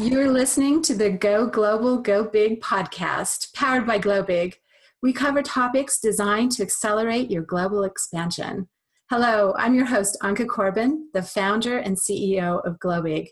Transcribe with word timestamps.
You're 0.00 0.32
listening 0.32 0.82
to 0.82 0.94
the 0.96 1.08
Go 1.08 1.46
Global, 1.46 1.98
Go 1.98 2.24
Big 2.24 2.60
podcast, 2.60 3.54
powered 3.54 3.86
by 3.86 4.00
GloBig. 4.00 4.54
We 5.02 5.12
cover 5.12 5.40
topics 5.40 6.00
designed 6.00 6.50
to 6.52 6.64
accelerate 6.64 7.30
your 7.30 7.44
global 7.44 7.84
expansion. 7.84 8.68
Hello, 9.08 9.54
I'm 9.56 9.72
your 9.72 9.84
host, 9.84 10.18
Anka 10.20 10.48
Corbin, 10.48 11.10
the 11.14 11.22
founder 11.22 11.78
and 11.78 11.96
CEO 11.96 12.60
of 12.66 12.80
GloBig. 12.80 13.28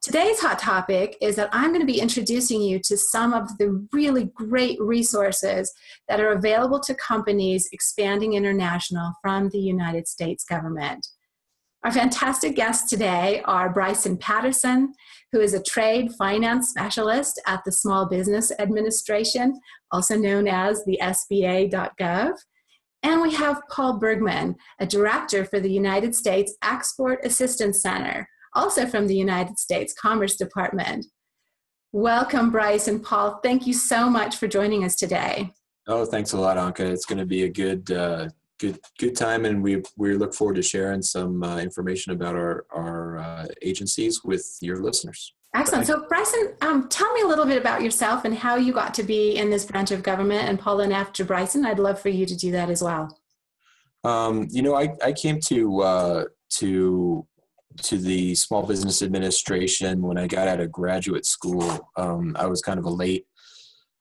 Today's 0.00 0.38
hot 0.38 0.60
topic 0.60 1.16
is 1.20 1.34
that 1.34 1.48
I'm 1.50 1.70
going 1.70 1.80
to 1.80 1.92
be 1.92 2.00
introducing 2.00 2.62
you 2.62 2.78
to 2.84 2.96
some 2.96 3.34
of 3.34 3.58
the 3.58 3.84
really 3.92 4.30
great 4.36 4.80
resources 4.80 5.72
that 6.08 6.20
are 6.20 6.30
available 6.30 6.78
to 6.78 6.94
companies 6.94 7.68
expanding 7.72 8.34
international 8.34 9.12
from 9.20 9.48
the 9.48 9.58
United 9.58 10.06
States 10.06 10.44
government. 10.44 11.04
Our 11.84 11.92
fantastic 11.92 12.56
guests 12.56 12.90
today 12.90 13.42
are 13.44 13.72
Bryson 13.72 14.16
Patterson, 14.16 14.92
who 15.30 15.40
is 15.40 15.54
a 15.54 15.62
trade 15.62 16.12
finance 16.18 16.70
specialist 16.70 17.40
at 17.46 17.62
the 17.64 17.72
Small 17.72 18.06
Business 18.06 18.50
Administration, 18.58 19.60
also 19.92 20.16
known 20.16 20.48
as 20.48 20.84
the 20.84 20.98
SBA.gov. 21.00 22.32
And 23.02 23.22
we 23.22 23.34
have 23.34 23.62
Paul 23.70 23.98
Bergman, 23.98 24.56
a 24.80 24.86
director 24.86 25.44
for 25.44 25.60
the 25.60 25.70
United 25.70 26.14
States 26.14 26.56
Export 26.62 27.24
Assistance 27.24 27.80
Center, 27.82 28.28
also 28.54 28.86
from 28.86 29.06
the 29.06 29.16
United 29.16 29.58
States 29.58 29.94
Commerce 29.94 30.36
Department. 30.36 31.06
Welcome, 31.92 32.50
Bryce 32.50 32.88
and 32.88 33.02
Paul. 33.02 33.38
Thank 33.44 33.66
you 33.66 33.72
so 33.74 34.10
much 34.10 34.36
for 34.36 34.48
joining 34.48 34.82
us 34.84 34.96
today. 34.96 35.52
Oh, 35.86 36.04
thanks 36.04 36.32
a 36.32 36.38
lot, 36.38 36.56
Anka. 36.56 36.80
It's 36.80 37.06
going 37.06 37.18
to 37.18 37.26
be 37.26 37.44
a 37.44 37.48
good, 37.48 37.92
uh, 37.92 38.28
good, 38.58 38.78
good 38.98 39.16
time, 39.16 39.44
and 39.44 39.62
we 39.62 39.82
we 39.96 40.14
look 40.14 40.34
forward 40.34 40.56
to 40.56 40.62
sharing 40.62 41.02
some 41.02 41.42
uh, 41.42 41.58
information 41.58 42.12
about 42.12 42.34
our 42.34 42.66
our 42.70 43.18
uh, 43.18 43.46
agencies 43.62 44.22
with 44.24 44.46
your 44.60 44.82
listeners. 44.82 45.32
Excellent. 45.54 45.86
So, 45.86 46.04
Bryson, 46.06 46.52
um, 46.60 46.88
tell 46.88 47.10
me 47.14 47.22
a 47.22 47.26
little 47.26 47.46
bit 47.46 47.56
about 47.56 47.80
yourself 47.82 48.26
and 48.26 48.36
how 48.36 48.56
you 48.56 48.74
got 48.74 48.92
to 48.94 49.02
be 49.02 49.36
in 49.36 49.48
this 49.48 49.64
branch 49.64 49.90
of 49.90 50.02
government. 50.02 50.48
And 50.48 50.58
Paul, 50.58 50.80
and 50.80 50.92
after 50.92 51.24
Bryson, 51.24 51.64
I'd 51.64 51.78
love 51.78 51.98
for 51.98 52.10
you 52.10 52.26
to 52.26 52.36
do 52.36 52.50
that 52.52 52.68
as 52.68 52.82
well. 52.82 53.18
Um, 54.04 54.46
you 54.50 54.62
know, 54.62 54.76
I, 54.76 54.94
I 55.02 55.12
came 55.12 55.40
to 55.46 55.80
uh, 55.80 56.24
to 56.58 57.26
to 57.82 57.98
the 57.98 58.34
Small 58.34 58.64
Business 58.64 59.02
Administration 59.02 60.02
when 60.02 60.18
I 60.18 60.26
got 60.26 60.48
out 60.48 60.60
of 60.60 60.70
graduate 60.70 61.26
school. 61.26 61.90
Um, 61.96 62.36
I 62.38 62.46
was 62.46 62.60
kind 62.60 62.78
of 62.78 62.84
a 62.84 62.90
late 62.90 63.26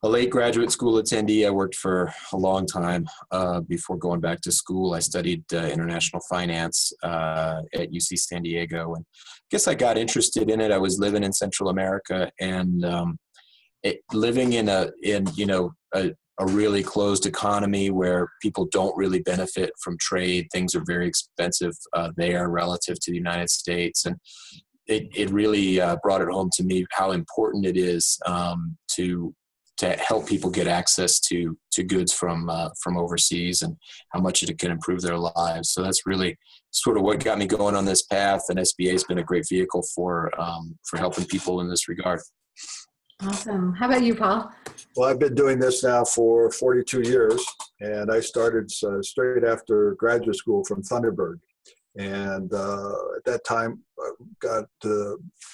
a 0.04 0.10
late 0.10 0.30
graduate 0.30 0.72
school 0.72 1.02
attendee. 1.02 1.48
I 1.48 1.50
worked 1.50 1.76
for 1.76 2.14
a 2.34 2.38
long 2.38 2.66
time 2.66 3.08
uh, 3.32 3.62
before 3.62 3.98
going 3.98 4.20
back 4.20 4.42
to 4.42 4.52
school. 4.52 4.94
I 4.94 5.00
studied 5.00 5.44
uh, 5.54 5.66
international 5.66 6.22
finance 6.30 6.94
uh, 7.04 7.62
at 7.74 7.92
UC 7.92 8.20
San 8.20 8.44
Diego, 8.44 8.94
and 8.96 9.06
I 9.06 9.48
guess 9.50 9.68
I 9.68 9.76
got 9.76 9.98
interested 9.98 10.50
in 10.50 10.62
it. 10.62 10.72
I 10.72 10.78
was 10.78 11.00
living 11.00 11.24
in 11.24 11.34
Central 11.34 11.70
America 11.70 12.32
and 12.40 12.86
um, 12.86 13.18
it, 13.84 14.02
living 14.14 14.54
in 14.54 14.70
a 14.70 14.92
in 15.04 15.28
you 15.36 15.46
know 15.46 15.72
a, 15.94 16.12
a 16.40 16.46
really 16.48 16.84
closed 16.84 17.26
economy 17.26 17.90
where 17.90 18.28
people 18.42 18.68
don't 18.72 18.96
really 18.98 19.22
benefit 19.22 19.72
from 19.82 19.98
trade. 20.00 20.48
Things 20.52 20.76
are 20.76 20.84
very 20.86 21.08
expensive 21.08 21.74
uh, 21.94 22.12
there 22.18 22.50
relative 22.50 23.00
to 23.00 23.12
the 23.12 23.18
United 23.18 23.50
States, 23.50 24.06
and 24.06 24.18
it, 24.88 25.08
it 25.16 25.30
really 25.30 25.80
uh, 25.80 25.98
brought 26.04 26.22
it 26.22 26.30
home 26.30 26.50
to 26.54 26.64
me 26.64 26.86
how 26.92 27.12
important 27.12 27.66
it 27.66 27.78
is 27.78 28.20
um, 28.26 28.78
to 28.92 29.34
to 29.78 29.92
help 29.98 30.28
people 30.28 30.50
get 30.50 30.68
access 30.68 31.20
to 31.20 31.58
to 31.72 31.84
goods 31.84 32.14
from 32.14 32.50
uh, 32.50 32.70
from 32.82 32.98
overseas 32.98 33.62
and 33.62 33.76
how 34.12 34.20
much 34.20 34.44
it 34.44 34.58
can 34.58 34.72
improve 34.72 35.02
their 35.02 35.18
lives. 35.18 35.72
So 35.72 35.82
that's 35.82 36.06
really 36.06 36.38
sort 36.72 36.98
of 36.98 37.04
what 37.04 37.24
got 37.24 37.38
me 37.38 37.46
going 37.46 37.76
on 37.76 37.86
this 37.86 38.04
path. 38.04 38.44
And 38.50 38.60
SBA 38.60 38.92
has 38.92 39.04
been 39.04 39.20
a 39.20 39.24
great 39.24 39.48
vehicle 39.50 39.84
for 39.94 40.32
um, 40.40 40.78
for 40.84 40.98
helping 40.98 41.26
people 41.26 41.62
in 41.62 41.70
this 41.70 41.88
regard. 41.88 42.22
Awesome. 43.22 43.74
How 43.74 43.88
about 43.88 44.04
you, 44.04 44.14
Paul? 44.14 44.52
Well, 44.96 45.10
I've 45.10 45.20
been 45.20 45.36
doing 45.36 45.58
this 45.58 45.84
now 45.84 46.04
for 46.04 46.52
42 46.52 47.02
years, 47.02 47.46
and 47.80 48.12
I 48.12 48.20
started 48.20 48.70
uh, 48.84 49.02
straight 49.02 49.46
after 49.46 49.96
graduate 49.98 50.36
school 50.36 50.66
from 50.66 50.82
Thunderbird. 50.84 51.40
And 51.98 52.54
uh, 52.54 52.94
at 53.16 53.24
that 53.26 53.46
time, 53.46 53.82
I 54.00 54.12
got 54.42 54.66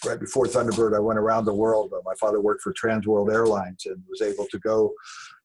right 0.05 0.19
before 0.19 0.45
Thunderbird, 0.45 0.95
I 0.95 0.99
went 0.99 1.19
around 1.19 1.45
the 1.45 1.53
world. 1.53 1.93
Uh, 1.93 2.01
my 2.03 2.15
father 2.19 2.41
worked 2.41 2.61
for 2.61 2.73
Transworld 2.73 3.31
Airlines 3.31 3.83
and 3.85 4.01
was 4.09 4.21
able 4.21 4.47
to 4.51 4.59
go 4.59 4.91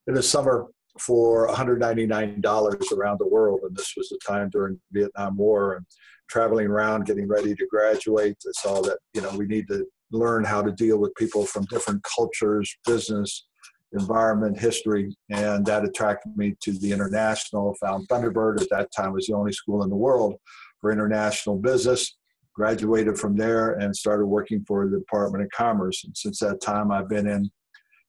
in 0.06 0.14
the 0.14 0.22
summer 0.22 0.66
for 0.98 1.48
$199 1.48 2.92
around 2.92 3.20
the 3.20 3.28
world. 3.28 3.60
And 3.64 3.76
this 3.76 3.92
was 3.96 4.08
the 4.08 4.18
time 4.26 4.48
during 4.50 4.80
the 4.90 5.00
Vietnam 5.00 5.36
War 5.36 5.76
and 5.76 5.86
traveling 6.30 6.66
around, 6.66 7.04
getting 7.04 7.28
ready 7.28 7.54
to 7.54 7.66
graduate. 7.66 8.36
I 8.46 8.52
saw 8.54 8.80
that 8.82 8.98
you 9.12 9.20
know 9.20 9.30
we 9.36 9.46
need 9.46 9.68
to 9.68 9.86
learn 10.12 10.44
how 10.44 10.62
to 10.62 10.72
deal 10.72 10.98
with 10.98 11.14
people 11.16 11.44
from 11.44 11.64
different 11.66 12.02
cultures, 12.04 12.74
business, 12.86 13.46
environment, 13.92 14.58
history, 14.58 15.14
and 15.30 15.64
that 15.66 15.84
attracted 15.84 16.36
me 16.36 16.54
to 16.62 16.72
the 16.72 16.92
international. 16.92 17.74
Found 17.80 18.08
Thunderbird 18.08 18.60
at 18.62 18.70
that 18.70 18.88
time 18.96 19.12
was 19.12 19.26
the 19.26 19.34
only 19.34 19.52
school 19.52 19.82
in 19.82 19.90
the 19.90 19.96
world 19.96 20.36
for 20.80 20.92
international 20.92 21.56
business. 21.56 22.16
Graduated 22.54 23.18
from 23.18 23.36
there 23.36 23.72
and 23.72 23.94
started 23.94 24.26
working 24.26 24.64
for 24.66 24.88
the 24.88 24.98
Department 24.98 25.44
of 25.44 25.50
Commerce. 25.50 26.04
And 26.04 26.16
since 26.16 26.38
that 26.40 26.62
time, 26.62 26.90
I've 26.90 27.08
been 27.08 27.26
in 27.26 27.50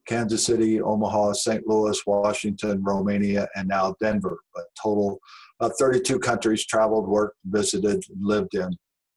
Kansas 0.08 0.46
City, 0.46 0.82
Omaha, 0.82 1.34
St. 1.34 1.68
Louis, 1.68 2.02
Washington, 2.08 2.82
Romania, 2.82 3.48
and 3.56 3.68
now 3.68 3.94
Denver. 4.00 4.40
But 4.56 4.64
total 4.82 5.20
about 5.60 5.74
32 5.78 6.20
countries 6.20 6.66
traveled, 6.66 7.08
worked, 7.08 7.36
visited, 7.46 8.04
lived 8.20 8.56
in 8.56 8.70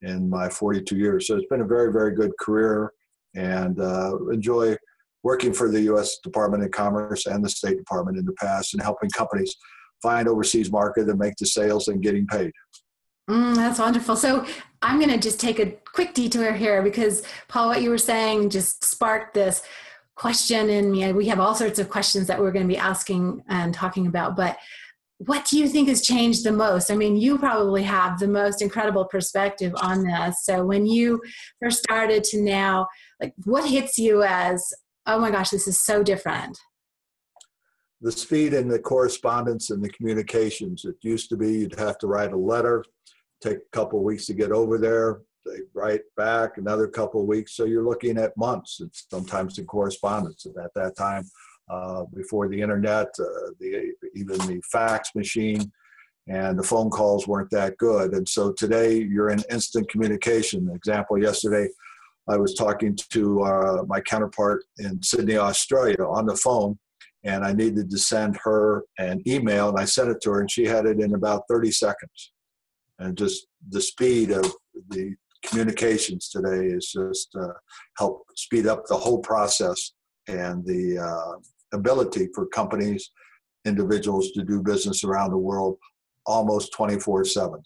in 0.02 0.28
my 0.28 0.48
42 0.48 0.96
years. 0.96 1.26
So 1.26 1.36
it's 1.36 1.46
been 1.48 1.60
a 1.60 1.66
very, 1.66 1.92
very 1.92 2.14
good 2.14 2.32
career 2.40 2.92
and 3.34 3.78
uh, 3.80 4.16
enjoy 4.32 4.76
working 5.22 5.52
for 5.52 5.70
the 5.70 5.82
U.S. 5.82 6.18
Department 6.24 6.64
of 6.64 6.70
Commerce 6.70 7.26
and 7.26 7.44
the 7.44 7.48
State 7.48 7.76
Department 7.76 8.18
in 8.18 8.24
the 8.24 8.32
past 8.32 8.74
and 8.74 8.82
helping 8.82 9.10
companies 9.10 9.54
find 10.02 10.26
overseas 10.26 10.72
market 10.72 11.08
and 11.08 11.18
make 11.18 11.34
the 11.38 11.46
sales 11.46 11.88
and 11.88 12.02
getting 12.02 12.26
paid. 12.26 12.50
Mm, 13.30 13.54
that's 13.54 13.78
wonderful. 13.78 14.16
So 14.16 14.44
I'm 14.82 14.98
going 14.98 15.10
to 15.10 15.18
just 15.18 15.38
take 15.38 15.60
a 15.60 15.72
quick 15.94 16.14
detour 16.14 16.52
here 16.52 16.82
because 16.82 17.22
Paul, 17.46 17.68
what 17.68 17.80
you 17.80 17.90
were 17.90 17.98
saying 17.98 18.50
just 18.50 18.84
sparked 18.84 19.34
this 19.34 19.62
question 20.16 20.68
in 20.68 20.90
me. 20.90 21.12
We 21.12 21.28
have 21.28 21.38
all 21.38 21.54
sorts 21.54 21.78
of 21.78 21.88
questions 21.88 22.26
that 22.26 22.40
we're 22.40 22.50
going 22.50 22.66
to 22.66 22.74
be 22.74 22.76
asking 22.76 23.44
and 23.48 23.72
talking 23.72 24.08
about, 24.08 24.34
but 24.34 24.58
what 25.18 25.44
do 25.44 25.58
you 25.58 25.68
think 25.68 25.88
has 25.88 26.02
changed 26.02 26.44
the 26.44 26.50
most? 26.50 26.90
I 26.90 26.96
mean, 26.96 27.16
you 27.16 27.38
probably 27.38 27.84
have 27.84 28.18
the 28.18 28.26
most 28.26 28.62
incredible 28.62 29.04
perspective 29.04 29.72
on 29.76 30.02
this. 30.02 30.44
So 30.44 30.64
when 30.64 30.86
you 30.86 31.20
first 31.62 31.84
started 31.84 32.24
to 32.24 32.42
now, 32.42 32.88
like 33.20 33.34
what 33.44 33.68
hits 33.68 33.96
you 33.96 34.24
as, 34.24 34.72
oh 35.06 35.20
my 35.20 35.30
gosh, 35.30 35.50
this 35.50 35.68
is 35.68 35.80
so 35.80 36.02
different? 36.02 36.58
The 38.00 38.10
speed 38.10 38.54
and 38.54 38.70
the 38.70 38.78
correspondence 38.78 39.68
and 39.68 39.84
the 39.84 39.90
communications. 39.90 40.86
It 40.86 40.96
used 41.02 41.28
to 41.28 41.36
be 41.36 41.58
you'd 41.58 41.78
have 41.78 41.98
to 41.98 42.06
write 42.06 42.32
a 42.32 42.36
letter, 42.36 42.82
take 43.40 43.58
a 43.58 43.76
couple 43.76 44.02
weeks 44.02 44.26
to 44.26 44.34
get 44.34 44.52
over 44.52 44.78
there. 44.78 45.20
They 45.44 45.60
write 45.74 46.02
back 46.16 46.58
another 46.58 46.86
couple 46.86 47.26
weeks. 47.26 47.56
So 47.56 47.64
you're 47.64 47.84
looking 47.84 48.18
at 48.18 48.36
months 48.36 48.80
and 48.80 48.90
sometimes 48.92 49.58
in 49.58 49.66
correspondence. 49.66 50.46
And 50.46 50.56
at 50.58 50.74
that 50.74 50.96
time, 50.96 51.24
uh, 51.70 52.04
before 52.14 52.48
the 52.48 52.60
internet, 52.60 53.08
uh, 53.18 53.50
the, 53.58 53.92
even 54.14 54.38
the 54.38 54.60
fax 54.70 55.10
machine 55.14 55.70
and 56.28 56.58
the 56.58 56.62
phone 56.62 56.90
calls 56.90 57.26
weren't 57.26 57.50
that 57.50 57.76
good. 57.78 58.12
And 58.12 58.28
so 58.28 58.52
today 58.52 59.00
you're 59.00 59.30
in 59.30 59.42
instant 59.50 59.88
communication. 59.88 60.70
Example, 60.74 61.20
yesterday 61.20 61.68
I 62.28 62.36
was 62.36 62.54
talking 62.54 62.96
to 63.12 63.42
uh, 63.42 63.82
my 63.86 64.00
counterpart 64.00 64.64
in 64.78 65.02
Sydney, 65.02 65.36
Australia 65.36 66.04
on 66.06 66.26
the 66.26 66.36
phone 66.36 66.78
and 67.24 67.44
I 67.44 67.52
needed 67.52 67.90
to 67.90 67.98
send 67.98 68.38
her 68.44 68.84
an 68.98 69.22
email 69.26 69.68
and 69.68 69.78
I 69.78 69.84
sent 69.84 70.10
it 70.10 70.20
to 70.22 70.30
her 70.30 70.40
and 70.40 70.50
she 70.50 70.66
had 70.66 70.86
it 70.86 71.00
in 71.00 71.14
about 71.14 71.42
30 71.48 71.70
seconds. 71.70 72.32
And 73.00 73.16
just 73.16 73.46
the 73.70 73.80
speed 73.80 74.30
of 74.30 74.50
the 74.90 75.14
communications 75.44 76.28
today 76.28 76.66
is 76.66 76.92
just 76.92 77.34
uh, 77.34 77.52
help 77.98 78.24
speed 78.36 78.66
up 78.66 78.86
the 78.86 78.96
whole 78.96 79.18
process 79.18 79.92
and 80.28 80.64
the 80.64 80.98
uh, 80.98 81.76
ability 81.76 82.28
for 82.34 82.46
companies, 82.46 83.10
individuals 83.64 84.30
to 84.32 84.44
do 84.44 84.62
business 84.62 85.02
around 85.02 85.30
the 85.30 85.38
world 85.38 85.76
almost 86.26 86.72
24 86.72 87.24
7. 87.24 87.60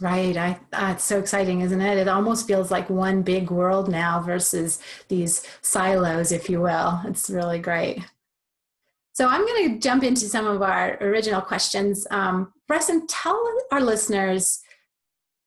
Right. 0.00 0.36
I, 0.36 0.58
uh, 0.72 0.92
it's 0.92 1.04
so 1.04 1.18
exciting, 1.18 1.60
isn't 1.60 1.80
it? 1.80 1.98
It 1.98 2.08
almost 2.08 2.46
feels 2.46 2.70
like 2.70 2.88
one 2.88 3.22
big 3.22 3.50
world 3.50 3.90
now 3.90 4.20
versus 4.20 4.80
these 5.08 5.46
silos, 5.60 6.32
if 6.32 6.48
you 6.48 6.62
will. 6.62 7.00
It's 7.04 7.28
really 7.28 7.58
great. 7.58 8.02
So 9.20 9.28
I'm 9.28 9.44
going 9.44 9.74
to 9.74 9.78
jump 9.78 10.02
into 10.02 10.24
some 10.24 10.46
of 10.46 10.62
our 10.62 10.96
original 11.02 11.42
questions. 11.42 12.06
Um, 12.10 12.54
Bryson, 12.66 13.06
tell 13.06 13.38
our 13.70 13.82
listeners 13.82 14.60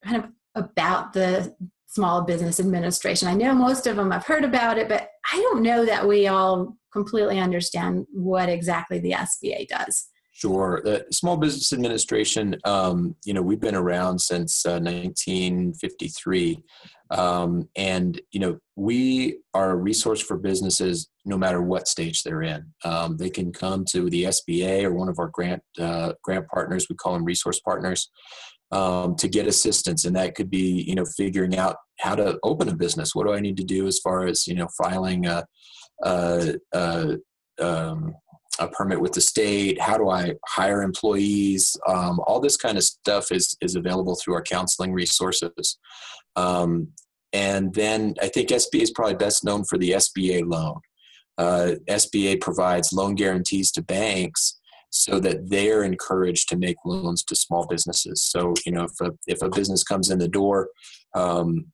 kind 0.05 0.17
of 0.17 0.29
about 0.53 1.13
the 1.13 1.55
Small 1.87 2.21
Business 2.21 2.59
Administration. 2.59 3.27
I 3.27 3.33
know 3.33 3.51
most 3.55 3.87
of 3.87 3.95
them 3.95 4.11
have 4.11 4.27
heard 4.27 4.43
about 4.43 4.77
it, 4.77 4.87
but 4.87 5.09
I 5.33 5.37
don't 5.37 5.63
know 5.63 5.85
that 5.87 6.07
we 6.07 6.27
all 6.27 6.77
completely 6.91 7.39
understand 7.39 8.05
what 8.13 8.47
exactly 8.47 8.99
the 8.99 9.13
SBA 9.13 9.69
does. 9.69 10.07
Sure. 10.33 10.79
The 10.83 11.07
Small 11.11 11.37
Business 11.37 11.73
Administration, 11.73 12.55
um, 12.65 13.15
you 13.25 13.33
know, 13.33 13.41
we've 13.41 13.59
been 13.59 13.73
around 13.73 14.19
since 14.19 14.67
uh, 14.67 14.77
1953. 14.77 16.63
Um, 17.13 17.69
and, 17.75 18.19
you 18.31 18.39
know, 18.39 18.57
we 18.75 19.37
are 19.53 19.71
a 19.71 19.75
resource 19.75 20.19
for 20.19 20.35
businesses 20.35 21.09
no 21.25 21.37
matter 21.37 21.61
what 21.61 21.87
stage 21.87 22.23
they're 22.23 22.41
in. 22.41 22.65
Um, 22.83 23.17
they 23.17 23.29
can 23.29 23.53
come 23.53 23.85
to 23.91 24.09
the 24.09 24.23
SBA 24.25 24.83
or 24.83 24.93
one 24.93 25.09
of 25.09 25.19
our 25.19 25.27
grant, 25.27 25.61
uh, 25.79 26.13
grant 26.23 26.47
partners, 26.47 26.87
we 26.89 26.95
call 26.95 27.13
them 27.13 27.23
resource 27.23 27.59
partners, 27.59 28.09
um, 28.71 29.15
to 29.17 29.27
get 29.27 29.45
assistance. 29.45 30.05
And 30.05 30.15
that 30.15 30.33
could 30.33 30.49
be, 30.49 30.83
you 30.87 30.95
know, 30.95 31.05
figuring 31.05 31.55
out 31.55 31.77
how 31.99 32.15
to 32.15 32.39
open 32.41 32.67
a 32.67 32.75
business. 32.75 33.13
What 33.13 33.27
do 33.27 33.33
I 33.33 33.39
need 33.39 33.57
to 33.57 33.63
do 33.63 33.85
as 33.85 33.99
far 33.99 34.25
as, 34.25 34.47
you 34.47 34.55
know, 34.55 34.67
filing 34.75 35.27
a, 35.27 35.45
a, 36.03 36.55
a 36.73 37.17
um, 37.61 38.15
a 38.59 38.67
permit 38.67 39.01
with 39.01 39.13
the 39.13 39.21
state 39.21 39.81
how 39.81 39.97
do 39.97 40.09
i 40.09 40.31
hire 40.47 40.83
employees 40.83 41.75
um, 41.87 42.19
all 42.27 42.39
this 42.39 42.55
kind 42.55 42.77
of 42.77 42.83
stuff 42.83 43.31
is 43.31 43.57
is 43.61 43.75
available 43.75 44.15
through 44.15 44.35
our 44.35 44.43
counseling 44.43 44.93
resources 44.93 45.79
um, 46.35 46.87
and 47.33 47.73
then 47.73 48.13
i 48.21 48.27
think 48.27 48.49
sba 48.49 48.81
is 48.81 48.91
probably 48.91 49.15
best 49.15 49.43
known 49.43 49.63
for 49.65 49.77
the 49.77 49.91
sba 49.91 50.43
loan. 50.45 50.79
Uh, 51.37 51.71
sba 51.89 52.39
provides 52.39 52.93
loan 52.93 53.15
guarantees 53.15 53.71
to 53.71 53.81
banks 53.81 54.59
so 54.91 55.19
that 55.19 55.49
they're 55.49 55.83
encouraged 55.83 56.47
to 56.47 56.55
make 56.55 56.75
loans 56.85 57.23
to 57.23 57.35
small 57.35 57.65
businesses. 57.67 58.21
So 58.21 58.53
you 58.65 58.71
know 58.71 58.83
if 58.83 59.01
a, 59.01 59.11
if 59.25 59.41
a 59.41 59.49
business 59.49 59.83
comes 59.83 60.11
in 60.11 60.19
the 60.19 60.27
door 60.27 60.69
um, 61.15 61.65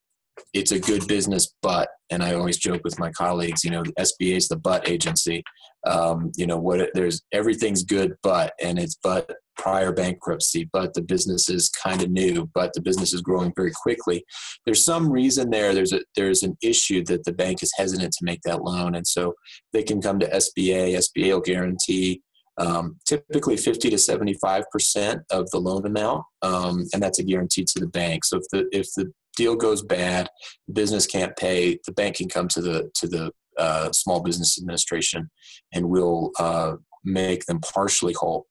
it's 0.53 0.71
a 0.71 0.79
good 0.79 1.05
business 1.07 1.53
but 1.61 1.89
and 2.09 2.23
i 2.23 2.33
always 2.33 2.57
joke 2.57 2.81
with 2.85 2.97
my 2.97 3.11
colleagues 3.11 3.63
you 3.63 3.71
know 3.71 3.83
sba 3.99 4.37
is 4.37 4.47
the 4.47 4.55
but 4.55 4.87
agency. 4.87 5.43
Um, 5.85 6.31
you 6.35 6.45
know 6.47 6.57
what 6.57 6.89
there's 6.93 7.21
everything's 7.33 7.83
good 7.83 8.15
but 8.23 8.53
and 8.61 8.79
it's 8.79 8.97
but 9.03 9.29
prior 9.59 9.91
bankruptcy 9.91 10.69
but 10.71 10.93
the 10.93 11.01
business 11.01 11.49
is 11.49 11.69
kind 11.69 12.01
of 12.01 12.09
new 12.09 12.49
but 12.53 12.71
the 12.73 12.81
business 12.81 13.13
is 13.13 13.21
growing 13.21 13.51
very 13.55 13.73
quickly. 13.83 14.23
There's 14.65 14.83
some 14.83 15.11
reason 15.11 15.49
there 15.49 15.73
there's 15.73 15.93
a 15.93 16.01
there's 16.15 16.43
an 16.43 16.57
issue 16.63 17.03
that 17.05 17.25
the 17.25 17.33
bank 17.33 17.61
is 17.61 17.73
hesitant 17.77 18.13
to 18.13 18.25
make 18.25 18.41
that 18.45 18.63
loan 18.63 18.95
and 18.95 19.05
so 19.05 19.33
they 19.73 19.83
can 19.83 20.01
come 20.01 20.19
to 20.19 20.29
sba 20.29 20.95
sba 21.03 21.33
will 21.33 21.41
guarantee 21.41 22.21
um, 22.57 22.97
typically 23.05 23.55
50 23.57 23.89
to 23.89 23.97
75 23.97 24.63
percent 24.71 25.21
of 25.29 25.49
the 25.51 25.59
loan 25.59 25.85
amount 25.85 26.23
um, 26.41 26.85
and 26.93 27.03
that's 27.03 27.19
a 27.19 27.23
guarantee 27.23 27.65
to 27.65 27.79
the 27.79 27.87
bank. 27.87 28.25
So 28.25 28.37
if 28.37 28.43
the 28.51 28.69
if 28.71 28.87
the 28.95 29.11
deal 29.35 29.55
goes 29.55 29.81
bad 29.81 30.29
business 30.71 31.05
can't 31.05 31.35
pay 31.37 31.79
the 31.85 31.93
bank 31.93 32.17
can 32.17 32.29
come 32.29 32.47
to 32.49 32.61
the 32.61 32.89
to 32.95 33.07
the 33.07 33.31
uh, 33.57 33.91
Small 33.91 34.21
Business 34.21 34.57
Administration, 34.57 35.29
and 35.73 35.89
we'll 35.89 36.31
uh, 36.39 36.75
make 37.03 37.45
them 37.45 37.59
partially 37.59 38.13
whole. 38.13 38.47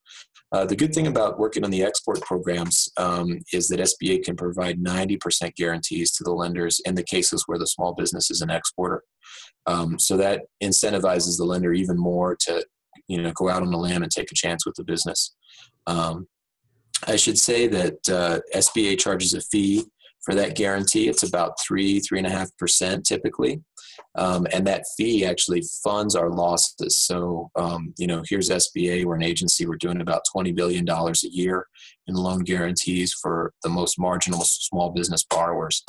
Uh, 0.51 0.65
the 0.65 0.77
good 0.77 0.95
thing 0.95 1.07
about 1.07 1.39
working 1.39 1.63
on 1.63 1.71
the 1.71 1.83
export 1.83 2.21
programs 2.23 2.89
um, 2.97 3.39
is 3.53 3.69
that 3.69 3.81
SBA 3.81 4.25
can 4.25 4.35
provide 4.35 4.83
90% 4.83 5.55
guarantees 5.57 6.13
to 6.13 6.25
the 6.25 6.33
lenders 6.33 6.81
in 6.87 6.95
the 6.95 7.03
cases 7.03 7.45
where 7.47 7.59
the 7.59 7.67
small 7.67 7.95
business 7.95 8.31
is 8.31 8.41
an 8.41 8.51
exporter. 8.51 9.03
Um, 9.67 9.99
so 9.99 10.17
that 10.17 10.43
incentivizes 10.63 11.37
the 11.37 11.45
lender 11.45 11.75
even 11.75 11.99
more 11.99 12.35
to, 12.41 12.65
you 13.09 13.21
know, 13.21 13.33
go 13.33 13.51
out 13.51 13.63
on 13.63 13.71
the 13.71 13.77
limb 13.77 14.03
and 14.03 14.11
take 14.11 14.33
a 14.33 14.35
chance 14.35 14.65
with 14.65 14.75
the 14.77 14.85
business. 14.85 15.37
Um, 15.87 16.27
I 17.07 17.17
should 17.17 17.39
say 17.39 17.67
that 17.69 18.09
uh, 18.09 18.41
SBA 18.55 18.99
charges 18.99 19.35
a 19.35 19.43
fee 19.43 19.85
for 20.23 20.35
that 20.35 20.57
guarantee. 20.57 21.09
It's 21.09 21.23
about 21.23 21.61
three, 21.61 22.01
three 22.01 22.19
and 22.19 22.27
a 22.27 22.31
half 22.31 22.57
percent 22.57 23.05
typically. 23.05 23.63
Um, 24.15 24.47
and 24.53 24.67
that 24.67 24.85
fee 24.97 25.25
actually 25.25 25.63
funds 25.83 26.17
our 26.17 26.31
losses. 26.31 26.99
So, 26.99 27.51
um, 27.57 27.95
you 27.99 28.07
know, 28.07 28.23
here's 28.29 28.51
SBA, 28.51 29.05
we're 29.05 29.17
an 29.17 29.23
agency, 29.23 29.67
we're 29.67 29.77
doing 29.77 30.01
about 30.01 30.23
$20 30.35 30.55
billion 30.55 30.89
a 30.89 31.13
year 31.25 31.67
in 32.07 32.15
loan 32.15 32.41
guarantees 32.41 33.13
for 33.13 33.53
the 33.63 33.69
most 33.69 33.99
marginal 33.99 34.41
small 34.43 34.91
business 34.91 35.25
borrowers. 35.29 35.85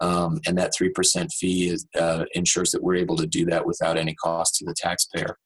Um, 0.00 0.40
and 0.46 0.56
that 0.58 0.72
3% 0.80 1.32
fee 1.32 1.70
is, 1.70 1.86
uh, 1.98 2.24
ensures 2.34 2.70
that 2.70 2.82
we're 2.82 2.96
able 2.96 3.16
to 3.16 3.26
do 3.26 3.44
that 3.46 3.66
without 3.66 3.98
any 3.98 4.14
cost 4.14 4.56
to 4.56 4.64
the 4.64 4.74
taxpayer. 4.74 5.36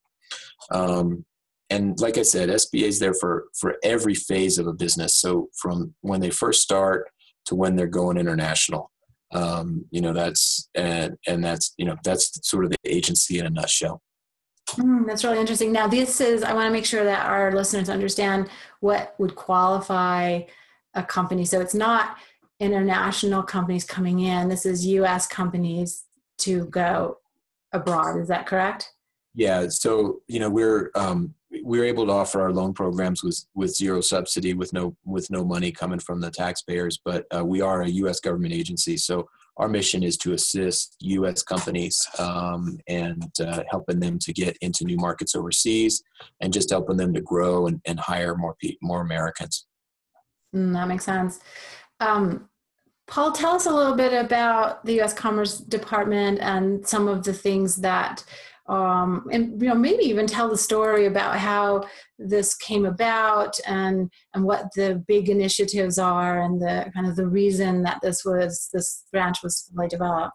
Um, 0.70 1.24
and 1.70 1.98
like 2.00 2.18
I 2.18 2.22
said, 2.22 2.50
SBA 2.50 2.82
is 2.82 2.98
there 2.98 3.14
for, 3.14 3.44
for 3.58 3.76
every 3.82 4.14
phase 4.14 4.58
of 4.58 4.66
a 4.66 4.74
business. 4.74 5.14
So 5.16 5.48
from 5.58 5.94
when 6.02 6.20
they 6.20 6.28
first 6.28 6.60
start 6.60 7.08
to 7.46 7.54
when 7.54 7.76
they're 7.76 7.86
going 7.86 8.18
international 8.18 8.91
um, 9.32 9.84
you 9.90 10.00
know 10.00 10.12
that's 10.12 10.68
and 10.74 11.16
and 11.26 11.44
that's 11.44 11.74
you 11.76 11.84
know 11.84 11.96
that's 12.04 12.38
sort 12.48 12.64
of 12.64 12.70
the 12.70 12.76
agency 12.84 13.38
in 13.38 13.46
a 13.46 13.50
nutshell. 13.50 14.02
Mm, 14.70 15.06
that's 15.06 15.24
really 15.24 15.40
interesting. 15.40 15.72
Now 15.72 15.86
this 15.86 16.20
is 16.20 16.42
i 16.42 16.52
want 16.54 16.66
to 16.66 16.72
make 16.72 16.86
sure 16.86 17.04
that 17.04 17.26
our 17.26 17.52
listeners 17.52 17.88
understand 17.88 18.48
what 18.80 19.14
would 19.18 19.34
qualify 19.34 20.42
a 20.94 21.02
company. 21.02 21.44
So 21.44 21.60
it's 21.60 21.74
not 21.74 22.16
international 22.60 23.42
companies 23.42 23.84
coming 23.84 24.20
in. 24.20 24.48
This 24.48 24.66
is 24.66 24.86
us 24.86 25.26
companies 25.26 26.04
to 26.38 26.66
go 26.66 27.18
abroad. 27.72 28.18
Is 28.18 28.28
that 28.28 28.46
correct 28.46 28.92
yeah 29.34 29.66
so 29.68 30.20
you 30.28 30.40
know 30.40 30.50
we're 30.50 30.90
um, 30.94 31.34
we're 31.62 31.84
able 31.84 32.06
to 32.06 32.12
offer 32.12 32.40
our 32.40 32.52
loan 32.52 32.72
programs 32.72 33.22
with 33.22 33.44
with 33.54 33.74
zero 33.74 34.00
subsidy 34.00 34.54
with 34.54 34.72
no 34.72 34.96
with 35.04 35.30
no 35.30 35.44
money 35.44 35.70
coming 35.70 35.98
from 35.98 36.20
the 36.20 36.30
taxpayers 36.30 37.00
but 37.04 37.26
uh, 37.34 37.44
we 37.44 37.60
are 37.60 37.82
a 37.82 37.88
us 37.88 38.20
government 38.20 38.52
agency 38.52 38.96
so 38.96 39.28
our 39.58 39.68
mission 39.68 40.02
is 40.02 40.16
to 40.16 40.32
assist 40.32 40.96
us 41.00 41.42
companies 41.42 42.06
um, 42.18 42.78
and 42.88 43.30
uh, 43.40 43.62
helping 43.70 44.00
them 44.00 44.18
to 44.18 44.32
get 44.32 44.56
into 44.60 44.84
new 44.84 44.96
markets 44.96 45.34
overseas 45.34 46.02
and 46.40 46.52
just 46.52 46.70
helping 46.70 46.96
them 46.96 47.12
to 47.12 47.20
grow 47.20 47.66
and, 47.66 47.80
and 47.84 48.00
hire 48.00 48.34
more 48.34 48.54
people 48.60 48.78
more 48.82 49.02
americans. 49.02 49.66
Mm, 50.54 50.72
that 50.72 50.88
makes 50.88 51.04
sense. 51.04 51.40
Um, 52.00 52.48
paul 53.06 53.32
tell 53.32 53.54
us 53.54 53.66
a 53.66 53.74
little 53.74 53.94
bit 53.94 54.12
about 54.12 54.84
the 54.86 55.00
us 55.02 55.12
commerce 55.12 55.58
department 55.58 56.38
and 56.40 56.86
some 56.86 57.08
of 57.08 57.24
the 57.24 57.34
things 57.34 57.76
that 57.76 58.24
um, 58.68 59.26
and 59.32 59.60
you 59.60 59.68
know 59.68 59.74
maybe 59.74 60.04
even 60.04 60.26
tell 60.26 60.48
the 60.48 60.56
story 60.56 61.06
about 61.06 61.36
how 61.36 61.84
this 62.18 62.54
came 62.54 62.86
about 62.86 63.58
and 63.66 64.10
and 64.34 64.44
what 64.44 64.66
the 64.76 65.02
big 65.08 65.28
initiatives 65.28 65.98
are 65.98 66.42
and 66.42 66.60
the 66.60 66.90
kind 66.94 67.06
of 67.06 67.16
the 67.16 67.26
reason 67.26 67.82
that 67.82 67.98
this 68.02 68.24
was 68.24 68.68
this 68.72 69.04
branch 69.12 69.42
was 69.42 69.70
fully 69.74 69.88
developed. 69.88 70.34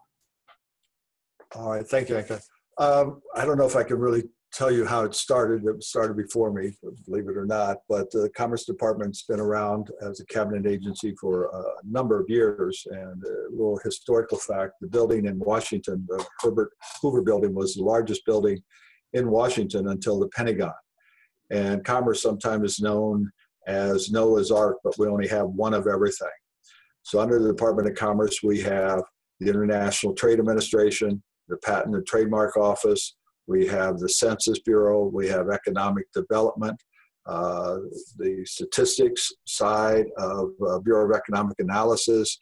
All 1.54 1.70
right, 1.70 1.86
thank 1.86 2.10
you, 2.10 2.16
Anka. 2.16 2.42
Um, 2.76 3.22
I 3.34 3.44
don't 3.44 3.56
know 3.58 3.66
if 3.66 3.76
I 3.76 3.82
can 3.82 3.98
really 3.98 4.24
tell 4.52 4.70
you 4.70 4.86
how 4.86 5.04
it 5.04 5.14
started. 5.14 5.64
It 5.64 5.82
started 5.82 6.16
before 6.16 6.52
me, 6.52 6.72
believe 7.04 7.28
it 7.28 7.36
or 7.36 7.46
not. 7.46 7.78
But 7.88 8.10
the 8.10 8.30
Commerce 8.36 8.64
Department's 8.64 9.22
been 9.22 9.40
around 9.40 9.90
as 10.02 10.20
a 10.20 10.26
cabinet 10.26 10.66
agency 10.66 11.14
for 11.20 11.46
a 11.46 11.62
number 11.84 12.20
of 12.20 12.28
years. 12.28 12.86
And 12.90 13.22
a 13.24 13.50
little 13.50 13.78
historical 13.84 14.38
fact: 14.38 14.74
the 14.80 14.88
building 14.88 15.26
in 15.26 15.38
Washington, 15.38 16.06
the 16.08 16.24
Herbert 16.40 16.70
Hoover 17.02 17.22
Building, 17.22 17.54
was 17.54 17.74
the 17.74 17.82
largest 17.82 18.24
building 18.24 18.60
in 19.12 19.30
Washington 19.30 19.88
until 19.88 20.18
the 20.18 20.28
Pentagon. 20.28 20.72
And 21.50 21.84
Commerce 21.84 22.22
sometimes 22.22 22.72
is 22.72 22.80
known 22.80 23.30
as 23.66 24.10
Noah's 24.10 24.50
Ark, 24.50 24.78
but 24.82 24.98
we 24.98 25.06
only 25.06 25.28
have 25.28 25.46
one 25.48 25.74
of 25.74 25.86
everything. 25.86 26.28
So 27.02 27.20
under 27.20 27.38
the 27.38 27.48
Department 27.48 27.88
of 27.88 27.94
Commerce, 27.94 28.42
we 28.42 28.60
have 28.62 29.02
the 29.40 29.48
International 29.48 30.14
Trade 30.14 30.38
Administration, 30.38 31.22
the 31.48 31.56
Patent 31.58 31.94
and 31.94 32.06
Trademark 32.06 32.56
Office, 32.56 33.16
we 33.48 33.66
have 33.66 33.98
the 33.98 34.08
Census 34.08 34.60
Bureau, 34.60 35.06
we 35.06 35.26
have 35.28 35.48
economic 35.48 36.04
development, 36.12 36.80
uh, 37.26 37.78
the 38.16 38.44
statistics 38.44 39.32
side 39.46 40.06
of 40.18 40.50
uh, 40.66 40.78
Bureau 40.78 41.06
of 41.10 41.16
Economic 41.16 41.56
Analysis, 41.58 42.38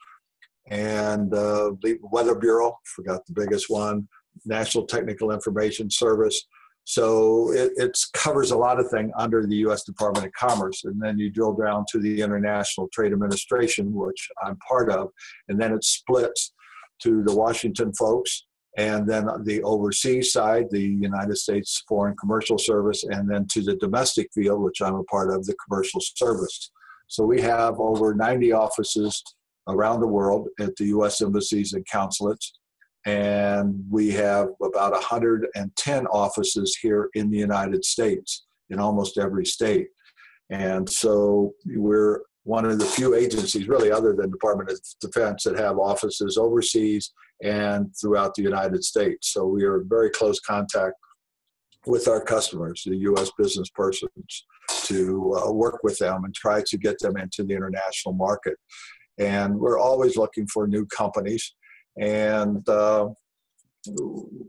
and 0.68 1.32
uh, 1.32 1.72
the 1.82 1.98
Weather 2.02 2.34
Bureau, 2.34 2.76
forgot 2.84 3.24
the 3.26 3.32
biggest 3.32 3.70
one, 3.70 4.08
National 4.44 4.84
Technical 4.84 5.30
Information 5.30 5.88
Service. 5.88 6.46
So 6.84 7.52
it, 7.52 7.72
it 7.76 7.98
covers 8.12 8.50
a 8.50 8.56
lot 8.56 8.78
of 8.80 8.88
things 8.90 9.10
under 9.16 9.46
the 9.46 9.56
U.S. 9.56 9.84
Department 9.84 10.26
of 10.26 10.32
Commerce. 10.32 10.84
And 10.84 11.00
then 11.00 11.18
you 11.18 11.30
drill 11.30 11.54
down 11.54 11.84
to 11.90 11.98
the 11.98 12.20
International 12.20 12.88
Trade 12.92 13.12
Administration, 13.12 13.92
which 13.92 14.28
I'm 14.44 14.56
part 14.58 14.90
of, 14.90 15.08
and 15.48 15.60
then 15.60 15.72
it 15.72 15.84
splits 15.84 16.52
to 17.02 17.22
the 17.24 17.34
Washington 17.34 17.92
folks 17.92 18.45
and 18.76 19.08
then 19.08 19.26
the 19.44 19.62
overseas 19.62 20.32
side, 20.32 20.66
the 20.70 20.82
United 20.82 21.36
States 21.36 21.82
Foreign 21.88 22.16
Commercial 22.16 22.58
Service, 22.58 23.04
and 23.04 23.28
then 23.28 23.46
to 23.52 23.62
the 23.62 23.76
domestic 23.76 24.28
field, 24.34 24.62
which 24.62 24.82
I'm 24.82 24.96
a 24.96 25.04
part 25.04 25.32
of, 25.32 25.46
the 25.46 25.56
Commercial 25.66 26.00
Service. 26.00 26.70
So 27.08 27.24
we 27.24 27.40
have 27.40 27.80
over 27.80 28.14
90 28.14 28.52
offices 28.52 29.22
around 29.68 30.00
the 30.00 30.06
world 30.06 30.48
at 30.60 30.76
the 30.76 30.86
U.S. 30.86 31.22
embassies 31.22 31.72
and 31.72 31.86
consulates, 31.90 32.52
and 33.06 33.82
we 33.88 34.10
have 34.10 34.48
about 34.62 34.92
110 34.92 36.06
offices 36.08 36.76
here 36.76 37.08
in 37.14 37.30
the 37.30 37.38
United 37.38 37.84
States 37.84 38.44
in 38.68 38.78
almost 38.78 39.16
every 39.16 39.46
state. 39.46 39.86
And 40.50 40.88
so 40.88 41.54
we're 41.64 42.20
one 42.42 42.64
of 42.64 42.78
the 42.78 42.84
few 42.84 43.14
agencies, 43.14 43.68
really, 43.68 43.90
other 43.90 44.14
than 44.14 44.30
Department 44.30 44.70
of 44.70 44.80
Defense, 45.00 45.44
that 45.44 45.58
have 45.58 45.78
offices 45.78 46.36
overseas 46.36 47.12
and 47.42 47.92
throughout 48.00 48.34
the 48.34 48.42
United 48.42 48.82
States. 48.84 49.32
So 49.32 49.46
we 49.46 49.64
are 49.64 49.80
in 49.80 49.88
very 49.88 50.10
close 50.10 50.40
contact 50.40 50.94
with 51.86 52.08
our 52.08 52.20
customers, 52.20 52.82
the 52.84 52.96
U.S. 52.96 53.30
business 53.38 53.70
persons, 53.70 54.46
to 54.84 55.34
uh, 55.36 55.52
work 55.52 55.80
with 55.82 55.98
them 55.98 56.24
and 56.24 56.34
try 56.34 56.62
to 56.66 56.76
get 56.76 56.98
them 56.98 57.16
into 57.16 57.44
the 57.44 57.54
international 57.54 58.14
market. 58.14 58.54
And 59.18 59.56
we're 59.58 59.78
always 59.78 60.16
looking 60.16 60.46
for 60.48 60.66
new 60.66 60.84
companies. 60.86 61.54
And 61.98 62.68
uh, 62.68 63.08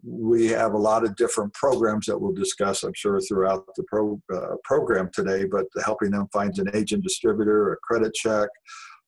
we 0.03 0.47
have 0.47 0.73
a 0.73 0.77
lot 0.77 1.03
of 1.03 1.15
different 1.15 1.53
programs 1.53 2.07
that 2.07 2.19
we'll 2.19 2.33
discuss, 2.33 2.83
I'm 2.83 2.93
sure, 2.95 3.21
throughout 3.21 3.65
the 3.75 3.83
pro, 3.83 4.19
uh, 4.33 4.55
program 4.63 5.09
today, 5.13 5.45
but 5.45 5.65
helping 5.85 6.11
them 6.11 6.27
find 6.33 6.57
an 6.57 6.69
agent 6.73 7.03
distributor, 7.03 7.73
a 7.73 7.77
credit 7.77 8.13
check, 8.13 8.49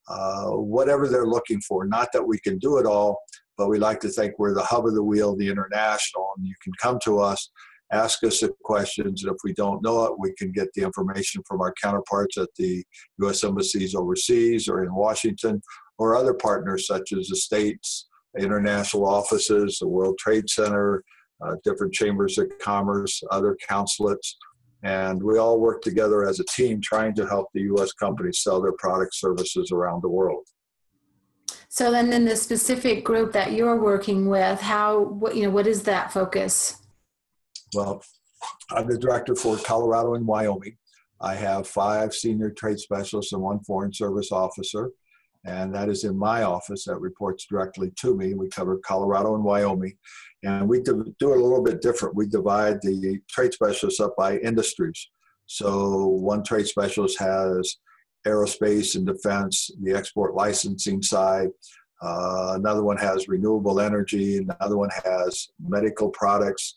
uh, 0.08 0.50
whatever 0.50 1.08
they're 1.08 1.26
looking 1.26 1.60
for. 1.60 1.84
Not 1.84 2.08
that 2.12 2.26
we 2.26 2.38
can 2.38 2.58
do 2.58 2.78
it 2.78 2.86
all, 2.86 3.18
but 3.60 3.68
we 3.68 3.78
like 3.78 4.00
to 4.00 4.08
think 4.08 4.38
we're 4.38 4.54
the 4.54 4.62
hub 4.62 4.86
of 4.86 4.94
the 4.94 5.02
wheel, 5.02 5.36
the 5.36 5.50
international, 5.50 6.30
and 6.34 6.46
you 6.46 6.54
can 6.64 6.72
come 6.80 6.98
to 7.04 7.18
us, 7.18 7.50
ask 7.92 8.24
us 8.24 8.40
the 8.40 8.50
questions, 8.64 9.22
and 9.22 9.30
if 9.30 9.36
we 9.44 9.52
don't 9.52 9.82
know 9.82 10.02
it, 10.06 10.18
we 10.18 10.32
can 10.38 10.50
get 10.50 10.72
the 10.72 10.82
information 10.82 11.42
from 11.46 11.60
our 11.60 11.74
counterparts 11.74 12.38
at 12.38 12.48
the 12.56 12.82
U.S. 13.18 13.44
embassies 13.44 13.94
overseas 13.94 14.66
or 14.66 14.82
in 14.82 14.94
Washington, 14.94 15.60
or 15.98 16.16
other 16.16 16.32
partners 16.32 16.86
such 16.86 17.12
as 17.12 17.28
the 17.28 17.36
states 17.36 18.08
international 18.38 19.06
offices, 19.06 19.76
the 19.78 19.86
World 19.86 20.16
Trade 20.18 20.48
Center, 20.48 21.04
uh, 21.44 21.56
different 21.62 21.92
chambers 21.92 22.38
of 22.38 22.50
commerce, 22.62 23.22
other 23.30 23.58
consulates, 23.68 24.38
and 24.84 25.22
we 25.22 25.36
all 25.36 25.60
work 25.60 25.82
together 25.82 26.26
as 26.26 26.40
a 26.40 26.44
team 26.44 26.80
trying 26.82 27.14
to 27.16 27.26
help 27.26 27.48
the 27.52 27.60
U.S. 27.74 27.92
companies 27.92 28.40
sell 28.40 28.62
their 28.62 28.72
product 28.78 29.14
services 29.14 29.70
around 29.70 30.02
the 30.02 30.08
world. 30.08 30.46
So 31.72 31.90
then, 31.90 32.12
in 32.12 32.24
the 32.24 32.36
specific 32.36 33.04
group 33.04 33.32
that 33.32 33.52
you're 33.52 33.80
working 33.80 34.28
with, 34.28 34.60
how 34.60 35.00
what 35.00 35.36
you 35.36 35.44
know, 35.44 35.50
what 35.50 35.66
is 35.66 35.84
that 35.84 36.12
focus? 36.12 36.76
Well, 37.74 38.02
I'm 38.70 38.88
the 38.88 38.98
director 38.98 39.34
for 39.34 39.56
Colorado 39.56 40.14
and 40.14 40.26
Wyoming. 40.26 40.76
I 41.20 41.34
have 41.36 41.66
five 41.66 42.12
senior 42.12 42.50
trade 42.50 42.78
specialists 42.78 43.32
and 43.32 43.40
one 43.40 43.60
foreign 43.60 43.92
service 43.92 44.32
officer 44.32 44.90
and 45.44 45.74
that 45.74 45.88
is 45.88 46.04
in 46.04 46.16
my 46.16 46.42
office 46.42 46.84
that 46.84 47.00
reports 47.00 47.46
directly 47.46 47.90
to 47.96 48.14
me. 48.14 48.34
We 48.34 48.48
cover 48.48 48.78
Colorado 48.78 49.34
and 49.34 49.44
Wyoming, 49.44 49.96
and 50.42 50.68
we 50.68 50.82
do 50.82 51.14
it 51.18 51.22
a 51.22 51.26
little 51.26 51.62
bit 51.62 51.80
different. 51.80 52.14
We 52.14 52.26
divide 52.26 52.80
the 52.82 53.18
trade 53.28 53.54
specialists 53.54 54.00
up 54.00 54.14
by 54.16 54.38
industries. 54.38 55.08
So 55.46 56.06
one 56.06 56.44
trade 56.44 56.66
specialist 56.66 57.18
has 57.18 57.78
aerospace 58.26 58.96
and 58.96 59.06
defense, 59.06 59.70
the 59.82 59.94
export 59.94 60.34
licensing 60.34 61.02
side. 61.02 61.48
Uh, 62.02 62.54
another 62.56 62.82
one 62.82 62.96
has 62.96 63.28
renewable 63.28 63.80
energy. 63.80 64.38
Another 64.38 64.76
one 64.76 64.90
has 65.04 65.48
medical 65.62 66.08
products, 66.10 66.74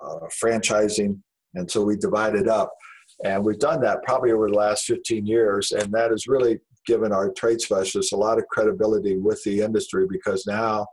uh, 0.00 0.20
franchising, 0.42 1.18
and 1.54 1.70
so 1.70 1.82
we 1.82 1.96
divide 1.96 2.34
it 2.34 2.48
up. 2.48 2.72
And 3.24 3.44
we've 3.44 3.58
done 3.58 3.80
that 3.82 4.02
probably 4.04 4.32
over 4.32 4.48
the 4.48 4.56
last 4.56 4.84
15 4.86 5.26
years, 5.26 5.72
and 5.72 5.92
that 5.92 6.10
has 6.10 6.26
really 6.26 6.58
given 6.86 7.12
our 7.12 7.30
trade 7.32 7.60
specialists 7.60 8.12
a 8.12 8.16
lot 8.16 8.38
of 8.38 8.46
credibility 8.48 9.16
with 9.16 9.42
the 9.44 9.60
industry 9.60 10.06
because 10.08 10.46
now 10.46 10.86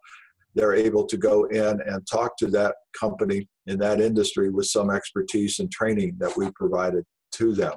they're 0.55 0.75
able 0.75 1.05
to 1.05 1.17
go 1.17 1.45
in 1.45 1.81
and 1.81 2.05
talk 2.07 2.37
to 2.37 2.47
that 2.47 2.75
company 2.99 3.47
in 3.67 3.79
that 3.79 4.01
industry 4.01 4.49
with 4.49 4.65
some 4.65 4.89
expertise 4.89 5.59
and 5.59 5.71
training 5.71 6.15
that 6.19 6.35
we 6.37 6.51
provided 6.51 7.03
to 7.31 7.53
them. 7.53 7.73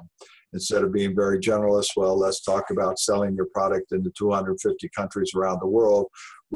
Instead 0.53 0.83
of 0.83 0.93
being 0.93 1.15
very 1.15 1.39
generalist, 1.39 1.89
well, 1.95 2.17
let's 2.17 2.41
talk 2.41 2.69
about 2.69 2.99
selling 2.99 3.35
your 3.35 3.47
product 3.53 3.91
into 3.91 4.11
250 4.17 4.89
countries 4.95 5.31
around 5.35 5.59
the 5.59 5.67
world. 5.67 6.07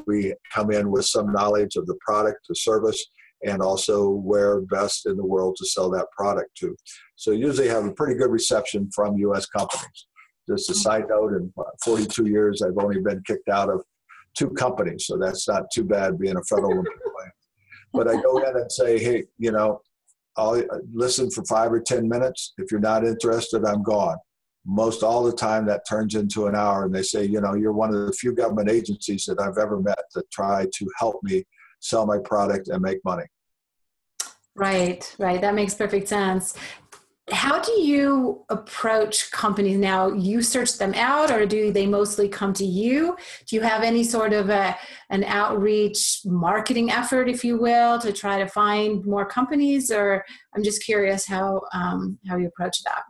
We 0.06 0.36
come 0.54 0.72
in 0.72 0.92
with 0.92 1.06
some 1.06 1.32
knowledge 1.32 1.75
of 1.75 1.88
the 1.88 1.98
product, 2.06 2.48
the 2.48 2.56
service, 2.56 3.04
and 3.46 3.62
also 3.62 4.10
where 4.10 4.62
best 4.62 5.06
in 5.06 5.18
the 5.18 5.25
world 5.25 5.56
to 5.58 5.66
sell 5.66 5.89
that 5.92 6.08
product 6.16 6.56
to. 6.58 6.75
So 7.16 7.32
usually 7.32 7.68
have 7.68 7.86
a 7.86 7.92
pretty 7.92 8.16
good 8.16 8.32
reception 8.32 8.89
from 8.94 9.18
U.S. 9.18 9.46
companies. 9.48 10.08
Just 10.48 10.70
a 10.70 10.75
side 10.75 11.06
note, 11.10 11.34
in 11.34 11.51
42 11.84 12.27
years, 12.27 12.62
I've 12.62 12.77
only 12.82 13.00
been 13.00 13.22
kicked 13.25 13.50
out 13.50 13.70
of 13.70 13.84
two 14.38 14.50
companies, 14.51 15.06
so 15.08 15.18
that's 15.18 15.48
not 15.48 15.70
too 15.74 15.84
bad 15.84 16.20
being 16.20 16.38
a 16.38 16.44
federal 16.44 16.72
employee. 16.72 17.32
But 17.94 18.08
I 18.08 18.22
go 18.22 18.38
in 18.38 18.56
and 18.56 18.72
say, 18.72 19.00
hey, 19.00 19.24
you 19.38 19.51
know, 19.51 19.82
I'll 20.38 20.63
listen 20.94 21.29
for 21.32 21.44
five 21.46 21.72
or 21.72 21.79
10 21.79 22.08
minutes. 22.08 22.53
If 22.58 22.72
you're 22.72 22.79
not 22.79 23.06
interested, 23.06 23.65
I'm 23.65 23.84
gone. 23.84 24.17
Most 24.65 25.01
all 25.01 25.24
the 25.24 25.32
time, 25.32 25.65
that 25.67 25.88
turns 25.88 26.15
into 26.15 26.48
an 26.48 26.56
hour, 26.56 26.86
and 26.86 26.94
they 26.94 27.03
say, 27.03 27.25
you 27.25 27.41
know, 27.41 27.56
you're 27.56 27.72
one 27.72 27.94
of 27.94 28.06
the 28.06 28.13
few 28.13 28.34
government 28.34 28.70
agencies 28.70 29.25
that 29.25 29.39
I've 29.39 29.58
ever 29.58 29.79
met 29.79 30.00
that 30.13 30.29
try 30.32 30.65
to 30.65 30.88
help 30.98 31.24
me 31.24 31.44
sell 31.79 32.06
my 32.06 32.17
product 32.17 32.67
and 32.67 32.82
make 32.82 33.00
money. 33.06 33.25
Right, 34.56 35.15
right. 35.20 35.39
That 35.39 35.53
makes 35.56 35.74
perfect 35.74 36.08
sense 36.08 36.56
how 37.29 37.60
do 37.60 37.81
you 37.81 38.46
approach 38.50 39.31
companies 39.31 39.77
now? 39.77 40.13
You 40.13 40.41
search 40.41 40.77
them 40.77 40.93
out 40.93 41.29
or 41.29 41.46
do 41.46 41.74
they 41.74 41.86
mostly 41.86 42.29
come 42.29 42.53
to 42.53 42.65
you? 42.65 43.17
Do 43.46 43.55
you 43.55 43.62
have 43.62 43.84
any 43.84 44.03
sort 44.03 44.31
of 44.31 44.50
a, 44.50 44.77
an 45.10 45.25
outreach 45.25 46.22
marketing 46.24 46.89
effort 46.89 47.27
if 47.27 47.43
you 47.43 47.57
will 47.57 48.00
to 48.00 48.13
try 48.13 48.39
to 48.39 48.48
find 48.48 49.05
more 49.05 49.25
companies 49.25 49.91
or 49.91 50.24
i'm 50.55 50.63
just 50.63 50.84
curious 50.84 51.25
how 51.25 51.62
um, 51.74 52.17
how 52.27 52.38
you 52.38 52.48
approach 52.48 52.81
that? 52.84 53.03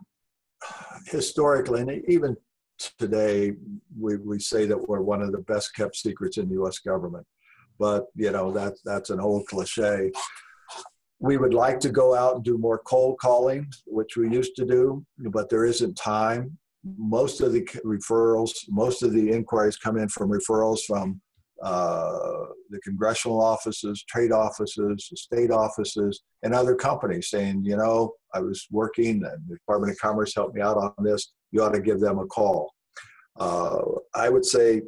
Historically 1.06 1.82
and 1.82 2.02
even 2.08 2.36
today 2.98 3.52
we, 3.98 4.16
we 4.16 4.40
say 4.40 4.66
that 4.66 4.88
we're 4.88 5.00
one 5.00 5.22
of 5.22 5.30
the 5.30 5.38
best 5.38 5.74
kept 5.74 5.94
secrets 5.94 6.38
in 6.38 6.48
the 6.48 6.60
us 6.60 6.80
government. 6.80 7.26
But 7.78 8.06
you 8.16 8.32
know 8.32 8.50
that 8.50 8.74
that's 8.84 9.10
an 9.10 9.20
old 9.20 9.46
cliche 9.46 10.10
we 11.20 11.36
would 11.36 11.54
like 11.54 11.80
to 11.80 11.90
go 11.90 12.14
out 12.14 12.36
and 12.36 12.44
do 12.44 12.58
more 12.58 12.78
cold 12.78 13.18
calling, 13.18 13.66
which 13.86 14.16
we 14.16 14.30
used 14.30 14.54
to 14.56 14.64
do, 14.64 15.04
but 15.18 15.48
there 15.48 15.64
isn't 15.64 15.94
time. 15.94 16.56
Most 16.96 17.40
of 17.40 17.52
the 17.52 17.62
referrals, 17.84 18.52
most 18.68 19.02
of 19.02 19.12
the 19.12 19.30
inquiries 19.30 19.76
come 19.76 19.98
in 19.98 20.08
from 20.08 20.30
referrals 20.30 20.80
from 20.86 21.20
uh, 21.62 22.44
the 22.70 22.78
congressional 22.84 23.40
offices, 23.40 24.04
trade 24.08 24.30
offices, 24.30 25.10
state 25.16 25.50
offices, 25.50 26.22
and 26.44 26.54
other 26.54 26.76
companies 26.76 27.30
saying, 27.30 27.64
you 27.64 27.76
know, 27.76 28.12
I 28.32 28.40
was 28.40 28.66
working 28.70 29.24
and 29.24 29.48
the 29.48 29.56
Department 29.56 29.92
of 29.92 29.98
Commerce 29.98 30.34
helped 30.34 30.54
me 30.54 30.60
out 30.60 30.76
on 30.76 30.92
this. 31.00 31.32
You 31.50 31.64
ought 31.64 31.74
to 31.74 31.80
give 31.80 31.98
them 31.98 32.20
a 32.20 32.26
call. 32.26 32.72
Uh, 33.40 33.80
I 34.14 34.28
would 34.28 34.44
say 34.44 34.82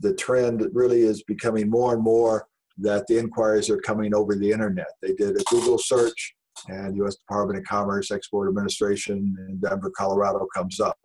the 0.00 0.14
trend 0.14 0.66
really 0.72 1.02
is 1.02 1.22
becoming 1.24 1.68
more 1.68 1.92
and 1.92 2.02
more 2.02 2.46
that 2.78 3.06
the 3.06 3.18
inquiries 3.18 3.70
are 3.70 3.78
coming 3.78 4.14
over 4.14 4.34
the 4.34 4.50
internet. 4.50 4.88
They 5.02 5.12
did 5.14 5.36
a 5.36 5.44
Google 5.50 5.78
search, 5.78 6.34
and 6.68 6.96
U.S. 6.96 7.16
Department 7.16 7.58
of 7.58 7.64
Commerce 7.64 8.10
Export 8.10 8.48
Administration 8.48 9.36
in 9.48 9.60
Denver, 9.60 9.90
Colorado 9.96 10.46
comes 10.54 10.80
up, 10.80 10.98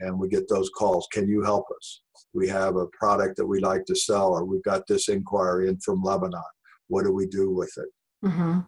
and 0.00 0.18
we 0.18 0.28
get 0.28 0.48
those 0.48 0.70
calls. 0.70 1.06
Can 1.12 1.28
you 1.28 1.42
help 1.42 1.64
us? 1.76 2.02
We 2.34 2.48
have 2.48 2.76
a 2.76 2.86
product 2.86 3.36
that 3.36 3.46
we 3.46 3.60
like 3.60 3.84
to 3.86 3.94
sell, 3.94 4.28
or 4.28 4.44
we've 4.44 4.62
got 4.62 4.86
this 4.86 5.08
inquiry 5.08 5.68
in 5.68 5.78
from 5.80 6.02
Lebanon. 6.02 6.42
What 6.88 7.04
do 7.04 7.12
we 7.12 7.26
do 7.26 7.50
with 7.50 7.72
it? 7.76 7.88
Mm-hmm. 8.26 8.60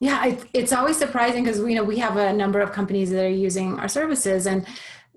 Yeah, 0.00 0.36
it's 0.52 0.72
always 0.72 0.96
surprising 0.96 1.42
because 1.42 1.60
we 1.60 1.74
know 1.74 1.82
we 1.82 1.98
have 1.98 2.16
a 2.16 2.32
number 2.32 2.60
of 2.60 2.72
companies 2.72 3.10
that 3.10 3.24
are 3.24 3.28
using 3.28 3.78
our 3.80 3.88
services, 3.88 4.46
and 4.46 4.64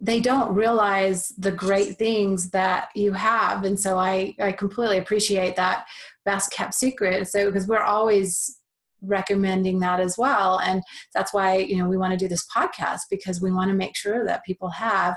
they 0.01 0.19
don't 0.19 0.53
realize 0.55 1.29
the 1.37 1.51
great 1.51 1.97
things 1.97 2.49
that 2.49 2.89
you 2.95 3.13
have 3.13 3.63
and 3.63 3.79
so 3.79 3.97
i 3.97 4.33
i 4.41 4.51
completely 4.51 4.97
appreciate 4.97 5.55
that 5.55 5.85
best 6.25 6.51
kept 6.51 6.73
secret 6.73 7.27
so 7.27 7.45
because 7.45 7.67
we're 7.67 7.83
always 7.83 8.59
recommending 9.03 9.79
that 9.79 9.99
as 9.99 10.15
well 10.17 10.59
and 10.59 10.83
that's 11.13 11.33
why 11.33 11.55
you 11.55 11.77
know 11.77 11.89
we 11.89 11.97
want 11.97 12.11
to 12.11 12.17
do 12.17 12.27
this 12.27 12.45
podcast 12.55 13.01
because 13.09 13.41
we 13.41 13.51
want 13.51 13.69
to 13.69 13.75
make 13.75 13.95
sure 13.95 14.25
that 14.25 14.45
people 14.45 14.69
have 14.69 15.15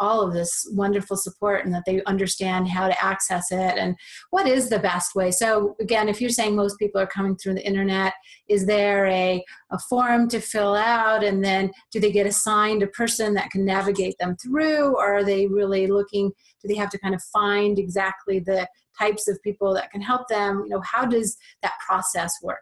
all 0.00 0.22
of 0.22 0.32
this 0.32 0.66
wonderful 0.72 1.16
support 1.16 1.64
and 1.64 1.74
that 1.74 1.84
they 1.86 2.02
understand 2.04 2.66
how 2.66 2.88
to 2.88 3.04
access 3.04 3.52
it 3.52 3.76
and 3.76 3.94
what 4.30 4.48
is 4.48 4.68
the 4.68 4.78
best 4.78 5.14
way. 5.14 5.30
So, 5.30 5.76
again, 5.78 6.08
if 6.08 6.20
you're 6.20 6.30
saying 6.30 6.56
most 6.56 6.78
people 6.78 7.00
are 7.00 7.06
coming 7.06 7.36
through 7.36 7.54
the 7.54 7.66
internet, 7.66 8.14
is 8.48 8.66
there 8.66 9.06
a, 9.06 9.44
a 9.70 9.78
form 9.90 10.26
to 10.30 10.40
fill 10.40 10.74
out 10.74 11.22
and 11.22 11.44
then 11.44 11.70
do 11.92 12.00
they 12.00 12.10
get 12.10 12.26
assigned 12.26 12.82
a 12.82 12.88
person 12.88 13.34
that 13.34 13.50
can 13.50 13.64
navigate 13.64 14.16
them 14.18 14.36
through 14.42 14.96
or 14.96 15.18
are 15.18 15.24
they 15.24 15.46
really 15.46 15.86
looking? 15.86 16.32
Do 16.62 16.68
they 16.68 16.76
have 16.76 16.90
to 16.90 16.98
kind 16.98 17.14
of 17.14 17.22
find 17.24 17.78
exactly 17.78 18.40
the 18.40 18.66
types 19.00 19.28
of 19.28 19.42
people 19.42 19.72
that 19.74 19.90
can 19.90 20.00
help 20.00 20.28
them? 20.28 20.64
You 20.66 20.70
know, 20.70 20.82
how 20.82 21.04
does 21.04 21.36
that 21.62 21.72
process 21.86 22.34
work? 22.42 22.58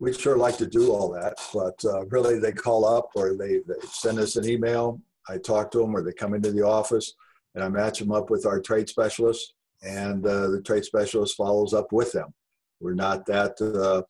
We'd 0.00 0.18
sure 0.18 0.36
like 0.36 0.56
to 0.58 0.66
do 0.66 0.92
all 0.92 1.10
that, 1.12 1.34
but 1.52 1.84
uh, 1.84 2.04
really 2.06 2.38
they 2.38 2.52
call 2.52 2.84
up 2.84 3.10
or 3.14 3.36
they, 3.36 3.58
they 3.58 3.86
send 3.86 4.18
us 4.18 4.36
an 4.36 4.48
email 4.48 5.00
I 5.28 5.38
talk 5.38 5.70
to 5.72 5.78
them 5.78 5.94
or 5.96 6.02
they 6.02 6.12
come 6.12 6.34
into 6.34 6.52
the 6.52 6.66
office 6.66 7.14
and 7.54 7.64
I 7.64 7.68
match 7.68 7.98
them 7.98 8.12
up 8.12 8.30
with 8.30 8.46
our 8.46 8.60
trade 8.60 8.88
specialist 8.88 9.54
and 9.82 10.24
uh, 10.26 10.48
the 10.48 10.62
trade 10.62 10.84
specialist 10.84 11.36
follows 11.36 11.74
up 11.74 11.92
with 11.92 12.12
them. 12.12 12.32
We're 12.80 12.94
not 12.94 13.26
that 13.26 13.60
uh, 13.60 14.02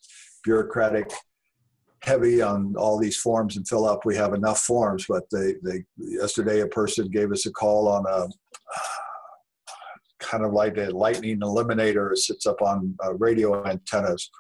bureaucratic 0.43 1.11
heavy 2.03 2.43
on 2.43 2.75
all 2.77 2.99
these 2.99 3.17
forms 3.17 3.57
and 3.57 3.67
fill 3.67 3.87
up. 3.87 4.05
We 4.05 4.17
have 4.17 4.35
enough 4.35 4.61
forms, 4.61 5.07
but 5.09 5.25
they, 5.31 5.55
they 5.63 5.85
yesterday 5.97 6.61
a 6.61 6.67
person 6.67 7.09
gave 7.09 7.33
us 7.33 7.47
a 7.47 7.53
call 7.53 7.89
on 7.89 8.05
a 8.07 8.29
kind 10.25 10.45
of 10.45 10.53
like 10.53 10.77
a 10.77 10.91
lightning 10.91 11.41
eliminator. 11.41 12.17
Sits 12.17 12.47
up 12.47 12.63
on 12.63 12.97
uh, 13.05 13.15
radio 13.15 13.65
antennas 13.67 14.31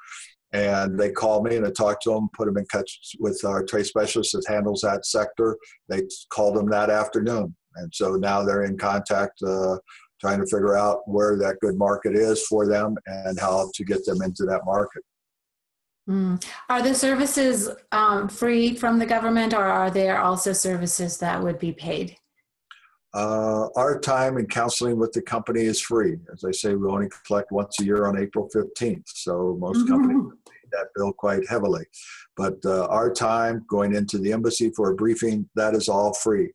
and 0.54 0.98
they 0.98 1.10
call 1.10 1.42
me 1.42 1.56
and 1.56 1.66
I 1.66 1.70
talk 1.70 2.00
to 2.02 2.10
them, 2.10 2.28
put 2.32 2.46
them 2.46 2.56
in 2.56 2.66
touch 2.66 3.16
with 3.18 3.44
our 3.44 3.64
trade 3.64 3.86
specialist 3.86 4.32
that 4.32 4.44
handles 4.48 4.82
that 4.82 5.04
sector. 5.04 5.58
They 5.88 6.02
called 6.30 6.56
them 6.56 6.70
that 6.70 6.90
afternoon, 6.90 7.54
and 7.76 7.92
so 7.92 8.14
now 8.14 8.44
they're 8.44 8.62
in 8.62 8.78
contact, 8.78 9.42
uh, 9.42 9.76
trying 10.20 10.38
to 10.38 10.46
figure 10.46 10.76
out 10.76 11.00
where 11.06 11.36
that 11.38 11.58
good 11.60 11.76
market 11.76 12.14
is 12.14 12.46
for 12.46 12.68
them 12.68 12.94
and 13.06 13.38
how 13.38 13.68
to 13.74 13.84
get 13.84 14.06
them 14.06 14.22
into 14.22 14.44
that 14.44 14.64
market. 14.64 15.02
Mm. 16.08 16.44
Are 16.68 16.82
the 16.82 16.94
services 16.94 17.70
um, 17.90 18.28
free 18.28 18.76
from 18.76 18.98
the 18.98 19.06
government, 19.06 19.54
or 19.54 19.64
are 19.64 19.90
there 19.90 20.20
also 20.20 20.52
services 20.52 21.18
that 21.18 21.42
would 21.42 21.58
be 21.58 21.72
paid? 21.72 22.16
Uh, 23.14 23.68
our 23.76 24.00
time 24.00 24.38
in 24.38 24.46
counseling 24.46 24.98
with 24.98 25.12
the 25.12 25.22
company 25.22 25.62
is 25.62 25.80
free. 25.80 26.18
As 26.32 26.42
I 26.44 26.50
say, 26.50 26.74
we 26.74 26.88
only 26.88 27.08
collect 27.26 27.52
once 27.52 27.78
a 27.80 27.84
year 27.84 28.06
on 28.06 28.18
April 28.18 28.48
15th. 28.54 29.04
So 29.06 29.56
most 29.60 29.78
mm-hmm. 29.78 29.88
companies 29.88 30.32
pay 30.48 30.68
that 30.72 30.88
bill 30.96 31.12
quite 31.12 31.48
heavily. 31.48 31.84
But 32.36 32.56
uh, 32.64 32.86
our 32.86 33.12
time 33.12 33.64
going 33.68 33.94
into 33.94 34.18
the 34.18 34.32
embassy 34.32 34.72
for 34.74 34.90
a 34.90 34.96
briefing, 34.96 35.48
that 35.54 35.76
is 35.76 35.88
all 35.88 36.12
free. 36.12 36.50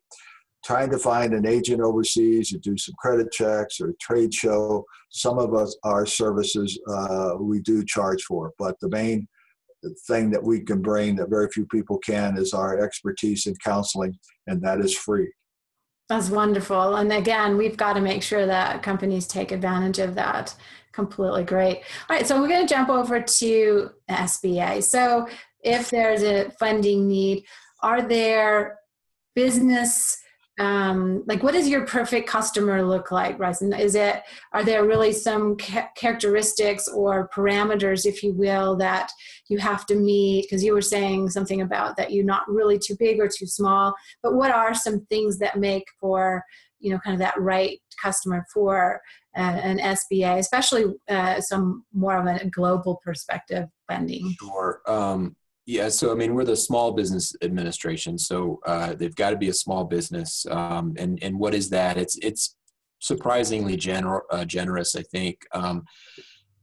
Trying 0.65 0.89
to 0.89 0.97
find 0.97 1.33
an 1.33 1.47
agent 1.47 1.79
overseas 1.79 2.49
to 2.49 2.57
do 2.57 2.77
some 2.77 2.95
credit 2.99 3.31
checks 3.31 3.79
or 3.79 3.93
trade 4.01 4.33
show, 4.33 4.83
some 5.09 5.39
of 5.39 5.55
us, 5.55 5.77
our 5.83 6.05
services, 6.05 6.77
uh, 6.89 7.35
we 7.39 7.61
do 7.61 7.85
charge 7.85 8.23
for. 8.23 8.51
But 8.59 8.77
the 8.81 8.89
main 8.89 9.29
thing 10.07 10.29
that 10.31 10.43
we 10.43 10.59
can 10.59 10.81
bring 10.81 11.15
that 11.15 11.29
very 11.29 11.47
few 11.53 11.65
people 11.67 11.97
can 11.99 12.37
is 12.37 12.53
our 12.53 12.83
expertise 12.83 13.47
in 13.47 13.55
counseling, 13.63 14.19
and 14.47 14.61
that 14.61 14.81
is 14.81 14.93
free. 14.93 15.31
That's 16.09 16.29
wonderful. 16.31 16.95
And 16.95 17.13
again, 17.13 17.55
we've 17.55 17.77
got 17.77 17.93
to 17.93 18.01
make 18.01 18.23
sure 18.23 18.47
that 18.47 18.81
companies 18.81 19.27
take 19.27 19.51
advantage 19.51 19.99
of 19.99 20.15
that. 20.15 20.55
Completely 20.91 21.43
great. 21.43 21.83
All 22.09 22.15
right, 22.15 22.25
so 22.25 22.41
we're 22.41 22.47
going 22.47 22.67
to 22.67 22.73
jump 22.73 22.89
over 22.89 23.21
to 23.21 23.91
SBA. 24.09 24.83
So, 24.83 25.27
if 25.61 25.89
there's 25.89 26.23
a 26.23 26.49
funding 26.51 27.07
need, 27.07 27.45
are 27.83 28.01
there 28.01 28.79
business 29.35 30.17
um, 30.59 31.23
like 31.25 31.41
what 31.41 31.53
does 31.53 31.69
your 31.69 31.85
perfect 31.85 32.27
customer 32.27 32.83
look 32.83 33.11
like 33.11 33.37
Bryson? 33.37 33.73
is 33.73 33.95
it 33.95 34.23
are 34.51 34.63
there 34.63 34.85
really 34.85 35.13
some 35.13 35.57
ca- 35.57 35.89
characteristics 35.95 36.87
or 36.89 37.29
parameters 37.29 38.05
if 38.05 38.21
you 38.21 38.33
will 38.33 38.75
that 38.75 39.09
you 39.47 39.57
have 39.57 39.85
to 39.87 39.95
meet? 39.95 40.43
Because 40.43 40.63
you 40.63 40.73
were 40.73 40.81
saying 40.81 41.29
something 41.29 41.61
about 41.61 41.95
that 41.95 42.11
you're 42.11 42.25
not 42.25 42.49
really 42.49 42.77
too 42.77 42.95
big 42.99 43.19
or 43.19 43.27
too 43.27 43.47
small 43.47 43.95
but 44.21 44.35
what 44.35 44.51
are 44.51 44.73
some 44.73 45.05
things 45.05 45.39
that 45.39 45.57
make 45.57 45.85
for 45.99 46.43
you 46.79 46.91
know 46.91 46.99
kind 46.99 47.13
of 47.13 47.19
that 47.19 47.39
right 47.39 47.79
customer 48.01 48.45
for 48.53 49.01
uh, 49.37 49.41
an 49.41 49.77
sba 49.79 50.37
especially 50.37 50.85
uh, 51.09 51.39
some 51.39 51.83
more 51.93 52.17
of 52.17 52.25
a 52.25 52.45
global 52.49 52.99
perspective 53.03 53.67
lending? 53.89 54.35
Sure. 54.39 54.81
Um, 54.87 55.35
yeah, 55.69 55.89
so 55.89 56.11
I 56.11 56.15
mean, 56.15 56.33
we're 56.33 56.45
the 56.45 56.55
Small 56.55 56.93
Business 56.93 57.35
Administration, 57.43 58.17
so 58.17 58.59
uh, 58.65 58.95
they've 58.95 59.15
got 59.15 59.29
to 59.29 59.37
be 59.37 59.49
a 59.49 59.53
small 59.53 59.83
business. 59.83 60.43
Um, 60.49 60.95
and 60.97 61.21
and 61.21 61.37
what 61.37 61.53
is 61.53 61.69
that? 61.69 61.95
It's 61.95 62.17
it's 62.23 62.55
surprisingly 62.97 63.77
gener- 63.77 64.23
uh, 64.31 64.45
generous, 64.45 64.95
I 64.95 65.03
think. 65.03 65.37
Um, 65.53 65.83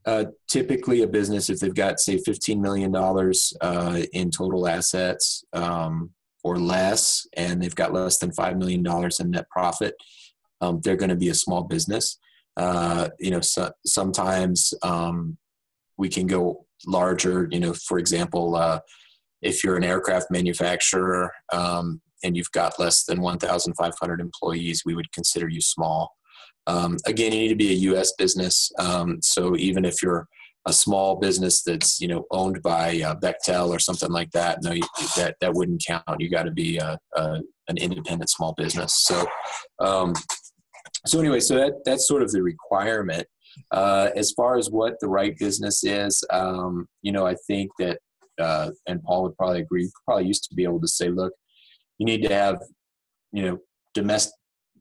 uh, 0.07 0.25
typically, 0.51 1.03
a 1.03 1.07
business, 1.07 1.49
if 1.49 1.61
they've 1.61 1.73
got 1.73 2.01
say 2.01 2.19
fifteen 2.19 2.61
million 2.61 2.91
dollars 2.91 3.57
uh, 3.61 4.03
in 4.13 4.33
total 4.33 4.67
assets 4.67 5.45
um, 5.53 6.11
or 6.43 6.59
less, 6.59 7.29
and 7.35 7.63
they've 7.63 7.77
got 7.77 7.93
less 7.93 8.19
than 8.19 8.33
five 8.33 8.59
million 8.59 8.83
dollars 8.83 9.21
in 9.21 9.31
net 9.31 9.49
profit, 9.51 9.95
um, 10.61 10.81
they're 10.83 10.97
going 10.97 11.11
to 11.11 11.15
be 11.15 11.29
a 11.29 11.35
small 11.35 11.63
business. 11.63 12.19
Uh, 12.57 13.09
you 13.21 13.31
know, 13.31 13.41
so, 13.41 13.71
sometimes 13.85 14.75
um, 14.83 15.39
we 15.97 16.09
can 16.09 16.27
go 16.27 16.66
larger. 16.87 17.49
You 17.51 17.61
know, 17.61 17.73
for 17.73 17.99
example, 17.99 18.57
uh, 18.57 18.81
if 19.43 19.63
you're 19.63 19.77
an 19.77 19.85
aircraft 19.85 20.31
manufacturer 20.31 21.31
um, 21.53 22.01
and 22.25 22.37
you've 22.37 22.53
got 22.53 22.79
less 22.79 23.05
than 23.05 23.21
1,500 23.21 24.21
employees, 24.21 24.83
we 24.85 24.95
would 24.95 25.13
consider 25.13 25.49
you 25.49 25.61
small. 25.61 26.13
Um, 26.67 26.97
again, 27.07 27.33
you 27.33 27.41
need 27.41 27.49
to 27.49 27.57
be 27.57 27.71
a 27.71 27.91
U.S. 27.91 28.13
business. 28.19 28.71
Um, 28.79 29.19
so 29.23 29.57
even 29.57 29.85
if 29.85 30.03
you're 30.03 30.27
a 30.67 30.73
small 30.73 31.15
business 31.17 31.63
that's 31.63 32.01
you 32.01 32.09
know 32.09 32.27
owned 32.33 32.61
by 32.61 33.01
uh, 33.01 33.15
Bechtel 33.15 33.69
or 33.69 33.79
something 33.79 34.11
like 34.11 34.33
that, 34.33 34.63
no, 34.63 34.73
you, 34.73 34.83
that 35.17 35.37
that 35.41 35.55
wouldn't 35.55 35.85
count. 35.87 36.03
You 36.19 36.29
got 36.29 36.43
to 36.43 36.51
be 36.51 36.79
a, 36.79 36.99
a, 37.15 37.41
an 37.69 37.77
independent 37.79 38.31
small 38.31 38.53
business. 38.53 39.05
So, 39.05 39.27
um, 39.79 40.13
so 41.07 41.21
anyway, 41.21 41.41
so 41.41 41.55
that 41.55 41.85
that's 41.85 42.09
sort 42.09 42.23
of 42.23 42.33
the 42.33 42.43
requirement. 42.43 43.27
Uh, 43.71 44.11
as 44.15 44.33
far 44.33 44.57
as 44.57 44.71
what 44.71 44.95
the 45.01 45.09
right 45.09 45.37
business 45.39 45.85
is, 45.85 46.23
um, 46.31 46.87
you 47.03 47.13
know, 47.13 47.27
I 47.27 47.35
think 47.47 47.71
that, 47.79 47.99
uh, 48.39 48.71
and 48.87 49.03
Paul 49.03 49.25
would 49.25 49.37
probably 49.37 49.61
agree, 49.61 49.91
probably 50.05 50.27
used 50.27 50.45
to 50.45 50.55
be 50.55 50.65
able 50.65 50.81
to 50.81 50.89
say, 50.89 51.09
look, 51.09 51.33
you 51.99 52.07
need 52.07 52.23
to 52.23 52.35
have, 52.35 52.63
you 53.33 53.43
know, 53.43 53.59
domestic, 53.95 54.35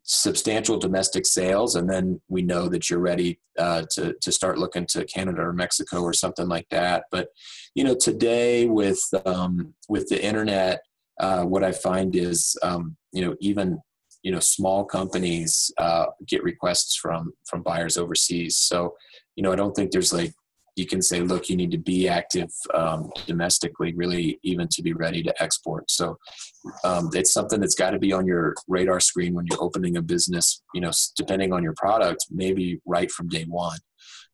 substantial 0.05 0.77
domestic 0.77 1.25
sales, 1.25 1.75
and 1.75 1.89
then 1.89 2.21
we 2.27 2.41
know 2.43 2.69
that 2.69 2.89
you're 2.89 2.99
ready 2.99 3.39
uh, 3.57 3.83
to 3.91 4.13
to 4.21 4.31
start 4.31 4.59
looking 4.59 4.85
to 4.85 5.03
Canada 5.05 5.41
or 5.41 5.51
Mexico 5.51 6.01
or 6.01 6.13
something 6.13 6.47
like 6.47 6.67
that. 6.69 7.05
But 7.11 7.29
you 7.73 7.83
know, 7.83 7.95
today 7.95 8.67
with 8.67 9.03
um, 9.25 9.73
with 9.89 10.07
the 10.07 10.23
internet, 10.23 10.81
uh, 11.19 11.43
what 11.43 11.63
I 11.63 11.71
find 11.71 12.15
is 12.15 12.55
um, 12.61 12.95
you 13.11 13.25
know 13.25 13.35
even 13.39 13.79
you 14.25 14.31
know 14.31 14.39
small 14.39 14.83
companies 14.83 15.71
uh, 15.77 16.07
get 16.27 16.43
requests 16.43 16.95
from 16.95 17.31
from 17.45 17.61
buyers 17.61 17.95
overseas. 17.95 18.57
So 18.57 18.95
you 19.35 19.43
know 19.43 19.53
i 19.53 19.55
don't 19.55 19.75
think 19.75 19.91
there's 19.91 20.11
like 20.11 20.33
you 20.75 20.85
can 20.85 21.01
say 21.01 21.21
look 21.21 21.47
you 21.47 21.55
need 21.55 21.71
to 21.71 21.77
be 21.77 22.09
active 22.09 22.49
um, 22.73 23.09
domestically 23.27 23.93
really 23.93 24.39
even 24.43 24.67
to 24.69 24.81
be 24.81 24.91
ready 24.91 25.23
to 25.23 25.33
export. 25.41 25.89
So 25.89 26.17
um, 26.83 27.09
it's 27.13 27.31
something 27.31 27.61
that's 27.61 27.75
got 27.75 27.91
to 27.91 27.99
be 27.99 28.11
on 28.11 28.25
your 28.27 28.55
radar 28.67 28.99
screen 28.99 29.35
when 29.35 29.45
you're 29.45 29.63
opening 29.63 29.95
a 29.95 30.01
business 30.01 30.61
you 30.73 30.81
know 30.81 30.91
depending 31.15 31.53
on 31.53 31.63
your 31.63 31.75
product 31.77 32.25
maybe 32.31 32.81
right 32.85 33.11
from 33.11 33.29
day 33.29 33.45
one. 33.47 33.79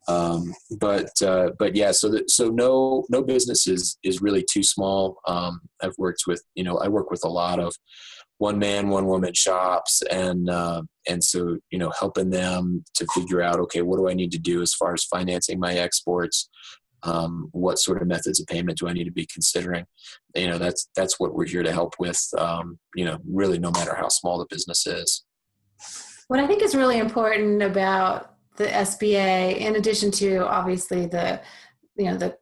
Um, 0.07 0.53
but 0.79 1.11
uh, 1.21 1.49
but 1.59 1.75
yeah 1.75 1.91
so 1.91 2.09
that 2.11 2.31
so 2.31 2.47
no 2.47 3.03
no 3.09 3.21
business 3.21 3.67
is 3.67 3.97
is 4.03 4.21
really 4.21 4.45
too 4.53 4.63
small. 4.63 5.17
Um, 5.27 5.59
i've 5.83 5.97
worked 5.97 6.23
with 6.27 6.41
you 6.55 6.63
know 6.63 6.77
i 6.77 6.87
work 6.87 7.11
with 7.11 7.25
a 7.25 7.35
lot 7.41 7.59
of 7.59 7.75
one 8.41 8.57
man 8.57 8.89
one 8.89 9.05
woman 9.05 9.35
shops 9.35 10.01
and 10.09 10.49
uh, 10.49 10.81
and 11.07 11.23
so 11.23 11.57
you 11.69 11.77
know 11.77 11.91
helping 11.99 12.31
them 12.31 12.83
to 12.95 13.05
figure 13.13 13.39
out 13.39 13.59
okay 13.59 13.83
what 13.83 13.97
do 13.97 14.09
i 14.09 14.15
need 14.15 14.31
to 14.31 14.39
do 14.39 14.63
as 14.63 14.73
far 14.73 14.93
as 14.93 15.03
financing 15.03 15.59
my 15.59 15.75
exports? 15.75 16.49
Um, 17.03 17.49
what 17.51 17.79
sort 17.79 17.99
of 18.01 18.07
methods 18.07 18.39
of 18.39 18.47
payment 18.47 18.79
do 18.79 18.87
i 18.87 18.93
need 18.93 19.03
to 19.03 19.11
be 19.11 19.27
considering? 19.31 19.85
You 20.35 20.47
know 20.47 20.57
that's 20.57 20.89
that's 20.95 21.19
what 21.19 21.35
we're 21.35 21.45
here 21.45 21.61
to 21.61 21.71
help 21.71 21.93
with 21.99 22.19
um, 22.39 22.79
you 22.95 23.05
know 23.05 23.19
really 23.29 23.59
no 23.59 23.69
matter 23.69 23.93
how 23.95 24.07
small 24.07 24.39
the 24.39 24.47
business 24.49 24.87
is. 24.87 25.23
What 26.27 26.39
i 26.39 26.47
think 26.47 26.63
is 26.63 26.73
really 26.73 26.97
important 26.97 27.61
about 27.61 28.33
the 28.57 28.67
sba 28.89 29.55
in 29.55 29.75
addition 29.75 30.09
to 30.11 30.47
obviously 30.47 31.05
the 31.05 31.41
you 31.95 32.05
know 32.05 32.17
the 32.17 32.35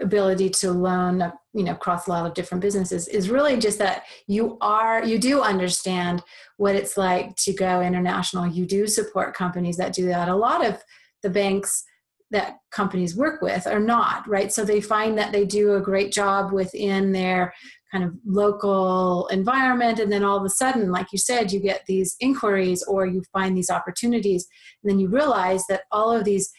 ability 0.00 0.50
to 0.50 0.70
loan 0.70 1.32
you 1.54 1.64
know 1.64 1.72
across 1.72 2.06
a 2.06 2.10
lot 2.10 2.26
of 2.26 2.34
different 2.34 2.60
businesses 2.60 3.08
is 3.08 3.30
really 3.30 3.56
just 3.56 3.78
that 3.78 4.04
you 4.26 4.58
are 4.60 5.02
you 5.04 5.18
do 5.18 5.40
understand 5.40 6.22
what 6.58 6.74
it's 6.74 6.96
like 6.96 7.34
to 7.36 7.54
go 7.54 7.80
international. 7.80 8.46
You 8.46 8.66
do 8.66 8.86
support 8.86 9.34
companies 9.34 9.76
that 9.76 9.94
do 9.94 10.06
that. 10.06 10.28
A 10.28 10.36
lot 10.36 10.64
of 10.64 10.82
the 11.22 11.30
banks 11.30 11.84
that 12.30 12.58
companies 12.70 13.16
work 13.16 13.40
with 13.40 13.66
are 13.66 13.80
not 13.80 14.28
right? 14.28 14.52
So 14.52 14.64
they 14.64 14.80
find 14.80 15.16
that 15.16 15.32
they 15.32 15.46
do 15.46 15.74
a 15.74 15.80
great 15.80 16.12
job 16.12 16.52
within 16.52 17.12
their 17.12 17.54
kind 17.90 18.04
of 18.04 18.12
local 18.26 19.28
environment 19.28 19.98
and 19.98 20.12
then 20.12 20.22
all 20.22 20.36
of 20.36 20.44
a 20.44 20.50
sudden 20.50 20.92
like 20.92 21.06
you 21.10 21.16
said 21.18 21.50
you 21.50 21.58
get 21.58 21.82
these 21.86 22.16
inquiries 22.20 22.82
or 22.82 23.06
you 23.06 23.22
find 23.32 23.56
these 23.56 23.70
opportunities 23.70 24.46
and 24.82 24.90
then 24.90 25.00
you 25.00 25.08
realize 25.08 25.64
that 25.70 25.84
all 25.90 26.12
of 26.12 26.24
these 26.24 26.50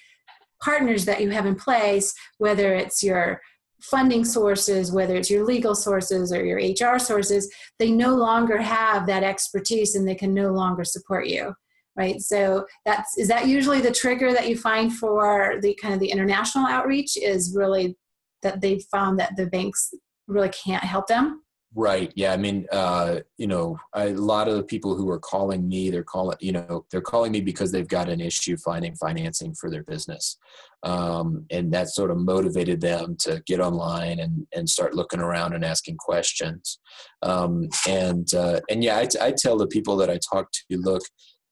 partners 0.64 1.06
that 1.06 1.22
you 1.22 1.30
have 1.30 1.46
in 1.46 1.56
place, 1.56 2.14
whether 2.38 2.74
it's 2.74 3.04
your 3.04 3.42
funding 3.82 4.26
sources, 4.26 4.92
whether 4.92 5.16
it's 5.16 5.30
your 5.30 5.46
legal 5.46 5.74
sources 5.74 6.34
or 6.34 6.44
your 6.44 6.58
HR 6.58 7.00
sources, 7.00 7.52
they 7.78 7.92
no 7.92 8.14
longer 8.16 8.58
have 8.58 9.08
that 9.08 9.24
expertise 9.24 9.96
and 9.96 10.08
they 10.08 10.16
can 10.16 10.34
no 10.34 10.52
longer 10.52 10.84
support 10.84 11.28
you. 11.28 11.54
Right. 11.96 12.22
So 12.22 12.66
that's 12.86 13.18
is 13.18 13.28
that 13.28 13.48
usually 13.48 13.82
the 13.82 13.92
trigger 13.92 14.32
that 14.32 14.48
you 14.48 14.58
find 14.58 14.96
for 14.96 15.56
the 15.62 15.78
kind 15.82 15.94
of 15.94 16.00
the 16.00 16.12
international 16.12 16.66
outreach 16.66 17.18
is 17.18 17.54
really 17.56 17.98
that 18.42 18.62
they've 18.62 18.84
found 18.90 19.20
that 19.20 19.36
the 19.36 19.48
banks 19.48 19.94
really 20.28 20.50
can't 20.50 20.84
help 20.84 21.08
them. 21.08 21.42
Right. 21.76 22.12
Yeah. 22.16 22.34
I 22.34 22.38
mean, 22.38 22.66
uh, 22.72 23.20
you 23.38 23.46
know, 23.46 23.78
I, 23.94 24.06
a 24.06 24.14
lot 24.14 24.48
of 24.48 24.56
the 24.56 24.64
people 24.64 24.96
who 24.96 25.08
are 25.12 25.20
calling 25.20 25.70
me, 25.70 25.92
they're 25.92 26.04
calling, 26.04 26.38
you 26.40 26.52
know, 26.52 26.86
they're 26.90 27.00
calling 27.00 27.32
me 27.32 27.42
because 27.42 27.72
they've 27.72 27.88
got 27.88 28.10
an 28.10 28.20
issue 28.20 28.58
finding 28.58 28.96
financing 28.96 29.54
for 29.54 29.70
their 29.70 29.84
business. 29.84 30.38
Um, 30.82 31.46
and 31.52 31.72
that 31.74 31.90
sort 31.90 32.10
of 32.10 32.18
motivated 32.18 32.82
them 32.82 33.18
to 33.20 33.44
get 33.46 33.60
online 33.60 34.20
and, 34.20 34.48
and 34.56 34.68
start 34.68 34.96
looking 34.96 35.20
around 35.20 35.54
and 35.54 35.64
asking 35.64 35.98
questions. 35.98 36.80
Um, 37.22 37.70
and, 37.88 38.34
uh, 38.34 38.62
and 38.68 38.84
yeah, 38.84 38.98
I, 38.98 39.08
I 39.22 39.32
tell 39.32 39.58
the 39.58 39.68
people 39.68 39.96
that 39.98 40.10
I 40.10 40.18
talk 40.34 40.52
to, 40.52 40.78
look, 40.78 41.04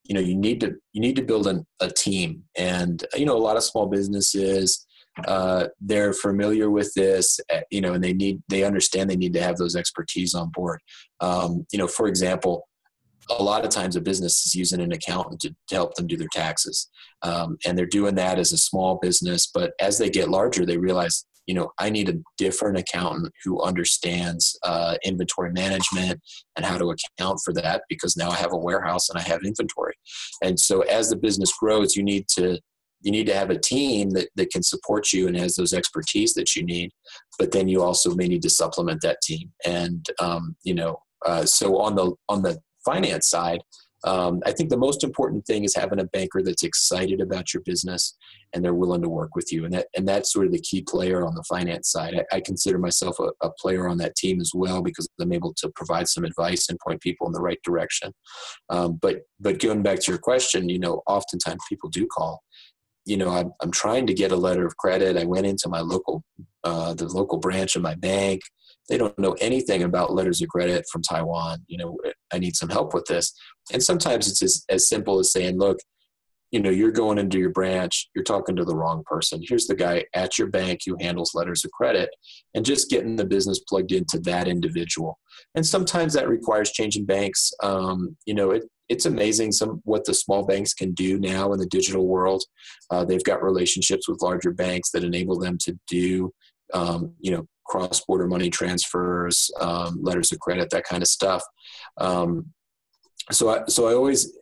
you 0.03 0.15
know, 0.15 0.21
you 0.21 0.35
need 0.35 0.61
to, 0.61 0.73
you 0.93 1.01
need 1.01 1.17
to 1.17 1.23
build 1.23 1.45
an, 1.45 1.67
a 1.79 1.89
team 1.91 2.43
and, 2.57 3.05
you 3.15 3.25
know, 3.25 3.37
a 3.37 3.37
lot 3.37 3.57
of 3.57 3.63
small 3.63 3.85
businesses, 3.85 4.86
uh, 5.27 5.67
they're 5.79 6.13
familiar 6.13 6.69
with 6.69 6.93
this, 6.93 7.39
uh, 7.53 7.61
you 7.71 7.81
know, 7.81 7.93
and 7.93 8.03
they 8.03 8.13
need 8.13 8.41
they 8.49 8.63
understand 8.63 9.09
they 9.09 9.15
need 9.15 9.33
to 9.33 9.41
have 9.41 9.57
those 9.57 9.75
expertise 9.75 10.33
on 10.33 10.49
board. 10.49 10.79
Um, 11.19 11.65
you 11.71 11.79
know, 11.79 11.87
for 11.87 12.07
example, 12.07 12.67
a 13.29 13.43
lot 13.43 13.65
of 13.65 13.71
times 13.71 13.95
a 13.95 14.01
business 14.01 14.45
is 14.45 14.55
using 14.55 14.79
an 14.79 14.93
accountant 14.93 15.41
to, 15.41 15.49
to 15.49 15.75
help 15.75 15.95
them 15.95 16.07
do 16.07 16.17
their 16.17 16.29
taxes, 16.31 16.89
um, 17.23 17.57
and 17.65 17.77
they're 17.77 17.85
doing 17.85 18.15
that 18.15 18.39
as 18.39 18.53
a 18.53 18.57
small 18.57 18.99
business. 19.01 19.49
But 19.53 19.73
as 19.79 19.97
they 19.97 20.09
get 20.09 20.29
larger, 20.29 20.65
they 20.65 20.77
realize 20.77 21.25
you 21.47 21.53
know 21.55 21.71
i 21.79 21.89
need 21.89 22.09
a 22.09 22.19
different 22.37 22.77
accountant 22.77 23.33
who 23.43 23.61
understands 23.61 24.59
uh, 24.63 24.95
inventory 25.03 25.51
management 25.51 26.21
and 26.55 26.65
how 26.65 26.77
to 26.77 26.91
account 26.91 27.39
for 27.43 27.53
that 27.53 27.81
because 27.89 28.15
now 28.15 28.29
i 28.29 28.35
have 28.35 28.53
a 28.53 28.57
warehouse 28.57 29.09
and 29.09 29.17
i 29.17 29.21
have 29.21 29.41
inventory 29.43 29.93
and 30.43 30.59
so 30.59 30.81
as 30.81 31.09
the 31.09 31.15
business 31.15 31.51
grows 31.57 31.95
you 31.95 32.03
need 32.03 32.27
to 32.27 32.59
you 33.01 33.11
need 33.11 33.27
to 33.27 33.35
have 33.35 33.49
a 33.49 33.59
team 33.59 34.09
that, 34.11 34.29
that 34.35 34.49
can 34.49 34.63
support 34.63 35.13
you 35.13 35.27
and 35.27 35.37
has 35.37 35.55
those 35.55 35.73
expertise 35.73 36.33
that 36.33 36.55
you 36.55 36.63
need 36.63 36.91
but 37.37 37.51
then 37.51 37.67
you 37.67 37.81
also 37.81 38.15
may 38.15 38.27
need 38.27 38.41
to 38.41 38.49
supplement 38.49 39.01
that 39.01 39.21
team 39.21 39.51
and 39.65 40.07
um, 40.19 40.55
you 40.63 40.73
know 40.73 41.01
uh, 41.25 41.45
so 41.45 41.77
on 41.77 41.95
the 41.95 42.13
on 42.29 42.41
the 42.41 42.57
finance 42.85 43.29
side 43.29 43.61
um, 44.03 44.41
I 44.45 44.51
think 44.51 44.69
the 44.69 44.77
most 44.77 45.03
important 45.03 45.45
thing 45.45 45.63
is 45.63 45.75
having 45.75 45.99
a 45.99 46.05
banker 46.05 46.43
that's 46.43 46.63
excited 46.63 47.19
about 47.19 47.53
your 47.53 47.63
business 47.63 48.15
and 48.53 48.63
they're 48.63 48.73
willing 48.73 49.01
to 49.01 49.09
work 49.09 49.35
with 49.35 49.51
you. 49.51 49.65
And 49.65 49.73
that 49.73 49.87
and 49.97 50.07
that's 50.07 50.31
sort 50.31 50.45
of 50.45 50.51
the 50.51 50.61
key 50.61 50.83
player 50.87 51.25
on 51.25 51.33
the 51.33 51.43
finance 51.43 51.91
side. 51.91 52.15
I, 52.15 52.37
I 52.37 52.39
consider 52.41 52.77
myself 52.77 53.19
a, 53.19 53.31
a, 53.41 53.51
player 53.59 53.87
on 53.87 53.97
that 53.97 54.15
team 54.15 54.39
as 54.39 54.51
well 54.53 54.81
because 54.81 55.07
I'm 55.19 55.33
able 55.33 55.53
to 55.55 55.69
provide 55.75 56.07
some 56.07 56.23
advice 56.23 56.69
and 56.69 56.79
point 56.79 57.01
people 57.01 57.27
in 57.27 57.33
the 57.33 57.41
right 57.41 57.59
direction. 57.63 58.13
Um, 58.69 58.99
but 59.01 59.21
but 59.39 59.59
going 59.59 59.81
back 59.83 59.99
to 60.01 60.11
your 60.11 60.19
question, 60.19 60.69
you 60.69 60.79
know, 60.79 61.01
oftentimes 61.07 61.61
people 61.67 61.89
do 61.89 62.05
call. 62.07 62.43
You 63.07 63.17
know, 63.17 63.29
I'm, 63.29 63.51
I'm 63.61 63.71
trying 63.71 64.05
to 64.07 64.13
get 64.13 64.31
a 64.31 64.35
letter 64.35 64.65
of 64.65 64.77
credit. 64.77 65.17
I 65.17 65.25
went 65.25 65.47
into 65.47 65.69
my 65.69 65.79
local, 65.79 66.23
uh, 66.63 66.93
the 66.93 67.07
local 67.07 67.39
branch 67.39 67.75
of 67.75 67.81
my 67.81 67.95
bank 67.95 68.41
they 68.89 68.97
don't 68.97 69.17
know 69.19 69.35
anything 69.41 69.83
about 69.83 70.13
letters 70.13 70.41
of 70.41 70.49
credit 70.49 70.85
from 70.91 71.01
Taiwan. 71.01 71.59
You 71.67 71.77
know, 71.77 71.97
I 72.31 72.39
need 72.39 72.55
some 72.55 72.69
help 72.69 72.93
with 72.93 73.05
this. 73.05 73.33
And 73.73 73.83
sometimes 73.83 74.29
it's 74.29 74.41
as, 74.41 74.65
as 74.69 74.87
simple 74.87 75.19
as 75.19 75.31
saying, 75.31 75.57
look, 75.57 75.79
you 76.51 76.61
know, 76.61 76.69
you're 76.69 76.91
going 76.91 77.17
into 77.17 77.37
your 77.37 77.49
branch, 77.49 78.09
you're 78.15 78.23
talking 78.23 78.55
to 78.55 78.63
the 78.63 78.75
wrong 78.75 79.03
person. 79.05 79.41
Here's 79.43 79.67
the 79.67 79.75
guy 79.75 80.05
at 80.13 80.37
your 80.37 80.47
bank 80.47 80.79
who 80.85 80.95
handles 81.01 81.35
letters 81.35 81.65
of 81.65 81.71
credit, 81.71 82.09
and 82.53 82.65
just 82.65 82.89
getting 82.89 83.17
the 83.17 83.25
business 83.25 83.59
plugged 83.67 83.91
into 83.91 84.17
that 84.19 84.47
individual. 84.47 85.19
And 85.55 85.65
sometimes 85.65 86.13
that 86.13 86.29
requires 86.29 86.71
changing 86.71 87.05
banks. 87.05 87.51
Um, 87.61 88.15
you 88.25 88.33
know, 88.33 88.51
it, 88.51 88.63
it's 88.89 89.05
amazing 89.05 89.51
some 89.51 89.81
what 89.83 90.05
the 90.05 90.13
small 90.13 90.45
banks 90.45 90.73
can 90.73 90.93
do 90.93 91.19
now 91.19 91.51
in 91.53 91.59
the 91.59 91.65
digital 91.67 92.07
world. 92.07 92.43
Uh, 92.89 93.03
they've 93.03 93.23
got 93.23 93.43
relationships 93.43 94.07
with 94.07 94.21
larger 94.21 94.51
banks 94.51 94.91
that 94.91 95.03
enable 95.03 95.37
them 95.37 95.57
to 95.59 95.77
do, 95.87 96.31
um, 96.73 97.13
you 97.19 97.31
know, 97.31 97.45
cross-border 97.65 98.27
money 98.27 98.49
transfers, 98.49 99.51
um, 99.59 99.99
letters 100.01 100.31
of 100.31 100.39
credit, 100.39 100.69
that 100.69 100.85
kind 100.85 101.03
of 101.03 101.09
stuff. 101.09 101.43
Um, 101.97 102.47
so, 103.31 103.49
I, 103.49 103.65
so 103.67 103.87
I 103.87 103.93
always 103.93 104.37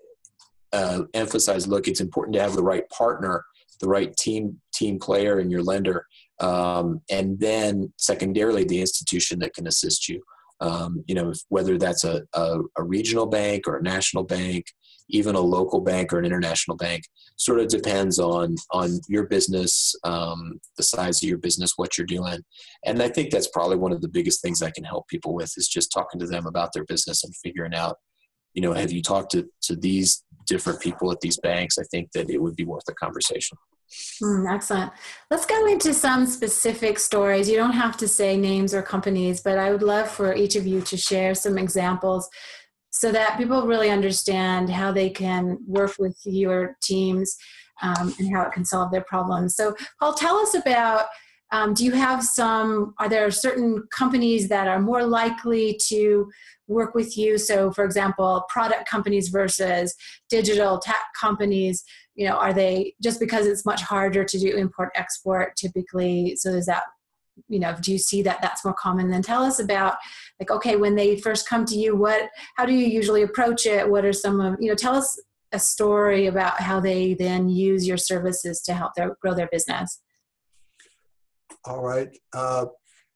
uh, 0.74 1.02
emphasize: 1.14 1.68
look, 1.68 1.88
it's 1.88 2.02
important 2.02 2.36
to 2.36 2.42
have 2.42 2.56
the 2.56 2.64
right 2.64 2.88
partner, 2.90 3.44
the 3.80 3.88
right 3.88 4.16
team 4.16 4.62
team 4.74 5.00
player, 5.00 5.40
and 5.40 5.50
your 5.50 5.64
lender, 5.64 6.06
um, 6.40 7.02
and 7.10 7.40
then 7.40 7.92
secondarily 7.98 8.64
the 8.64 8.80
institution 8.80 9.40
that 9.40 9.56
can 9.56 9.68
assist 9.68 10.08
you. 10.08 10.22
Um, 10.62 11.04
you 11.06 11.15
know, 11.15 11.34
whether 11.50 11.78
that's 11.78 12.04
a, 12.04 12.24
a, 12.34 12.60
a 12.78 12.84
regional 12.84 13.26
bank 13.26 13.68
or 13.68 13.78
a 13.78 13.84
national 13.84 14.24
bank, 14.24 14.65
even 15.10 15.36
a 15.36 15.39
local 15.39 15.82
bank 15.82 16.12
or 16.12 16.20
an 16.20 16.26
international 16.26 16.78
bank 16.78 17.04
sort 17.38 17.60
of 17.60 17.68
depends 17.68 18.18
on 18.18 18.56
on 18.72 19.00
your 19.08 19.28
business 19.28 19.94
um, 20.04 20.60
the 20.78 20.84
size 20.84 21.22
of 21.22 21.30
your 21.30 21.38
business 21.38 21.74
what 21.76 21.98
you're 21.98 22.08
doing. 22.08 22.39
And 22.86 23.04
i 23.04 23.10
think 23.10 23.30
that's 23.30 23.50
probably 23.50 23.78
one 23.78 23.91
of 23.91 24.02
the 24.02 24.08
biggest 24.08 24.41
things 24.41 24.63
i 24.63 24.72
can 24.72 24.84
help 24.84 25.08
people 25.08 25.36
with 25.36 25.52
is 25.58 25.68
just 25.68 25.91
talking 25.91 26.20
to 26.20 26.26
them 26.26 26.48
about 26.48 26.72
their 26.74 26.86
business 26.86 27.24
and 27.24 27.36
figuring 27.36 27.76
out 27.76 27.98
you 28.56 28.62
know 28.63 28.74
have 28.74 28.91
you 28.91 29.04
talked 29.04 29.32
to 29.34 29.48
to 29.62 29.76
these 29.76 30.24
different 30.46 30.80
people 30.80 31.12
at 31.12 31.22
these 31.22 31.39
banks? 31.39 31.78
I 31.78 31.84
think 31.91 32.12
that 32.13 32.30
it 32.30 32.41
would 32.41 32.56
be 32.56 32.65
worth 32.65 32.84
a 32.89 32.94
conversation 32.94 33.58
Mm, 34.21 34.54
excellent. 34.54 34.91
Let's 35.30 35.45
go 35.45 35.67
into 35.67 35.93
some 35.93 36.26
specific 36.26 37.00
stories. 37.00 37.50
You 37.50 37.58
don't 37.58 37.74
have 37.74 37.98
to 37.98 38.08
say 38.08 38.38
names 38.38 38.74
or 38.74 38.82
companies, 38.82 39.41
but 39.41 39.58
I 39.58 39.71
would 39.71 39.84
love 39.84 40.10
for 40.10 40.34
each 40.34 40.56
of 40.56 40.65
you 40.65 40.82
to 40.82 40.98
share 40.98 41.36
some 41.36 41.58
examples 41.58 42.30
so 42.89 43.12
that 43.12 43.38
people 43.38 43.67
really 43.67 43.89
understand 43.89 44.69
how 44.69 44.91
they 44.91 45.10
can 45.10 45.58
work 45.67 45.95
with 46.00 46.17
your 46.24 46.78
teams 46.82 47.36
um, 47.82 48.13
and 48.19 48.34
how 48.34 48.43
it 48.43 48.54
can 48.54 48.65
solve 48.65 48.91
their 48.91 49.04
problems. 49.04 49.56
So, 49.56 49.76
Paul, 50.00 50.13
tell 50.13 50.38
us 50.38 50.56
about 50.56 51.08
um, 51.52 51.74
do 51.74 51.86
you 51.86 51.91
have 51.91 52.24
some, 52.24 52.93
are 53.00 53.08
there 53.08 53.30
certain 53.32 53.84
companies 53.91 54.50
that 54.50 54.67
are 54.67 54.80
more 54.80 55.06
likely 55.06 55.80
to 55.88 56.30
work 56.67 56.95
with 56.95 57.17
you? 57.17 57.38
So, 57.38 57.71
for 57.71 57.86
example, 57.86 58.45
product 58.50 58.89
companies 58.89 59.30
versus 59.30 59.93
digital 60.30 60.80
tech 60.80 61.04
companies, 61.19 61.84
you 62.15 62.28
know, 62.28 62.36
are 62.36 62.54
they 62.54 62.93
just 63.01 63.19
because 63.19 63.45
it's 63.45 63.65
much 63.65 63.82
harder 63.82 64.23
to 64.23 64.39
do 64.39 64.56
import 64.56 64.91
export 64.95 65.56
typically? 65.56 66.36
So, 66.36 66.49
is 66.49 66.65
that 66.65 66.84
you 67.49 67.60
know 67.60 67.75
do 67.82 67.91
you 67.91 67.97
see 67.97 68.21
that 68.23 68.41
that's 68.41 68.63
more 68.63 68.73
common? 68.73 69.10
Then 69.10 69.21
tell 69.21 69.43
us 69.43 69.60
about 69.60 69.95
like 70.39 70.51
okay 70.51 70.75
when 70.78 70.95
they 70.95 71.17
first 71.17 71.47
come 71.47 71.65
to 71.65 71.75
you 71.75 71.95
what 71.95 72.30
how 72.56 72.65
do 72.65 72.73
you 72.73 72.86
usually 72.86 73.23
approach 73.23 73.65
it? 73.65 73.89
What 73.89 74.06
are 74.06 74.13
some 74.13 74.39
of 74.39 74.56
you 74.60 74.69
know 74.69 74.75
tell 74.75 74.95
us 74.95 75.21
a 75.51 75.60
story 75.60 76.28
about 76.28 76.60
how 76.60 76.80
they 76.80 77.13
then 77.13 77.49
use 77.49 77.88
your 77.88 77.97
services 77.97 78.62
to 78.62 78.73
help 78.73 78.93
their 78.95 79.15
grow 79.21 79.34
their 79.34 79.49
business. 79.51 80.01
All 81.65 81.82
right 81.82 82.10
uh, 82.34 82.65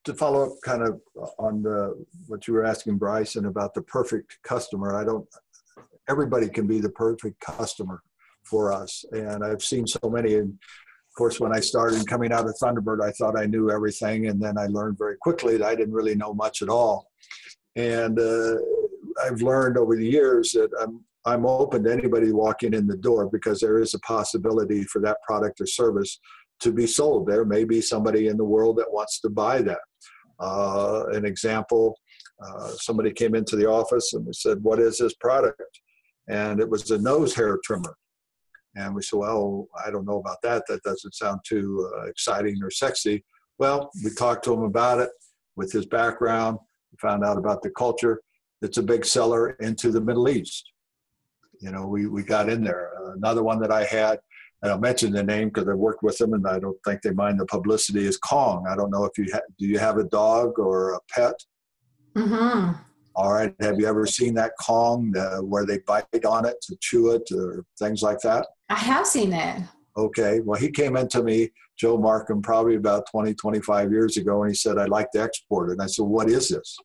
to 0.05 0.13
follow 0.13 0.47
up 0.47 0.53
kind 0.63 0.81
of 0.81 0.99
on 1.37 1.61
the 1.61 2.05
what 2.27 2.47
you 2.47 2.53
were 2.53 2.65
asking 2.65 2.97
bryson 2.97 3.45
about 3.45 3.73
the 3.73 3.81
perfect 3.81 4.39
customer 4.43 4.95
i 4.95 5.03
don't 5.03 5.27
everybody 6.09 6.47
can 6.49 6.65
be 6.65 6.79
the 6.79 6.89
perfect 6.89 7.39
customer 7.39 8.01
for 8.49 8.73
us 8.73 9.05
and 9.11 9.43
i've 9.43 9.63
seen 9.63 9.85
so 9.85 10.09
many 10.09 10.35
and 10.35 10.57
of 11.09 11.15
course, 11.15 11.39
when 11.39 11.53
I 11.53 11.59
started 11.59 12.07
coming 12.07 12.31
out 12.31 12.47
of 12.47 12.55
Thunderbird, 12.61 13.03
I 13.03 13.11
thought 13.11 13.37
I 13.37 13.45
knew 13.45 13.71
everything, 13.71 14.27
and 14.27 14.41
then 14.41 14.57
I 14.57 14.67
learned 14.67 14.97
very 14.97 15.17
quickly 15.17 15.57
that 15.57 15.67
I 15.67 15.75
didn't 15.75 15.93
really 15.93 16.15
know 16.15 16.33
much 16.33 16.61
at 16.61 16.69
all. 16.69 17.09
And 17.75 18.19
uh, 18.19 18.55
I've 19.23 19.41
learned 19.41 19.77
over 19.77 19.95
the 19.95 20.05
years 20.05 20.51
that 20.53 20.69
I'm 20.79 21.03
I'm 21.25 21.45
open 21.45 21.83
to 21.83 21.91
anybody 21.91 22.31
walking 22.31 22.73
in 22.73 22.87
the 22.87 22.95
door 22.95 23.29
because 23.29 23.59
there 23.59 23.79
is 23.79 23.93
a 23.93 23.99
possibility 23.99 24.83
for 24.83 25.01
that 25.01 25.17
product 25.27 25.59
or 25.59 25.65
service 25.65 26.19
to 26.61 26.71
be 26.71 26.87
sold. 26.87 27.27
There 27.27 27.43
may 27.43 27.65
be 27.65 27.81
somebody 27.81 28.27
in 28.27 28.37
the 28.37 28.45
world 28.45 28.77
that 28.77 28.91
wants 28.91 29.19
to 29.21 29.29
buy 29.29 29.61
that. 29.63 29.81
Uh, 30.39 31.05
an 31.11 31.25
example: 31.25 31.97
uh, 32.41 32.69
somebody 32.69 33.11
came 33.11 33.35
into 33.35 33.55
the 33.55 33.69
office 33.69 34.13
and 34.13 34.33
said, 34.33 34.63
"What 34.63 34.79
is 34.79 34.99
this 34.99 35.15
product?" 35.15 35.81
And 36.29 36.59
it 36.59 36.69
was 36.69 36.89
a 36.91 36.97
nose 36.97 37.35
hair 37.35 37.59
trimmer. 37.63 37.95
And 38.75 38.93
we 38.93 39.01
said, 39.01 39.17
well, 39.17 39.67
I 39.85 39.89
don't 39.89 40.05
know 40.05 40.19
about 40.19 40.41
that. 40.43 40.63
That 40.67 40.83
doesn't 40.83 41.15
sound 41.15 41.41
too 41.45 41.91
uh, 41.97 42.05
exciting 42.05 42.57
or 42.63 42.69
sexy. 42.69 43.23
Well, 43.57 43.89
we 44.03 44.11
talked 44.11 44.45
to 44.45 44.53
him 44.53 44.63
about 44.63 44.99
it 44.99 45.09
with 45.55 45.71
his 45.71 45.85
background. 45.85 46.57
We 46.91 46.97
found 47.01 47.25
out 47.25 47.37
about 47.37 47.61
the 47.61 47.71
culture. 47.71 48.21
It's 48.61 48.77
a 48.77 48.83
big 48.83 49.05
seller 49.05 49.51
into 49.59 49.91
the 49.91 50.01
Middle 50.01 50.29
East. 50.29 50.71
You 51.59 51.71
know, 51.71 51.85
we, 51.87 52.07
we 52.07 52.23
got 52.23 52.49
in 52.49 52.63
there. 52.63 52.91
Uh, 52.97 53.11
another 53.13 53.43
one 53.43 53.59
that 53.59 53.71
I 53.71 53.83
had, 53.83 54.19
and 54.61 54.71
I'll 54.71 54.79
mention 54.79 55.11
the 55.11 55.23
name 55.23 55.49
because 55.49 55.67
I 55.67 55.73
worked 55.73 56.03
with 56.03 56.17
them 56.17 56.33
and 56.33 56.47
I 56.47 56.59
don't 56.59 56.77
think 56.85 57.01
they 57.01 57.11
mind 57.11 57.39
the 57.39 57.45
publicity, 57.45 58.05
is 58.05 58.17
Kong. 58.17 58.65
I 58.69 58.75
don't 58.75 58.91
know 58.91 59.03
if 59.03 59.17
you 59.17 59.25
ha- 59.33 59.41
do 59.57 59.65
you 59.65 59.79
have 59.79 59.97
a 59.97 60.03
dog 60.05 60.57
or 60.59 60.93
a 60.93 60.99
pet? 61.09 61.35
Mm-hmm. 62.15 62.81
All 63.15 63.33
right. 63.33 63.53
Have 63.59 63.79
you 63.79 63.87
ever 63.87 64.05
seen 64.05 64.33
that 64.35 64.53
Kong 64.61 65.13
uh, 65.17 65.39
where 65.39 65.65
they 65.65 65.79
bite 65.79 66.05
on 66.25 66.45
it 66.45 66.55
to 66.63 66.77
chew 66.79 67.11
it 67.11 67.29
or 67.33 67.65
things 67.77 68.01
like 68.01 68.19
that? 68.19 68.47
I 68.69 68.75
have 68.75 69.05
seen 69.05 69.33
it. 69.33 69.63
Okay. 69.97 70.39
Well, 70.39 70.59
he 70.59 70.69
came 70.69 70.95
into 70.95 71.23
me, 71.23 71.49
Joe 71.77 71.97
Markham, 71.97 72.41
probably 72.41 72.75
about 72.75 73.05
20, 73.11 73.33
25 73.33 73.91
years 73.91 74.17
ago, 74.17 74.43
and 74.43 74.51
he 74.51 74.55
said, 74.55 74.77
I'd 74.77 74.89
like 74.89 75.11
to 75.11 75.21
export 75.21 75.69
it. 75.69 75.73
And 75.73 75.81
I 75.81 75.87
said, 75.87 76.05
What 76.05 76.29
is 76.29 76.49
this? 76.49 76.77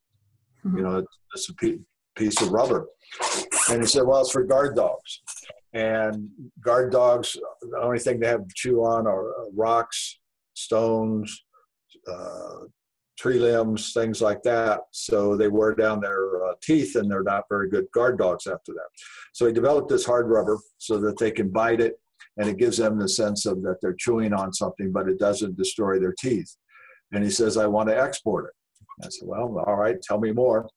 Mm-hmm. 0.65 0.79
You 0.79 0.83
know, 0.83 1.07
it's 1.35 1.51
a 1.51 1.55
piece 2.17 2.41
of 2.41 2.51
rubber. 2.51 2.87
And 3.71 3.83
he 3.83 3.87
said, 3.87 4.07
Well, 4.07 4.21
it's 4.21 4.31
for 4.31 4.45
guard 4.45 4.77
dogs. 4.77 5.23
And 5.73 6.29
guard 6.61 6.93
dogs, 6.93 7.37
the 7.61 7.79
only 7.79 7.99
thing 7.99 8.21
they 8.21 8.29
have 8.29 8.47
to 8.47 8.55
chew 8.55 8.85
on 8.85 9.07
are 9.07 9.31
uh, 9.31 9.51
rocks, 9.55 10.21
stones, 10.55 11.45
uh, 12.11 12.67
tree 13.19 13.39
limbs, 13.39 13.93
things 13.93 14.21
like 14.21 14.43
that. 14.43 14.81
So 14.91 15.37
they 15.37 15.49
wear 15.49 15.75
down 15.75 16.01
their 16.01 16.45
uh, 16.45 16.55
teeth 16.63 16.97
and 16.97 17.11
they're 17.11 17.23
not 17.23 17.45
very 17.49 17.69
good 17.69 17.87
guard 17.93 18.19
dogs 18.19 18.47
after 18.47 18.73
that. 18.73 18.89
So 19.33 19.47
he 19.47 19.53
developed 19.53 19.89
this 19.89 20.05
hard 20.05 20.29
rubber 20.29 20.59
so 20.79 20.99
that 20.99 21.19
they 21.19 21.31
can 21.31 21.51
bite 21.51 21.81
it 21.81 21.95
and 22.37 22.49
it 22.49 22.59
gives 22.59 22.79
them 22.79 22.99
the 22.99 23.09
sense 23.09 23.47
of 23.47 23.63
that 23.63 23.77
they're 23.81 23.95
chewing 23.95 24.33
on 24.33 24.53
something, 24.53 24.91
but 24.91 25.09
it 25.09 25.19
doesn't 25.19 25.57
destroy 25.57 25.99
their 25.99 26.15
teeth. 26.19 26.57
And 27.13 27.23
he 27.23 27.31
says, 27.31 27.57
I 27.57 27.67
want 27.67 27.89
to 27.89 28.01
export 28.01 28.47
it. 28.47 29.05
I 29.05 29.09
said, 29.09 29.29
Well, 29.29 29.63
all 29.67 29.77
right, 29.77 30.01
tell 30.03 30.19
me 30.19 30.33
more. 30.33 30.69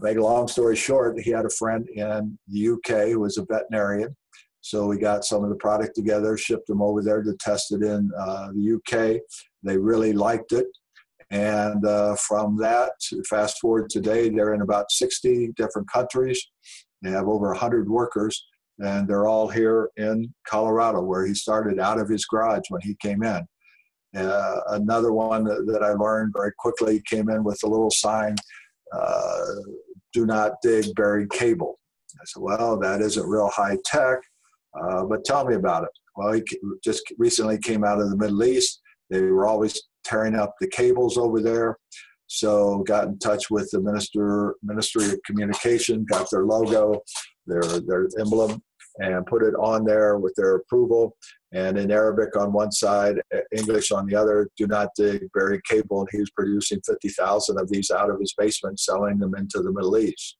Make 0.00 0.18
a 0.18 0.22
long 0.22 0.46
story 0.48 0.76
short, 0.76 1.20
he 1.20 1.30
had 1.30 1.46
a 1.46 1.50
friend 1.50 1.88
in 1.88 2.38
the 2.48 2.68
UK 2.70 3.08
who 3.08 3.20
was 3.20 3.38
a 3.38 3.44
veterinarian 3.44 4.16
So 4.60 4.86
we 4.86 4.98
got 4.98 5.24
some 5.24 5.42
of 5.42 5.50
the 5.50 5.56
product 5.56 5.96
together, 5.96 6.36
shipped 6.36 6.68
them 6.68 6.82
over 6.82 7.02
there 7.02 7.22
to 7.22 7.34
test 7.40 7.72
it 7.72 7.82
in 7.82 8.10
uh, 8.18 8.50
the 8.52 8.74
UK. 8.76 9.20
They 9.64 9.76
really 9.76 10.12
liked 10.12 10.52
it. 10.52 10.66
And 11.30 11.84
uh, 11.86 12.16
from 12.16 12.56
that, 12.58 12.92
fast 13.28 13.60
forward 13.60 13.88
today, 13.88 14.28
they're 14.28 14.54
in 14.54 14.62
about 14.62 14.90
60 14.90 15.52
different 15.56 15.90
countries. 15.90 16.44
They 17.02 17.10
have 17.10 17.28
over 17.28 17.48
100 17.48 17.88
workers, 17.88 18.46
and 18.80 19.06
they're 19.06 19.28
all 19.28 19.48
here 19.48 19.90
in 19.96 20.34
Colorado, 20.46 21.02
where 21.02 21.24
he 21.24 21.34
started 21.34 21.78
out 21.78 22.00
of 22.00 22.08
his 22.08 22.26
garage 22.26 22.64
when 22.68 22.80
he 22.82 22.96
came 22.96 23.22
in. 23.22 23.46
Uh, 24.16 24.60
another 24.70 25.12
one 25.12 25.44
that, 25.44 25.82
I 25.84 25.92
learned 25.92 26.32
very 26.36 26.52
quickly 26.58 27.00
came 27.08 27.30
in 27.30 27.44
with 27.44 27.60
a 27.62 27.68
little 27.68 27.92
sign 27.92 28.34
uh, 28.92 29.44
do 30.12 30.26
not 30.26 30.60
dig 30.62 30.94
buried 30.94 31.30
cable. 31.30 31.78
I 32.14 32.24
said, 32.24 32.42
well, 32.42 32.78
that 32.80 33.00
isn't 33.00 33.28
real 33.28 33.48
high 33.48 33.78
tech, 33.84 34.18
uh, 34.80 35.04
but 35.04 35.24
tell 35.24 35.46
me 35.46 35.54
about 35.54 35.84
it. 35.84 35.90
Well, 36.16 36.32
he 36.32 36.42
just 36.82 37.02
recently 37.18 37.58
came 37.58 37.84
out 37.84 38.00
of 38.00 38.10
the 38.10 38.16
Middle 38.16 38.42
East. 38.42 38.80
They 39.10 39.22
were 39.22 39.46
always 39.46 39.80
tearing 40.04 40.34
up 40.34 40.54
the 40.60 40.68
cables 40.68 41.16
over 41.16 41.40
there. 41.40 41.76
So 42.26 42.84
got 42.86 43.08
in 43.08 43.18
touch 43.18 43.50
with 43.50 43.70
the 43.72 43.80
minister, 43.80 44.54
Ministry 44.62 45.06
of 45.06 45.20
Communication, 45.26 46.04
got 46.04 46.30
their 46.30 46.44
logo, 46.44 47.02
their 47.46 47.62
their 47.80 48.06
emblem, 48.18 48.62
and 48.98 49.26
put 49.26 49.42
it 49.42 49.54
on 49.54 49.84
there 49.84 50.18
with 50.18 50.34
their 50.36 50.56
approval. 50.56 51.16
And 51.52 51.76
in 51.76 51.90
Arabic 51.90 52.36
on 52.36 52.52
one 52.52 52.70
side, 52.70 53.16
English 53.50 53.90
on 53.90 54.06
the 54.06 54.14
other, 54.14 54.48
do 54.56 54.68
not 54.68 54.90
dig 54.96 55.22
buried 55.34 55.64
cable. 55.64 56.00
And 56.00 56.08
he 56.12 56.18
was 56.18 56.30
producing 56.30 56.80
50,000 56.86 57.58
of 57.58 57.68
these 57.68 57.90
out 57.90 58.10
of 58.10 58.20
his 58.20 58.32
basement, 58.38 58.78
selling 58.78 59.18
them 59.18 59.34
into 59.34 59.60
the 59.60 59.72
Middle 59.72 59.98
East. 59.98 60.36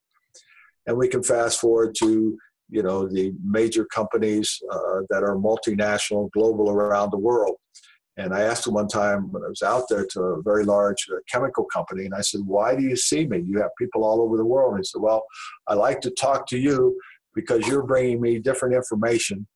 And 0.86 0.96
we 0.96 1.08
can 1.08 1.24
fast 1.24 1.60
forward 1.60 1.96
to 1.96 2.38
you 2.70 2.82
know 2.82 3.08
the 3.08 3.32
major 3.44 3.84
companies 3.86 4.62
uh, 4.70 5.00
that 5.10 5.22
are 5.22 5.36
multinational, 5.36 6.30
global 6.30 6.70
around 6.70 7.10
the 7.10 7.18
world. 7.18 7.56
And 8.20 8.34
I 8.34 8.42
asked 8.42 8.66
him 8.66 8.74
one 8.74 8.86
time 8.86 9.32
when 9.32 9.42
I 9.42 9.48
was 9.48 9.62
out 9.62 9.84
there 9.88 10.06
to 10.10 10.20
a 10.20 10.42
very 10.42 10.64
large 10.64 11.06
uh, 11.10 11.16
chemical 11.32 11.64
company, 11.64 12.04
and 12.04 12.14
I 12.14 12.20
said, 12.20 12.42
Why 12.44 12.76
do 12.76 12.82
you 12.82 12.94
see 12.94 13.26
me? 13.26 13.42
You 13.46 13.58
have 13.60 13.70
people 13.78 14.04
all 14.04 14.20
over 14.20 14.36
the 14.36 14.44
world. 14.44 14.74
And 14.74 14.80
he 14.80 14.84
said, 14.84 15.00
Well, 15.00 15.24
I 15.66 15.74
like 15.74 16.02
to 16.02 16.10
talk 16.10 16.46
to 16.48 16.58
you 16.58 17.00
because 17.34 17.66
you're 17.66 17.86
bringing 17.86 18.20
me 18.20 18.38
different 18.38 18.74
information 18.74 19.46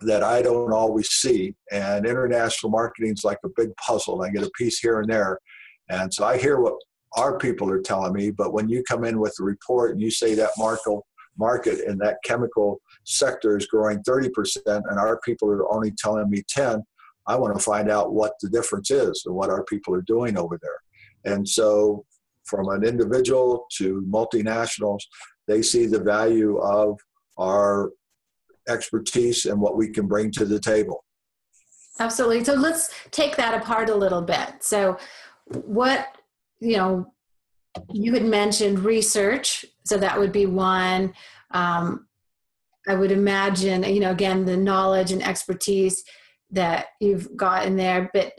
that 0.00 0.22
I 0.22 0.42
don't 0.42 0.74
always 0.74 1.08
see. 1.08 1.54
And 1.72 2.04
international 2.04 2.70
marketing 2.70 3.14
is 3.14 3.24
like 3.24 3.38
a 3.46 3.50
big 3.56 3.74
puzzle. 3.78 4.22
I 4.22 4.28
get 4.28 4.44
a 4.44 4.50
piece 4.58 4.78
here 4.78 5.00
and 5.00 5.10
there. 5.10 5.38
And 5.88 6.12
so 6.12 6.26
I 6.26 6.36
hear 6.36 6.60
what 6.60 6.74
our 7.16 7.38
people 7.38 7.70
are 7.70 7.80
telling 7.80 8.12
me, 8.12 8.30
but 8.30 8.52
when 8.52 8.68
you 8.68 8.82
come 8.82 9.04
in 9.04 9.18
with 9.18 9.34
a 9.40 9.44
report 9.44 9.92
and 9.92 10.02
you 10.02 10.10
say 10.10 10.34
that 10.34 10.50
market 10.58 11.00
market 11.38 11.80
in 11.86 11.98
that 11.98 12.16
chemical 12.24 12.80
sector 13.04 13.56
is 13.56 13.66
growing 13.66 13.98
30% 14.02 14.30
and 14.66 14.98
our 14.98 15.20
people 15.20 15.50
are 15.50 15.70
only 15.72 15.92
telling 15.92 16.28
me 16.30 16.42
10, 16.48 16.82
I 17.26 17.36
want 17.36 17.56
to 17.56 17.62
find 17.62 17.90
out 17.90 18.12
what 18.12 18.34
the 18.40 18.48
difference 18.48 18.90
is 18.90 19.24
and 19.26 19.34
what 19.34 19.50
our 19.50 19.64
people 19.64 19.94
are 19.94 20.02
doing 20.02 20.38
over 20.38 20.58
there. 20.60 21.34
And 21.34 21.46
so, 21.48 22.04
from 22.44 22.68
an 22.68 22.84
individual 22.84 23.66
to 23.78 24.06
multinationals, 24.08 25.00
they 25.48 25.62
see 25.62 25.86
the 25.86 26.00
value 26.00 26.58
of 26.58 26.98
our 27.38 27.90
expertise 28.68 29.46
and 29.46 29.60
what 29.60 29.76
we 29.76 29.88
can 29.88 30.06
bring 30.06 30.30
to 30.32 30.44
the 30.44 30.60
table. 30.60 31.04
Absolutely. 31.98 32.44
So 32.44 32.54
let's 32.54 32.92
take 33.10 33.36
that 33.36 33.54
apart 33.54 33.88
a 33.88 33.94
little 33.94 34.22
bit. 34.22 34.54
So, 34.60 34.98
what, 35.46 36.16
you 36.60 36.76
know, 36.76 37.12
you 37.92 38.12
had 38.12 38.24
mentioned 38.24 38.80
research. 38.80 39.64
So 39.84 39.96
that 39.98 40.18
would 40.18 40.32
be 40.32 40.46
one. 40.46 41.14
Um, 41.52 42.06
I 42.88 42.94
would 42.94 43.12
imagine, 43.12 43.82
you 43.84 44.00
know, 44.00 44.10
again, 44.10 44.44
the 44.44 44.56
knowledge 44.56 45.12
and 45.12 45.22
expertise 45.22 46.04
that 46.50 46.86
you've 47.00 47.36
got 47.36 47.66
in 47.66 47.76
there 47.76 48.10
but 48.12 48.32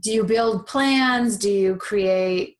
do 0.00 0.12
you 0.12 0.24
build 0.24 0.66
plans? 0.66 1.36
Do 1.36 1.50
you 1.50 1.76
create 1.76 2.56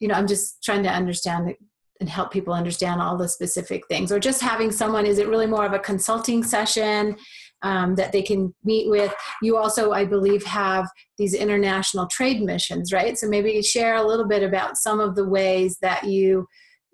you 0.00 0.08
know 0.08 0.14
i'm 0.14 0.26
just 0.26 0.62
trying 0.62 0.82
to 0.82 0.90
understand 0.90 1.54
and 2.00 2.08
help 2.08 2.32
people 2.32 2.52
understand 2.52 3.00
all 3.00 3.16
the 3.16 3.28
specific 3.28 3.86
things. 3.86 4.10
Or 4.10 4.18
just 4.18 4.40
having 4.42 4.72
someone 4.72 5.06
is 5.06 5.18
it 5.18 5.28
really 5.28 5.46
more 5.46 5.64
of 5.64 5.72
a 5.72 5.78
consulting 5.78 6.42
session 6.42 7.16
um, 7.62 7.94
that 7.94 8.12
they 8.12 8.20
can 8.20 8.52
meet 8.64 8.90
with? 8.90 9.14
You 9.40 9.56
also 9.56 9.92
i 9.92 10.04
believe 10.04 10.44
have 10.44 10.88
these 11.16 11.34
international 11.34 12.06
trade 12.08 12.42
missions 12.42 12.92
right? 12.92 13.16
So 13.16 13.28
maybe 13.28 13.62
share 13.62 13.96
a 13.96 14.06
little 14.06 14.26
bit 14.26 14.42
about 14.42 14.76
some 14.76 15.00
of 15.00 15.14
the 15.14 15.26
ways 15.28 15.78
that 15.80 16.04
you 16.04 16.46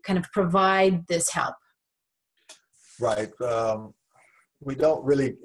kind 0.05 0.19
of 0.19 0.31
provide 0.33 1.07
this 1.09 1.31
help. 1.31 1.55
Right 3.01 3.31
um, 3.41 3.95
we 4.61 4.75
don't 4.75 5.03
really 5.05 5.37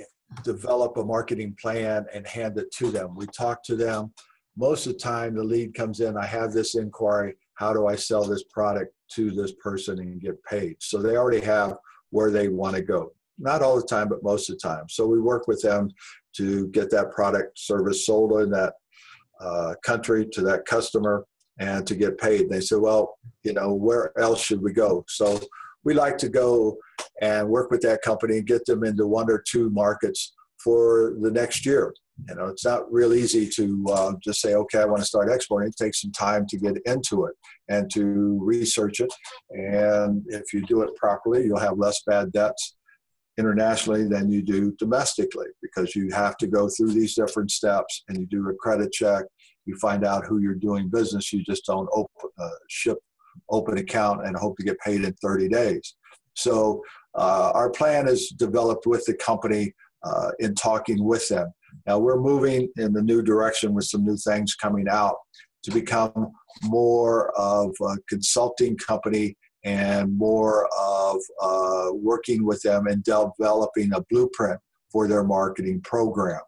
develop 0.43 0.97
a 0.97 1.03
marketing 1.03 1.55
plan 1.61 2.05
and 2.13 2.25
hand 2.27 2.57
it 2.57 2.71
to 2.73 2.91
them. 2.91 3.15
We 3.15 3.25
talk 3.27 3.63
to 3.63 3.75
them. 3.75 4.13
Most 4.57 4.87
of 4.87 4.93
the 4.93 4.99
time, 4.99 5.35
the 5.35 5.43
lead 5.43 5.73
comes 5.73 5.99
in, 5.99 6.17
I 6.17 6.25
have 6.25 6.53
this 6.53 6.75
inquiry. 6.75 7.35
How 7.55 7.73
do 7.73 7.87
I 7.87 7.95
sell 7.95 8.23
this 8.23 8.43
product 8.43 8.93
to 9.11 9.31
this 9.31 9.53
person 9.53 9.99
and 9.99 10.21
get 10.21 10.41
paid? 10.43 10.77
So 10.79 11.01
they 11.01 11.17
already 11.17 11.41
have 11.41 11.77
where 12.11 12.31
they 12.31 12.47
want 12.47 12.75
to 12.75 12.81
go. 12.81 13.11
Not 13.37 13.61
all 13.61 13.75
the 13.75 13.87
time, 13.87 14.07
but 14.07 14.23
most 14.23 14.49
of 14.49 14.55
the 14.55 14.67
time. 14.67 14.85
So 14.89 15.07
we 15.07 15.19
work 15.19 15.47
with 15.47 15.61
them 15.61 15.89
to 16.37 16.67
get 16.69 16.89
that 16.91 17.11
product 17.11 17.59
service 17.59 18.05
sold 18.05 18.39
in 18.41 18.49
that 18.51 18.73
uh, 19.41 19.73
country 19.83 20.25
to 20.31 20.41
that 20.43 20.65
customer 20.65 21.25
and 21.59 21.85
to 21.87 21.95
get 21.95 22.17
paid. 22.17 22.41
And 22.41 22.49
they 22.49 22.61
say, 22.61 22.77
well, 22.77 23.17
you 23.43 23.53
know, 23.53 23.73
where 23.73 24.17
else 24.17 24.41
should 24.41 24.61
we 24.61 24.73
go? 24.73 25.03
So 25.07 25.39
we 25.85 25.93
like 25.93 26.17
to 26.17 26.29
go 26.29 26.77
and 27.21 27.47
work 27.47 27.71
with 27.71 27.81
that 27.81 28.01
company 28.01 28.39
and 28.39 28.47
get 28.47 28.65
them 28.65 28.83
into 28.83 29.07
one 29.07 29.29
or 29.29 29.41
two 29.47 29.69
markets 29.69 30.33
for 30.61 31.15
the 31.21 31.31
next 31.31 31.65
year. 31.65 31.93
You 32.27 32.35
know, 32.35 32.45
it's 32.45 32.65
not 32.65 32.91
real 32.91 33.13
easy 33.13 33.47
to 33.55 33.85
uh, 33.91 34.13
just 34.23 34.41
say, 34.41 34.55
okay, 34.55 34.79
I 34.79 34.85
want 34.85 35.01
to 35.01 35.07
start 35.07 35.29
exporting. 35.31 35.69
It 35.69 35.75
takes 35.75 36.01
some 36.01 36.11
time 36.11 36.47
to 36.47 36.57
get 36.57 36.77
into 36.85 37.25
it 37.25 37.35
and 37.69 37.91
to 37.93 38.39
research 38.41 38.99
it. 38.99 39.13
And 39.49 40.23
if 40.27 40.53
you 40.53 40.61
do 40.65 40.81
it 40.81 40.95
properly, 40.95 41.45
you'll 41.45 41.59
have 41.59 41.77
less 41.77 42.01
bad 42.07 42.31
debts 42.31 42.77
internationally 43.37 44.07
than 44.07 44.31
you 44.31 44.41
do 44.41 44.73
domestically 44.79 45.47
because 45.61 45.93
you 45.93 46.09
have 46.11 46.37
to 46.37 46.47
go 46.47 46.69
through 46.69 46.93
these 46.93 47.15
different 47.15 47.51
steps 47.51 48.03
and 48.07 48.17
you 48.17 48.25
do 48.27 48.47
a 48.49 48.55
credit 48.55 48.93
check. 48.93 49.25
You 49.65 49.75
find 49.77 50.05
out 50.05 50.25
who 50.25 50.39
you're 50.39 50.55
doing 50.55 50.89
business. 50.89 51.33
You 51.33 51.43
just 51.43 51.65
don't 51.65 51.89
open, 51.91 52.29
uh, 52.39 52.49
ship 52.69 52.97
open 53.49 53.77
account 53.77 54.25
and 54.25 54.35
hope 54.35 54.57
to 54.57 54.63
get 54.63 54.79
paid 54.79 55.03
in 55.03 55.13
30 55.21 55.49
days. 55.49 55.95
So 56.33 56.83
uh, 57.15 57.51
our 57.53 57.69
plan 57.69 58.07
is 58.07 58.29
developed 58.29 58.85
with 58.85 59.05
the 59.05 59.15
company 59.15 59.73
uh, 60.03 60.31
in 60.39 60.55
talking 60.55 61.03
with 61.03 61.27
them. 61.29 61.51
Now 61.87 61.99
we're 61.99 62.19
moving 62.19 62.69
in 62.77 62.93
the 62.93 63.01
new 63.01 63.21
direction 63.21 63.73
with 63.73 63.85
some 63.85 64.05
new 64.05 64.17
things 64.17 64.55
coming 64.55 64.87
out 64.89 65.15
to 65.63 65.71
become 65.71 66.31
more 66.63 67.31
of 67.37 67.73
a 67.81 67.97
consulting 68.07 68.77
company 68.77 69.35
and 69.63 70.15
more 70.15 70.69
of 70.79 71.17
uh, 71.41 71.87
working 71.91 72.45
with 72.45 72.61
them 72.61 72.85
and 72.87 73.03
developing 73.03 73.91
a 73.93 74.01
blueprint 74.11 74.59
for 74.91 75.07
their 75.07 75.23
marketing 75.23 75.81
program. 75.81 76.39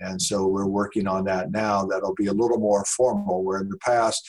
And 0.00 0.20
so 0.20 0.46
we're 0.46 0.66
working 0.66 1.08
on 1.08 1.24
that 1.24 1.50
now. 1.50 1.86
That'll 1.86 2.14
be 2.14 2.26
a 2.26 2.32
little 2.32 2.58
more 2.58 2.84
formal, 2.84 3.42
where 3.42 3.60
in 3.60 3.68
the 3.68 3.78
past 3.78 4.28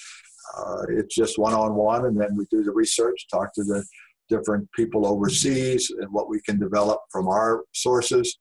uh, 0.55 0.83
it's 0.89 1.15
just 1.15 1.37
one 1.37 1.53
on 1.53 1.75
one, 1.75 2.05
and 2.05 2.19
then 2.19 2.35
we 2.35 2.45
do 2.51 2.63
the 2.63 2.71
research, 2.71 3.27
talk 3.31 3.53
to 3.53 3.63
the 3.63 3.83
different 4.29 4.69
people 4.73 5.07
overseas, 5.07 5.91
and 5.99 6.11
what 6.11 6.29
we 6.29 6.41
can 6.41 6.59
develop 6.59 6.99
from 7.11 7.27
our 7.27 7.63
sources. 7.73 8.37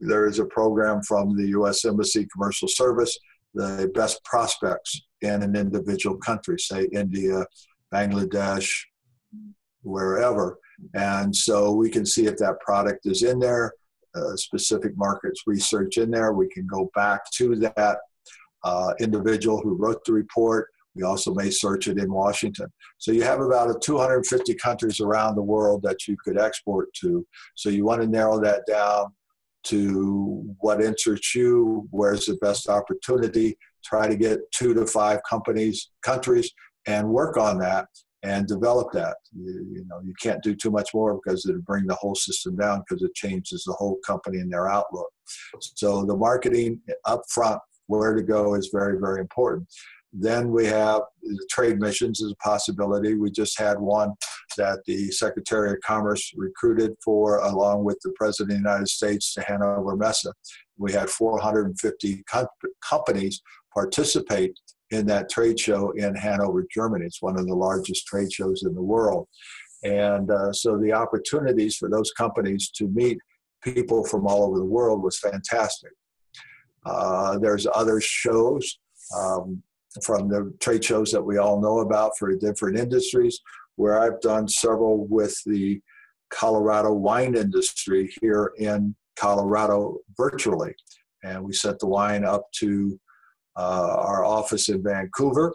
There 0.00 0.26
is 0.26 0.38
a 0.38 0.44
program 0.44 1.02
from 1.02 1.36
the 1.36 1.48
U.S. 1.48 1.84
Embassy 1.84 2.26
Commercial 2.32 2.68
Service, 2.68 3.18
the 3.54 3.90
best 3.94 4.22
prospects 4.24 5.00
in 5.22 5.42
an 5.42 5.56
individual 5.56 6.18
country, 6.18 6.58
say 6.58 6.88
India, 6.92 7.46
Bangladesh, 7.92 8.70
wherever. 9.82 10.58
And 10.94 11.34
so 11.34 11.72
we 11.72 11.88
can 11.88 12.04
see 12.04 12.26
if 12.26 12.36
that 12.38 12.60
product 12.60 13.06
is 13.06 13.22
in 13.22 13.38
there, 13.38 13.72
uh, 14.14 14.36
specific 14.36 14.96
markets 14.96 15.42
research 15.46 15.96
in 15.96 16.10
there. 16.10 16.32
We 16.32 16.48
can 16.48 16.66
go 16.66 16.90
back 16.94 17.30
to 17.36 17.56
that 17.56 17.98
uh, 18.64 18.92
individual 19.00 19.60
who 19.60 19.74
wrote 19.74 20.04
the 20.04 20.12
report 20.12 20.68
we 20.96 21.02
also 21.02 21.34
may 21.34 21.50
search 21.50 21.88
it 21.88 21.98
in 21.98 22.10
Washington. 22.10 22.72
So 22.98 23.12
you 23.12 23.22
have 23.22 23.40
about 23.40 23.80
250 23.82 24.54
countries 24.54 25.00
around 25.00 25.36
the 25.36 25.42
world 25.42 25.82
that 25.82 26.08
you 26.08 26.16
could 26.24 26.38
export 26.38 26.92
to. 27.02 27.24
So 27.54 27.68
you 27.68 27.84
want 27.84 28.00
to 28.02 28.08
narrow 28.08 28.40
that 28.40 28.62
down 28.66 29.12
to 29.64 30.54
what 30.60 30.82
interests 30.82 31.34
you, 31.34 31.86
where's 31.90 32.26
the 32.26 32.36
best 32.36 32.68
opportunity, 32.68 33.58
try 33.84 34.08
to 34.08 34.16
get 34.16 34.40
two 34.52 34.74
to 34.74 34.86
five 34.86 35.20
companies, 35.28 35.90
countries, 36.02 36.50
and 36.86 37.08
work 37.08 37.36
on 37.36 37.58
that 37.58 37.88
and 38.22 38.46
develop 38.46 38.92
that. 38.92 39.16
You, 39.32 39.66
you 39.70 39.84
know, 39.88 40.00
you 40.04 40.14
can't 40.20 40.42
do 40.42 40.54
too 40.54 40.70
much 40.70 40.90
more 40.94 41.14
because 41.14 41.46
it'll 41.46 41.62
bring 41.62 41.86
the 41.86 41.94
whole 41.94 42.14
system 42.14 42.56
down 42.56 42.82
because 42.88 43.02
it 43.02 43.14
changes 43.14 43.64
the 43.64 43.74
whole 43.74 43.98
company 44.06 44.38
and 44.38 44.52
their 44.52 44.68
outlook. 44.68 45.10
So 45.60 46.04
the 46.04 46.16
marketing 46.16 46.80
up 47.04 47.22
front, 47.28 47.60
where 47.86 48.14
to 48.14 48.22
go 48.22 48.54
is 48.54 48.70
very, 48.72 48.98
very 48.98 49.20
important. 49.20 49.68
Then 50.18 50.50
we 50.50 50.64
have 50.66 51.02
trade 51.50 51.78
missions 51.78 52.22
as 52.22 52.30
a 52.30 52.36
possibility. 52.36 53.14
We 53.14 53.30
just 53.30 53.58
had 53.58 53.78
one 53.78 54.14
that 54.56 54.80
the 54.86 55.10
Secretary 55.10 55.70
of 55.70 55.76
Commerce 55.84 56.32
recruited 56.36 56.94
for, 57.04 57.38
along 57.38 57.84
with 57.84 57.98
the 58.02 58.12
President 58.16 58.52
of 58.52 58.62
the 58.62 58.68
United 58.68 58.88
States, 58.88 59.34
to 59.34 59.42
Hannover 59.42 59.94
Messe. 59.94 60.26
We 60.78 60.92
had 60.92 61.10
450 61.10 62.22
com- 62.24 62.46
companies 62.80 63.42
participate 63.74 64.58
in 64.90 65.04
that 65.06 65.28
trade 65.28 65.60
show 65.60 65.90
in 65.90 66.14
Hanover, 66.14 66.66
Germany. 66.72 67.04
It's 67.04 67.20
one 67.20 67.38
of 67.38 67.46
the 67.46 67.54
largest 67.54 68.06
trade 68.06 68.32
shows 68.32 68.62
in 68.62 68.74
the 68.74 68.82
world. 68.82 69.28
And 69.82 70.30
uh, 70.30 70.52
so 70.52 70.78
the 70.78 70.92
opportunities 70.92 71.76
for 71.76 71.90
those 71.90 72.10
companies 72.12 72.70
to 72.76 72.88
meet 72.88 73.18
people 73.62 74.04
from 74.04 74.26
all 74.26 74.44
over 74.44 74.58
the 74.58 74.64
world 74.64 75.02
was 75.02 75.18
fantastic. 75.18 75.92
Uh, 76.86 77.38
there's 77.38 77.66
other 77.74 78.00
shows 78.00 78.78
um, 79.14 79.62
from 80.02 80.28
the 80.28 80.52
trade 80.60 80.84
shows 80.84 81.10
that 81.12 81.22
we 81.22 81.38
all 81.38 81.60
know 81.60 81.80
about 81.80 82.16
for 82.18 82.34
different 82.34 82.78
industries, 82.78 83.40
where 83.76 84.00
I've 84.00 84.20
done 84.20 84.48
several 84.48 85.06
with 85.06 85.36
the 85.44 85.80
Colorado 86.30 86.92
wine 86.92 87.34
industry 87.36 88.12
here 88.20 88.52
in 88.58 88.94
Colorado 89.16 89.98
virtually. 90.16 90.74
And 91.22 91.44
we 91.44 91.52
sent 91.52 91.78
the 91.78 91.86
wine 91.86 92.24
up 92.24 92.50
to 92.60 92.98
uh, 93.56 93.96
our 93.98 94.24
office 94.24 94.68
in 94.68 94.82
Vancouver. 94.82 95.54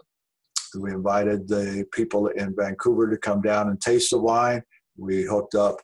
We 0.78 0.92
invited 0.92 1.46
the 1.48 1.86
people 1.92 2.28
in 2.28 2.54
Vancouver 2.56 3.10
to 3.10 3.16
come 3.18 3.42
down 3.42 3.68
and 3.68 3.80
taste 3.80 4.10
the 4.10 4.18
wine. 4.18 4.62
We 4.96 5.22
hooked 5.22 5.54
up 5.54 5.80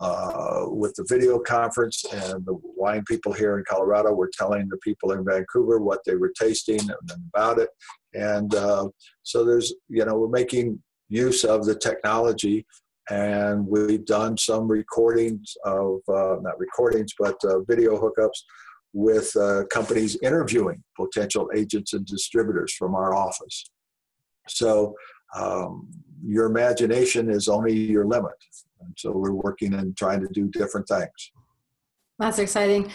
uh, 0.00 0.64
with 0.68 0.94
the 0.94 1.04
video 1.08 1.38
conference, 1.38 2.04
and 2.12 2.44
the 2.46 2.56
wine 2.62 3.04
people 3.06 3.32
here 3.32 3.58
in 3.58 3.64
Colorado 3.68 4.12
were 4.12 4.30
telling 4.32 4.68
the 4.68 4.76
people 4.78 5.12
in 5.12 5.24
Vancouver 5.24 5.80
what 5.80 6.00
they 6.06 6.14
were 6.14 6.32
tasting 6.38 6.80
and 6.80 7.10
about 7.34 7.58
it. 7.58 7.70
And 8.14 8.54
uh, 8.54 8.88
so 9.22 9.44
there's, 9.44 9.74
you 9.88 10.04
know, 10.04 10.16
we're 10.16 10.28
making 10.28 10.80
use 11.08 11.42
of 11.44 11.64
the 11.64 11.74
technology, 11.74 12.66
and 13.10 13.66
we've 13.66 14.04
done 14.04 14.36
some 14.36 14.68
recordings 14.68 15.56
of, 15.64 16.00
uh, 16.08 16.36
not 16.42 16.58
recordings, 16.58 17.12
but 17.18 17.36
uh, 17.44 17.60
video 17.60 17.98
hookups 17.98 18.40
with 18.92 19.34
uh, 19.36 19.64
companies 19.66 20.16
interviewing 20.22 20.82
potential 20.96 21.50
agents 21.54 21.92
and 21.92 22.06
distributors 22.06 22.72
from 22.72 22.94
our 22.94 23.14
office. 23.14 23.70
So 24.46 24.94
um, 25.36 25.88
your 26.24 26.46
imagination 26.46 27.30
is 27.30 27.48
only 27.48 27.74
your 27.74 28.06
limit. 28.06 28.32
And 28.80 28.94
so 28.96 29.12
we're 29.12 29.32
working 29.32 29.74
and 29.74 29.96
trying 29.96 30.20
to 30.20 30.28
do 30.28 30.48
different 30.48 30.88
things. 30.88 31.32
That's 32.18 32.38
exciting. 32.38 32.90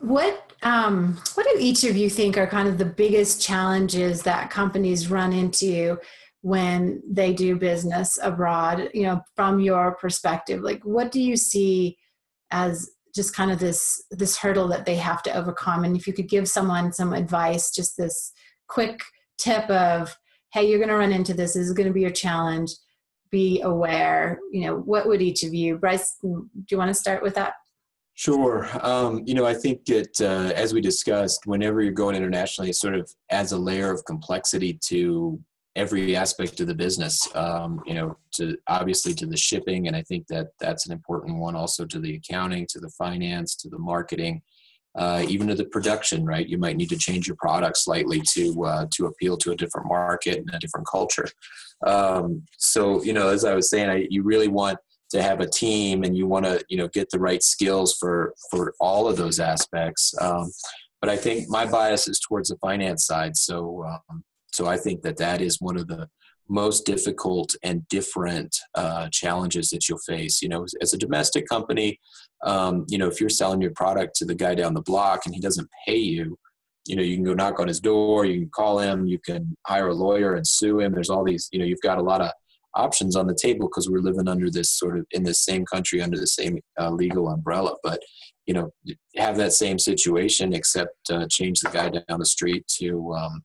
What 0.00 0.52
um, 0.62 1.20
what 1.34 1.46
do 1.46 1.56
each 1.58 1.84
of 1.84 1.96
you 1.96 2.10
think 2.10 2.36
are 2.36 2.46
kind 2.46 2.68
of 2.68 2.78
the 2.78 2.84
biggest 2.84 3.40
challenges 3.40 4.22
that 4.22 4.50
companies 4.50 5.10
run 5.10 5.32
into 5.32 5.98
when 6.42 7.02
they 7.08 7.32
do 7.32 7.56
business 7.56 8.18
abroad? 8.22 8.90
You 8.94 9.04
know, 9.04 9.20
from 9.34 9.60
your 9.60 9.96
perspective, 9.96 10.62
like 10.62 10.82
what 10.84 11.10
do 11.10 11.20
you 11.20 11.36
see 11.36 11.96
as 12.50 12.90
just 13.14 13.34
kind 13.34 13.50
of 13.50 13.58
this 13.58 14.04
this 14.10 14.36
hurdle 14.36 14.68
that 14.68 14.86
they 14.86 14.96
have 14.96 15.22
to 15.24 15.36
overcome? 15.36 15.84
And 15.84 15.96
if 15.96 16.06
you 16.06 16.12
could 16.12 16.28
give 16.28 16.48
someone 16.48 16.92
some 16.92 17.12
advice, 17.12 17.72
just 17.72 17.96
this 17.96 18.32
quick 18.68 19.00
tip 19.36 19.68
of, 19.70 20.16
hey, 20.52 20.68
you're 20.68 20.78
going 20.78 20.90
to 20.90 20.96
run 20.96 21.12
into 21.12 21.34
this. 21.34 21.54
This 21.54 21.66
is 21.66 21.72
going 21.72 21.88
to 21.88 21.92
be 21.92 22.02
your 22.02 22.10
challenge 22.10 22.70
be 23.30 23.60
aware 23.62 24.38
you 24.52 24.66
know 24.66 24.76
what 24.76 25.06
would 25.06 25.22
each 25.22 25.42
of 25.42 25.54
you 25.54 25.76
bryce 25.76 26.16
do 26.22 26.48
you 26.70 26.78
want 26.78 26.88
to 26.88 26.94
start 26.94 27.22
with 27.22 27.34
that 27.34 27.54
Sure. 28.18 28.68
Um, 28.84 29.22
you 29.26 29.34
know, 29.34 29.46
I 29.46 29.54
think 29.54 29.84
that 29.84 30.20
uh, 30.20 30.52
as 30.56 30.74
we 30.74 30.80
discussed, 30.80 31.46
whenever 31.46 31.80
you're 31.80 31.92
going 31.92 32.16
internationally, 32.16 32.68
it 32.68 32.74
sort 32.74 32.96
of 32.96 33.08
adds 33.30 33.52
a 33.52 33.56
layer 33.56 33.92
of 33.92 34.04
complexity 34.06 34.76
to 34.86 35.38
every 35.76 36.16
aspect 36.16 36.58
of 36.58 36.66
the 36.66 36.74
business. 36.74 37.28
Um, 37.36 37.80
you 37.86 37.94
know, 37.94 38.16
to 38.32 38.58
obviously 38.66 39.14
to 39.14 39.26
the 39.26 39.36
shipping, 39.36 39.86
and 39.86 39.94
I 39.94 40.02
think 40.02 40.26
that 40.26 40.48
that's 40.58 40.84
an 40.86 40.92
important 40.92 41.38
one. 41.38 41.54
Also 41.54 41.86
to 41.86 42.00
the 42.00 42.16
accounting, 42.16 42.66
to 42.70 42.80
the 42.80 42.90
finance, 42.98 43.54
to 43.54 43.68
the 43.68 43.78
marketing, 43.78 44.42
uh, 44.96 45.24
even 45.28 45.48
to 45.48 45.54
the 45.54 45.64
production. 45.64 46.24
Right, 46.24 46.48
you 46.48 46.58
might 46.58 46.76
need 46.76 46.90
to 46.90 46.98
change 46.98 47.26
your 47.26 47.36
product 47.36 47.76
slightly 47.78 48.22
to 48.34 48.64
uh, 48.64 48.86
to 48.92 49.06
appeal 49.06 49.36
to 49.38 49.52
a 49.52 49.56
different 49.56 49.88
market 49.88 50.38
and 50.38 50.50
a 50.54 50.58
different 50.58 50.86
culture. 50.86 51.28
Um, 51.86 52.42
so, 52.56 53.02
you 53.02 53.12
know, 53.12 53.28
as 53.28 53.44
I 53.44 53.54
was 53.54 53.70
saying, 53.70 53.88
I, 53.88 54.06
you 54.10 54.22
really 54.22 54.48
want 54.48 54.78
to 55.10 55.22
have 55.22 55.40
a 55.40 55.48
team 55.48 56.02
and 56.02 56.16
you 56.16 56.26
want 56.26 56.44
to, 56.44 56.62
you 56.68 56.76
know, 56.76 56.88
get 56.88 57.08
the 57.10 57.18
right 57.18 57.42
skills 57.42 57.96
for, 57.98 58.34
for 58.50 58.74
all 58.80 59.08
of 59.08 59.16
those 59.16 59.40
aspects. 59.40 60.14
Um, 60.20 60.50
but 61.00 61.08
I 61.08 61.16
think 61.16 61.48
my 61.48 61.64
bias 61.66 62.08
is 62.08 62.20
towards 62.20 62.48
the 62.48 62.56
finance 62.56 63.06
side. 63.06 63.36
So, 63.36 63.84
um, 63.86 64.24
so 64.52 64.66
I 64.66 64.76
think 64.76 65.02
that 65.02 65.16
that 65.18 65.40
is 65.40 65.60
one 65.60 65.76
of 65.76 65.86
the 65.86 66.08
most 66.48 66.86
difficult 66.86 67.54
and 67.62 67.86
different 67.88 68.56
uh, 68.74 69.08
challenges 69.10 69.70
that 69.70 69.88
you'll 69.88 69.98
face. 69.98 70.42
You 70.42 70.48
know, 70.48 70.66
as 70.80 70.92
a 70.92 70.98
domestic 70.98 71.48
company, 71.48 71.98
um, 72.44 72.84
you 72.88 72.98
know, 72.98 73.08
if 73.08 73.20
you're 73.20 73.28
selling 73.28 73.60
your 73.60 73.72
product 73.72 74.16
to 74.16 74.24
the 74.24 74.34
guy 74.34 74.54
down 74.54 74.74
the 74.74 74.82
block 74.82 75.26
and 75.26 75.34
he 75.34 75.40
doesn't 75.40 75.68
pay 75.86 75.96
you, 75.96 76.38
you 76.86 76.96
know 76.96 77.02
you 77.02 77.14
can 77.14 77.24
go 77.24 77.34
knock 77.34 77.60
on 77.60 77.68
his 77.68 77.80
door 77.80 78.24
you 78.24 78.40
can 78.40 78.48
call 78.48 78.78
him 78.78 79.06
you 79.06 79.18
can 79.18 79.54
hire 79.66 79.88
a 79.88 79.94
lawyer 79.94 80.36
and 80.36 80.46
sue 80.46 80.80
him 80.80 80.92
there's 80.92 81.10
all 81.10 81.22
these 81.22 81.46
you 81.52 81.58
know 81.58 81.64
you've 81.64 81.82
got 81.82 81.98
a 81.98 82.02
lot 82.02 82.22
of 82.22 82.30
options 82.74 83.16
on 83.16 83.26
the 83.26 83.38
table 83.40 83.68
because 83.68 83.88
we're 83.88 84.00
living 84.00 84.28
under 84.28 84.50
this 84.50 84.70
sort 84.70 84.98
of 84.98 85.06
in 85.12 85.22
the 85.22 85.34
same 85.34 85.64
country 85.64 86.00
under 86.02 86.18
the 86.18 86.26
same 86.26 86.58
uh, 86.80 86.90
legal 86.90 87.28
umbrella. 87.28 87.74
But 87.82 88.00
you 88.48 88.54
know 88.54 88.70
have 89.16 89.36
that 89.36 89.52
same 89.52 89.78
situation 89.78 90.54
except 90.54 90.96
uh, 91.12 91.26
change 91.30 91.60
the 91.60 91.68
guy 91.68 91.90
down 91.90 92.18
the 92.18 92.24
street 92.24 92.66
to 92.78 93.12
um, 93.12 93.44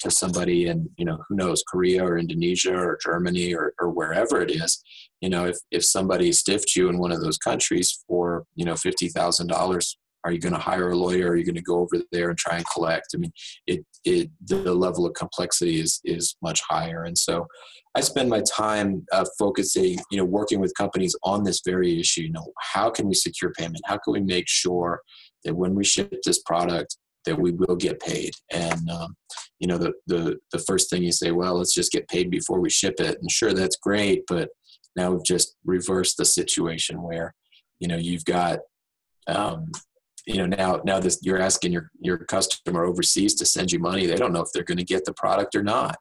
to 0.00 0.10
somebody 0.10 0.66
in 0.68 0.88
you 0.98 1.06
know 1.06 1.18
who 1.26 1.34
knows 1.34 1.64
korea 1.66 2.04
or 2.04 2.18
indonesia 2.18 2.76
or 2.76 2.98
germany 3.02 3.54
or, 3.54 3.72
or 3.80 3.90
wherever 3.90 4.40
it 4.42 4.50
is. 4.50 4.80
You 5.22 5.30
know 5.30 5.46
if, 5.46 5.56
if 5.70 5.84
somebody 5.84 6.30
stiffed 6.32 6.76
you 6.76 6.90
in 6.90 6.98
one 6.98 7.12
of 7.12 7.22
those 7.22 7.38
countries 7.38 8.04
for 8.06 8.44
you 8.54 8.66
know 8.66 8.74
$50000 8.74 9.96
are 10.24 10.32
you 10.32 10.38
going 10.38 10.54
to 10.54 10.58
hire 10.58 10.90
a 10.90 10.96
lawyer? 10.96 11.30
Are 11.30 11.36
you 11.36 11.44
going 11.44 11.56
to 11.56 11.62
go 11.62 11.78
over 11.78 12.02
there 12.12 12.30
and 12.30 12.38
try 12.38 12.56
and 12.56 12.64
collect? 12.72 13.08
I 13.14 13.18
mean, 13.18 13.32
it, 13.66 13.84
it 14.04 14.30
the 14.44 14.74
level 14.74 15.06
of 15.06 15.14
complexity 15.14 15.80
is 15.80 16.00
is 16.04 16.36
much 16.42 16.60
higher, 16.68 17.04
and 17.04 17.16
so 17.16 17.46
I 17.94 18.00
spend 18.00 18.30
my 18.30 18.40
time 18.40 19.04
uh, 19.12 19.24
focusing, 19.38 19.98
you 20.10 20.18
know, 20.18 20.24
working 20.24 20.60
with 20.60 20.72
companies 20.76 21.14
on 21.24 21.44
this 21.44 21.60
very 21.64 22.00
issue. 22.00 22.22
You 22.22 22.32
know, 22.32 22.52
how 22.60 22.90
can 22.90 23.06
we 23.06 23.14
secure 23.14 23.52
payment? 23.52 23.82
How 23.84 23.98
can 23.98 24.12
we 24.14 24.20
make 24.20 24.48
sure 24.48 25.00
that 25.44 25.54
when 25.54 25.74
we 25.74 25.84
ship 25.84 26.14
this 26.24 26.40
product, 26.42 26.96
that 27.26 27.38
we 27.38 27.52
will 27.52 27.76
get 27.76 28.00
paid? 28.00 28.32
And 28.50 28.88
um, 28.88 29.14
you 29.58 29.66
know, 29.66 29.78
the 29.78 29.92
the 30.06 30.38
the 30.52 30.58
first 30.58 30.88
thing 30.88 31.02
you 31.02 31.12
say, 31.12 31.32
well, 31.32 31.58
let's 31.58 31.74
just 31.74 31.92
get 31.92 32.08
paid 32.08 32.30
before 32.30 32.60
we 32.60 32.70
ship 32.70 32.94
it. 32.98 33.18
And 33.20 33.30
sure, 33.30 33.52
that's 33.52 33.76
great, 33.76 34.22
but 34.28 34.48
now 34.96 35.10
we've 35.10 35.24
just 35.24 35.56
reversed 35.64 36.16
the 36.16 36.24
situation 36.24 37.02
where 37.02 37.34
you 37.78 37.88
know 37.88 37.96
you've 37.96 38.24
got 38.24 38.60
um, 39.26 39.70
you 40.26 40.36
know 40.36 40.46
now 40.46 40.80
now 40.84 41.00
this 41.00 41.18
you're 41.22 41.40
asking 41.40 41.72
your 41.72 41.90
your 42.00 42.18
customer 42.18 42.84
overseas 42.84 43.34
to 43.34 43.44
send 43.44 43.72
you 43.72 43.78
money 43.78 44.06
they 44.06 44.16
don't 44.16 44.32
know 44.32 44.40
if 44.40 44.48
they're 44.52 44.62
going 44.62 44.78
to 44.78 44.84
get 44.84 45.04
the 45.04 45.12
product 45.14 45.54
or 45.54 45.62
not. 45.62 45.96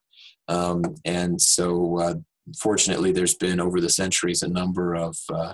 Um, 0.48 0.84
and 1.06 1.40
so 1.40 1.98
uh, 2.00 2.14
fortunately 2.60 3.12
there's 3.12 3.36
been 3.36 3.60
over 3.60 3.80
the 3.80 3.90
centuries 3.90 4.44
a 4.44 4.48
number 4.48 4.96
of 4.96 5.18
uh, 5.34 5.54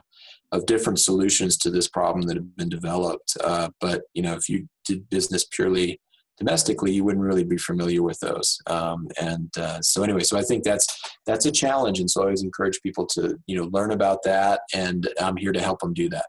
of 0.51 0.65
different 0.65 0.99
solutions 0.99 1.57
to 1.57 1.69
this 1.69 1.89
problem 1.89 2.25
that 2.25 2.37
have 2.37 2.55
been 2.55 2.69
developed. 2.69 3.37
Uh, 3.43 3.69
but 3.79 4.03
you 4.13 4.21
know 4.21 4.33
if 4.33 4.49
you 4.49 4.67
did 4.85 5.09
business 5.09 5.45
purely 5.45 5.99
domestically 6.37 6.91
you 6.91 7.03
wouldn't 7.03 7.25
really 7.25 7.43
be 7.43 7.57
familiar 7.57 8.03
with 8.03 8.19
those. 8.19 8.59
Um, 8.67 9.07
and 9.19 9.49
uh, 9.57 9.81
so 9.81 10.03
anyway 10.03 10.23
so 10.23 10.37
i 10.37 10.43
think 10.43 10.63
that's 10.63 10.87
that's 11.25 11.45
a 11.45 11.51
challenge. 11.51 11.99
And 11.99 12.09
so 12.09 12.21
i 12.21 12.25
always 12.25 12.43
encourage 12.43 12.81
people 12.81 13.05
to 13.07 13.37
you 13.47 13.57
know 13.57 13.69
learn 13.71 13.91
about 13.91 14.23
that. 14.23 14.61
And 14.73 15.07
i'm 15.21 15.37
here 15.37 15.53
to 15.53 15.61
help 15.61 15.79
them 15.79 15.93
do 15.93 16.09
that 16.09 16.25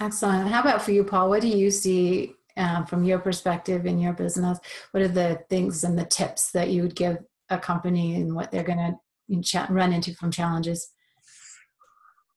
Excellent. 0.00 0.48
How 0.48 0.60
about 0.60 0.82
for 0.82 0.92
you, 0.92 1.04
Paul? 1.04 1.30
What 1.30 1.40
do 1.40 1.48
you 1.48 1.70
see 1.70 2.34
um, 2.58 2.84
from 2.84 3.04
your 3.04 3.18
perspective 3.18 3.86
in 3.86 3.98
your 3.98 4.12
business? 4.12 4.58
What 4.90 5.02
are 5.02 5.08
the 5.08 5.40
things 5.48 5.84
and 5.84 5.98
the 5.98 6.04
tips 6.04 6.50
that 6.52 6.68
you 6.68 6.82
would 6.82 6.94
give 6.94 7.18
a 7.48 7.58
company 7.58 8.16
and 8.16 8.34
what 8.34 8.50
they're 8.50 8.62
going 8.62 8.78
to 8.78 9.66
run 9.70 9.92
into 9.92 10.14
from 10.14 10.30
challenges? 10.30 10.90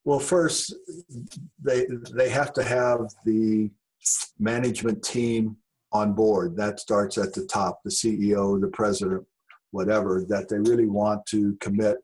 Well, 0.06 0.20
first, 0.20 0.74
they 1.62 1.86
they 2.16 2.30
have 2.30 2.54
to 2.54 2.64
have 2.64 3.02
the 3.26 3.70
management 4.40 5.04
team 5.04 5.58
on 5.92 6.14
board. 6.14 6.56
That 6.56 6.80
starts 6.80 7.18
at 7.18 7.34
the 7.34 7.46
top, 7.46 7.82
the 7.84 7.92
CEO, 7.92 8.60
the 8.60 8.70
president, 8.70 9.26
whatever. 9.72 10.24
That 10.28 10.48
they 10.48 10.58
really 10.60 10.88
want 10.88 11.26
to 11.28 11.58
commit 11.60 11.98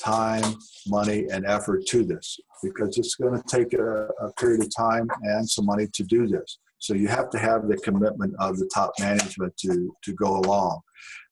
time, 0.00 0.56
money, 0.86 1.26
and 1.30 1.46
effort 1.46 1.86
to 1.86 2.04
this 2.04 2.38
because 2.62 2.96
it's 2.98 3.14
going 3.16 3.40
to 3.40 3.42
take 3.48 3.72
a, 3.74 4.08
a, 4.20 4.32
period 4.38 4.62
of 4.62 4.74
time 4.74 5.08
and 5.22 5.48
some 5.48 5.66
money 5.66 5.88
to 5.92 6.02
do 6.04 6.26
this. 6.26 6.58
So 6.78 6.94
you 6.94 7.08
have 7.08 7.30
to 7.30 7.38
have 7.38 7.68
the 7.68 7.76
commitment 7.78 8.34
of 8.38 8.58
the 8.58 8.68
top 8.72 8.92
management 8.98 9.56
to, 9.58 9.94
to 10.04 10.12
go 10.14 10.38
along. 10.38 10.80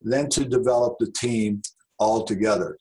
Then 0.01 0.29
to 0.31 0.45
develop 0.45 0.97
the 0.99 1.11
team 1.13 1.63
all 1.99 2.25
together. 2.25 2.77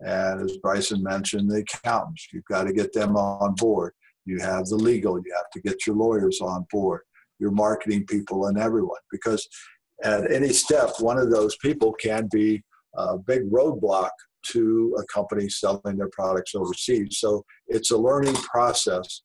And 0.00 0.42
as 0.42 0.56
Bryson 0.58 1.02
mentioned, 1.02 1.50
the 1.50 1.64
accountants, 1.64 2.28
you've 2.32 2.44
got 2.44 2.64
to 2.64 2.72
get 2.72 2.92
them 2.92 3.16
on 3.16 3.54
board. 3.54 3.92
You 4.26 4.38
have 4.40 4.66
the 4.66 4.76
legal, 4.76 5.18
you 5.18 5.32
have 5.36 5.50
to 5.52 5.60
get 5.60 5.86
your 5.86 5.96
lawyers 5.96 6.40
on 6.40 6.66
board, 6.70 7.02
your 7.38 7.50
marketing 7.50 8.06
people, 8.06 8.46
and 8.46 8.58
everyone. 8.58 9.00
Because 9.10 9.46
at 10.02 10.30
any 10.32 10.48
step, 10.48 10.90
one 10.98 11.18
of 11.18 11.30
those 11.30 11.56
people 11.58 11.92
can 11.92 12.28
be 12.32 12.62
a 12.96 13.18
big 13.18 13.50
roadblock 13.50 14.10
to 14.52 14.96
a 14.98 15.04
company 15.12 15.48
selling 15.48 15.96
their 15.96 16.10
products 16.10 16.54
overseas. 16.54 17.18
So 17.18 17.44
it's 17.68 17.90
a 17.90 17.96
learning 17.96 18.34
process 18.34 19.22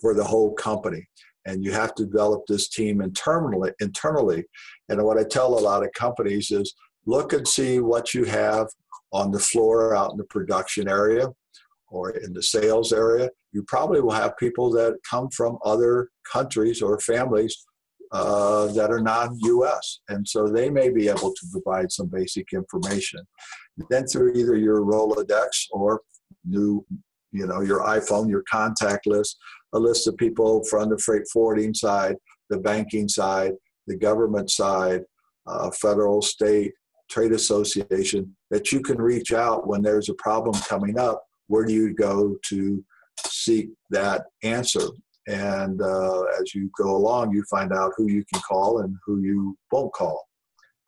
for 0.00 0.14
the 0.14 0.24
whole 0.24 0.52
company. 0.54 1.06
And 1.46 1.64
you 1.64 1.72
have 1.72 1.94
to 1.94 2.04
develop 2.04 2.42
this 2.46 2.68
team 2.68 3.00
internally. 3.00 3.72
Internally, 3.80 4.44
and 4.88 5.02
what 5.02 5.18
I 5.18 5.24
tell 5.24 5.58
a 5.58 5.60
lot 5.60 5.82
of 5.82 5.92
companies 5.92 6.50
is 6.50 6.74
look 7.06 7.32
and 7.32 7.46
see 7.46 7.80
what 7.80 8.12
you 8.12 8.24
have 8.24 8.66
on 9.12 9.32
the 9.32 9.38
floor 9.38 9.94
out 9.96 10.12
in 10.12 10.18
the 10.18 10.24
production 10.24 10.88
area 10.88 11.28
or 11.88 12.10
in 12.10 12.32
the 12.32 12.42
sales 12.42 12.92
area. 12.92 13.30
You 13.52 13.64
probably 13.66 14.00
will 14.00 14.12
have 14.12 14.36
people 14.36 14.70
that 14.72 14.98
come 15.08 15.28
from 15.30 15.58
other 15.64 16.10
countries 16.30 16.82
or 16.82 17.00
families 17.00 17.66
uh, 18.12 18.66
that 18.72 18.90
are 18.90 19.00
non-U.S. 19.00 20.00
And 20.08 20.26
so 20.26 20.48
they 20.48 20.70
may 20.70 20.90
be 20.90 21.08
able 21.08 21.32
to 21.32 21.46
provide 21.52 21.92
some 21.92 22.06
basic 22.06 22.52
information. 22.52 23.20
Then 23.88 24.06
through 24.06 24.34
either 24.34 24.56
your 24.56 24.80
Rolodex 24.80 25.66
or 25.70 26.00
new, 26.44 26.84
you 27.32 27.46
know, 27.46 27.60
your 27.60 27.80
iPhone, 27.80 28.28
your 28.28 28.44
contact 28.50 29.06
list, 29.06 29.38
a 29.72 29.78
list 29.78 30.06
of 30.08 30.16
people 30.16 30.64
from 30.64 30.90
the 30.90 30.98
freight 30.98 31.22
forwarding 31.32 31.72
side, 31.72 32.16
the 32.48 32.58
banking 32.58 33.08
side, 33.08 33.52
the 33.86 33.96
government 33.96 34.50
side, 34.50 35.02
uh, 35.46 35.70
federal, 35.70 36.20
state, 36.20 36.72
trade 37.08 37.32
association, 37.32 38.36
that 38.50 38.72
you 38.72 38.80
can 38.80 38.98
reach 38.98 39.32
out 39.32 39.66
when 39.66 39.82
there's 39.82 40.08
a 40.08 40.14
problem 40.14 40.54
coming 40.68 40.98
up. 40.98 41.22
Where 41.46 41.64
do 41.64 41.72
you 41.72 41.94
go 41.94 42.36
to 42.48 42.84
seek 43.26 43.70
that 43.90 44.22
answer? 44.42 44.82
And 45.28 45.80
uh, 45.80 46.22
as 46.40 46.54
you 46.54 46.70
go 46.76 46.96
along, 46.96 47.32
you 47.32 47.44
find 47.50 47.72
out 47.72 47.92
who 47.96 48.10
you 48.10 48.24
can 48.32 48.42
call 48.42 48.80
and 48.80 48.96
who 49.04 49.20
you 49.20 49.56
won't 49.70 49.92
call. 49.92 50.26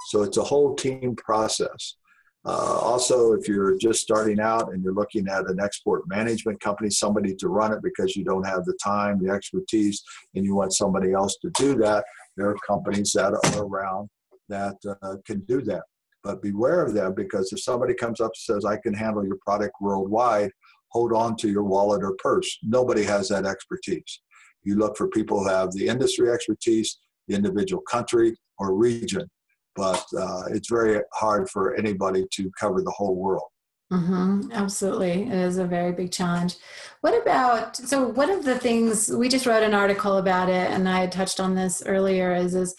So 0.08 0.22
it's 0.22 0.38
a 0.38 0.42
whole 0.42 0.74
team 0.74 1.14
process. 1.16 1.96
Uh, 2.44 2.78
also, 2.80 3.34
if 3.34 3.46
you're 3.46 3.76
just 3.78 4.00
starting 4.00 4.40
out 4.40 4.72
and 4.72 4.82
you're 4.82 4.94
looking 4.94 5.28
at 5.28 5.48
an 5.48 5.60
export 5.60 6.02
management 6.08 6.60
company, 6.60 6.90
somebody 6.90 7.36
to 7.36 7.48
run 7.48 7.72
it 7.72 7.78
because 7.82 8.16
you 8.16 8.24
don't 8.24 8.46
have 8.46 8.64
the 8.64 8.76
time, 8.82 9.22
the 9.22 9.30
expertise, 9.30 10.02
and 10.34 10.44
you 10.44 10.54
want 10.54 10.72
somebody 10.72 11.12
else 11.12 11.36
to 11.40 11.50
do 11.50 11.76
that, 11.76 12.04
there 12.36 12.48
are 12.48 12.56
companies 12.66 13.12
that 13.12 13.32
are 13.32 13.64
around 13.64 14.08
that 14.48 14.76
uh, 15.02 15.16
can 15.24 15.40
do 15.40 15.62
that. 15.62 15.82
But 16.24 16.42
beware 16.42 16.82
of 16.84 16.94
them 16.94 17.14
because 17.14 17.52
if 17.52 17.60
somebody 17.60 17.94
comes 17.94 18.20
up 18.20 18.30
and 18.30 18.56
says, 18.56 18.64
I 18.64 18.76
can 18.76 18.94
handle 18.94 19.24
your 19.24 19.38
product 19.44 19.74
worldwide, 19.80 20.50
hold 20.92 21.12
on 21.12 21.36
to 21.36 21.48
your 21.48 21.64
wallet 21.64 22.02
or 22.02 22.14
purse. 22.18 22.58
Nobody 22.62 23.02
has 23.04 23.28
that 23.28 23.46
expertise. 23.46 24.20
You 24.62 24.76
look 24.76 24.96
for 24.96 25.08
people 25.08 25.42
who 25.42 25.48
have 25.48 25.72
the 25.72 25.88
industry 25.88 26.30
expertise, 26.30 26.98
the 27.28 27.34
individual 27.34 27.82
country 27.82 28.36
or 28.58 28.74
region, 28.74 29.28
but 29.74 30.04
uh, 30.16 30.44
it's 30.50 30.68
very 30.68 31.00
hard 31.14 31.48
for 31.48 31.74
anybody 31.74 32.26
to 32.32 32.50
cover 32.60 32.82
the 32.82 32.90
whole 32.90 33.16
world. 33.16 33.48
Mm-hmm, 33.92 34.52
absolutely. 34.52 35.24
It 35.24 35.34
is 35.34 35.58
a 35.58 35.66
very 35.66 35.92
big 35.92 36.12
challenge. 36.12 36.56
What 37.02 37.20
about, 37.20 37.76
so 37.76 38.08
one 38.08 38.30
of 38.30 38.44
the 38.44 38.58
things, 38.58 39.10
we 39.10 39.28
just 39.28 39.44
wrote 39.44 39.62
an 39.62 39.74
article 39.74 40.16
about 40.16 40.48
it 40.48 40.70
and 40.70 40.88
I 40.88 41.00
had 41.00 41.12
touched 41.12 41.40
on 41.40 41.54
this 41.54 41.82
earlier 41.84 42.34
is, 42.34 42.54
is 42.54 42.74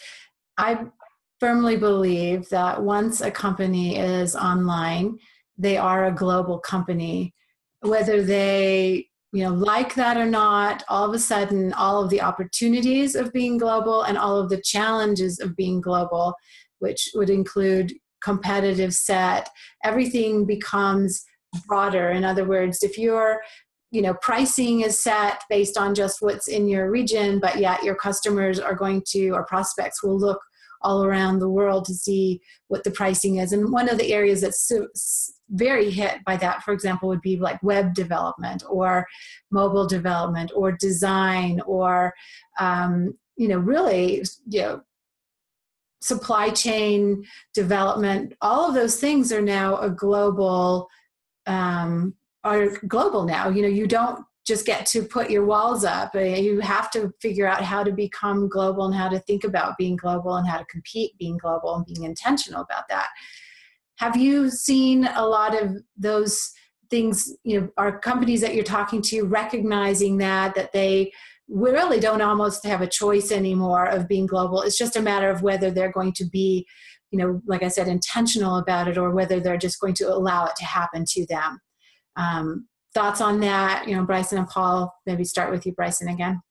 I 0.57 0.85
firmly 1.39 1.77
believe 1.77 2.49
that 2.49 2.81
once 2.81 3.21
a 3.21 3.29
company 3.29 3.97
is 3.97 4.35
online, 4.35 5.19
they 5.57 5.77
are 5.77 6.05
a 6.05 6.11
global 6.11 6.57
company 6.57 7.33
whether 7.83 8.23
they 8.23 9.07
you 9.31 9.43
know 9.43 9.53
like 9.53 9.95
that 9.95 10.17
or 10.17 10.25
not 10.25 10.83
all 10.89 11.05
of 11.05 11.13
a 11.13 11.19
sudden 11.19 11.73
all 11.73 12.03
of 12.03 12.09
the 12.09 12.21
opportunities 12.21 13.15
of 13.15 13.33
being 13.33 13.57
global 13.57 14.03
and 14.03 14.17
all 14.17 14.37
of 14.37 14.49
the 14.49 14.61
challenges 14.61 15.39
of 15.39 15.55
being 15.55 15.81
global 15.81 16.33
which 16.79 17.09
would 17.13 17.29
include 17.29 17.93
competitive 18.23 18.93
set 18.93 19.49
everything 19.83 20.45
becomes 20.45 21.25
broader. 21.67 22.09
In 22.11 22.23
other 22.23 22.45
words 22.45 22.83
if 22.83 22.97
you're 22.97 23.41
you 23.91 24.01
know 24.01 24.15
pricing 24.21 24.81
is 24.81 25.01
set 25.01 25.43
based 25.49 25.77
on 25.77 25.93
just 25.93 26.17
what's 26.21 26.47
in 26.47 26.67
your 26.67 26.89
region 26.89 27.39
but 27.39 27.59
yet 27.59 27.83
your 27.83 27.95
customers 27.95 28.59
are 28.59 28.75
going 28.75 29.03
to 29.07 29.29
or 29.29 29.45
prospects 29.45 30.03
will 30.03 30.17
look 30.17 30.39
all 30.83 31.03
around 31.03 31.39
the 31.39 31.49
world 31.49 31.85
to 31.85 31.93
see 31.93 32.41
what 32.67 32.83
the 32.83 32.91
pricing 32.91 33.37
is 33.37 33.53
and 33.53 33.71
one 33.71 33.89
of 33.89 33.97
the 33.97 34.13
areas 34.13 34.41
that's 34.41 34.71
very 35.49 35.89
hit 35.89 36.23
by 36.25 36.35
that, 36.37 36.63
for 36.63 36.73
example, 36.73 37.07
would 37.07 37.21
be 37.21 37.37
like 37.37 37.61
web 37.61 37.93
development 37.93 38.63
or 38.67 39.05
mobile 39.51 39.87
development 39.87 40.51
or 40.55 40.71
design 40.71 41.61
or, 41.65 42.13
um, 42.59 43.13
you 43.35 43.47
know, 43.47 43.57
really, 43.57 44.23
you 44.47 44.61
know, 44.61 44.81
supply 46.01 46.49
chain 46.49 47.23
development. 47.53 48.33
All 48.41 48.67
of 48.67 48.75
those 48.75 48.99
things 48.99 49.31
are 49.31 49.41
now 49.41 49.77
a 49.77 49.89
global, 49.89 50.89
um, 51.45 52.15
are 52.43 52.69
global 52.87 53.23
now. 53.23 53.49
You 53.49 53.61
know, 53.61 53.69
you 53.69 53.87
don't 53.87 54.25
just 54.45 54.65
get 54.65 54.85
to 54.85 55.03
put 55.03 55.29
your 55.29 55.45
walls 55.45 55.85
up. 55.85 56.13
Uh, 56.15 56.19
you 56.19 56.59
have 56.59 56.91
to 56.91 57.11
figure 57.21 57.47
out 57.47 57.61
how 57.61 57.83
to 57.83 57.91
become 57.91 58.49
global 58.49 58.85
and 58.85 58.95
how 58.95 59.07
to 59.07 59.19
think 59.19 59.43
about 59.43 59.77
being 59.77 59.95
global 59.95 60.35
and 60.35 60.47
how 60.47 60.57
to 60.57 60.65
compete 60.65 61.17
being 61.17 61.37
global 61.37 61.75
and 61.75 61.85
being 61.85 62.03
intentional 62.03 62.61
about 62.61 62.87
that. 62.89 63.07
Have 63.97 64.17
you 64.17 64.49
seen 64.49 65.05
a 65.15 65.25
lot 65.25 65.61
of 65.61 65.77
those 65.95 66.51
things? 66.89 67.33
You 67.43 67.61
know, 67.61 67.69
are 67.77 67.99
companies 67.99 68.41
that 68.41 68.53
you're 68.55 68.63
talking 68.63 69.01
to 69.03 69.23
recognizing 69.23 70.17
that 70.17 70.55
that 70.55 70.73
they 70.73 71.13
really 71.47 71.99
don't 71.99 72.21
almost 72.21 72.65
have 72.65 72.81
a 72.81 72.87
choice 72.87 73.31
anymore 73.31 73.85
of 73.85 74.07
being 74.09 74.25
global? 74.25 74.61
It's 74.61 74.77
just 74.77 74.97
a 74.97 75.01
matter 75.01 75.29
of 75.29 75.41
whether 75.41 75.71
they're 75.71 75.91
going 75.91 76.13
to 76.13 76.25
be, 76.25 76.65
you 77.11 77.19
know, 77.19 77.41
like 77.45 77.63
I 77.63 77.69
said, 77.69 77.87
intentional 77.87 78.57
about 78.57 78.89
it, 78.89 78.97
or 78.97 79.11
whether 79.11 79.39
they're 79.39 79.57
just 79.57 79.79
going 79.79 79.93
to 79.95 80.13
allow 80.13 80.45
it 80.45 80.55
to 80.57 80.65
happen 80.65 81.05
to 81.09 81.25
them. 81.27 81.59
Um, 82.17 82.67
thoughts 82.93 83.21
on 83.21 83.39
that? 83.41 83.87
You 83.87 83.95
know, 83.95 84.03
Bryson 84.03 84.37
and 84.37 84.47
Paul. 84.47 84.93
Maybe 85.05 85.23
start 85.23 85.51
with 85.51 85.65
you, 85.65 85.73
Bryson, 85.73 86.07
again. 86.07 86.41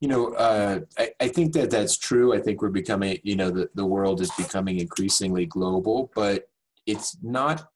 You 0.00 0.08
know, 0.08 0.32
uh, 0.34 0.80
I, 0.98 1.10
I, 1.20 1.28
think 1.28 1.52
that 1.52 1.70
that's 1.70 1.98
true. 1.98 2.34
I 2.34 2.40
think 2.40 2.62
we're 2.62 2.70
becoming, 2.70 3.18
you 3.22 3.36
know, 3.36 3.50
the, 3.50 3.68
the 3.74 3.84
world 3.84 4.22
is 4.22 4.30
becoming 4.30 4.80
increasingly 4.80 5.44
global, 5.44 6.10
but 6.14 6.48
it's 6.86 7.18
not 7.22 7.68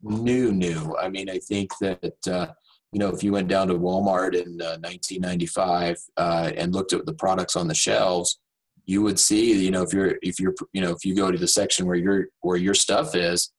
new, 0.00 0.52
new. 0.52 0.96
I 0.96 1.08
mean, 1.08 1.28
I 1.28 1.38
think 1.38 1.72
that, 1.80 2.28
uh, 2.28 2.46
you 2.92 3.00
know, 3.00 3.08
if 3.08 3.24
you 3.24 3.32
went 3.32 3.48
down 3.48 3.66
to 3.66 3.74
Walmart 3.74 4.34
in 4.34 4.62
uh, 4.62 4.78
1995 4.78 5.96
uh, 6.16 6.52
and 6.56 6.72
looked 6.72 6.92
at 6.92 7.04
the 7.04 7.14
products 7.14 7.56
on 7.56 7.66
the 7.66 7.74
shelves, 7.74 8.38
you 8.86 9.02
would 9.02 9.18
see, 9.18 9.52
you 9.52 9.72
know, 9.72 9.82
if 9.82 9.92
you're, 9.92 10.18
if 10.22 10.38
you're, 10.38 10.54
you 10.72 10.80
know, 10.80 10.90
if 10.90 11.04
you 11.04 11.16
go 11.16 11.32
to 11.32 11.38
the 11.38 11.48
section 11.48 11.84
where 11.86 11.96
your, 11.96 12.26
where 12.42 12.56
your 12.56 12.74
stuff 12.74 13.16
is, 13.16 13.52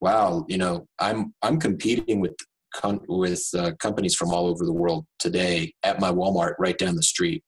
wow, 0.00 0.44
you 0.48 0.58
know, 0.58 0.86
I'm, 0.98 1.34
I'm 1.42 1.58
competing 1.58 2.20
with 2.20 2.36
com- 2.78 3.00
with 3.08 3.42
uh, 3.56 3.72
companies 3.78 4.14
from 4.14 4.30
all 4.30 4.46
over 4.46 4.64
the 4.64 4.72
world 4.72 5.06
today 5.18 5.72
at 5.82 6.00
my 6.00 6.10
Walmart 6.10 6.54
right 6.58 6.78
down 6.78 6.96
the 6.96 7.02
street. 7.02 7.42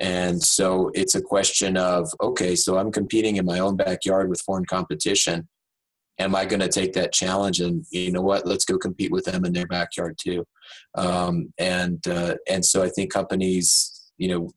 And 0.00 0.42
so 0.42 0.90
it's 0.94 1.14
a 1.14 1.20
question 1.20 1.76
of 1.76 2.08
okay, 2.22 2.54
so 2.54 2.78
I'm 2.78 2.92
competing 2.92 3.36
in 3.36 3.44
my 3.44 3.58
own 3.58 3.76
backyard 3.76 4.28
with 4.28 4.40
foreign 4.40 4.66
competition. 4.66 5.48
Am 6.18 6.34
I 6.34 6.44
going 6.44 6.60
to 6.60 6.68
take 6.68 6.92
that 6.94 7.12
challenge 7.12 7.60
and 7.60 7.84
you 7.90 8.12
know 8.12 8.22
what? 8.22 8.46
Let's 8.46 8.64
go 8.64 8.78
compete 8.78 9.10
with 9.10 9.24
them 9.24 9.44
in 9.44 9.52
their 9.52 9.66
backyard 9.66 10.16
too. 10.18 10.44
Um, 10.94 11.52
and 11.58 12.06
uh, 12.06 12.36
and 12.48 12.64
so 12.64 12.82
I 12.82 12.90
think 12.90 13.12
companies, 13.12 14.10
you 14.18 14.28
know, 14.28 14.50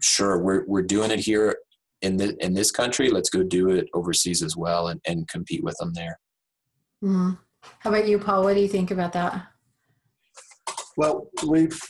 sure 0.00 0.38
we're 0.38 0.64
we're 0.66 0.82
doing 0.82 1.10
it 1.10 1.20
here 1.20 1.56
in 2.02 2.16
the 2.16 2.36
in 2.44 2.54
this 2.54 2.70
country. 2.70 3.10
Let's 3.10 3.30
go 3.30 3.42
do 3.42 3.70
it 3.70 3.88
overseas 3.94 4.42
as 4.42 4.56
well 4.56 4.88
and, 4.88 5.00
and 5.06 5.28
compete 5.28 5.64
with 5.64 5.76
them 5.78 5.92
there. 5.94 6.18
Mm. 7.02 7.38
How 7.78 7.90
about 7.90 8.08
you, 8.08 8.18
Paul? 8.18 8.44
What 8.44 8.54
do 8.54 8.60
you 8.60 8.68
think 8.68 8.90
about 8.90 9.12
that? 9.12 9.51
Well, 10.96 11.28
we've 11.46 11.80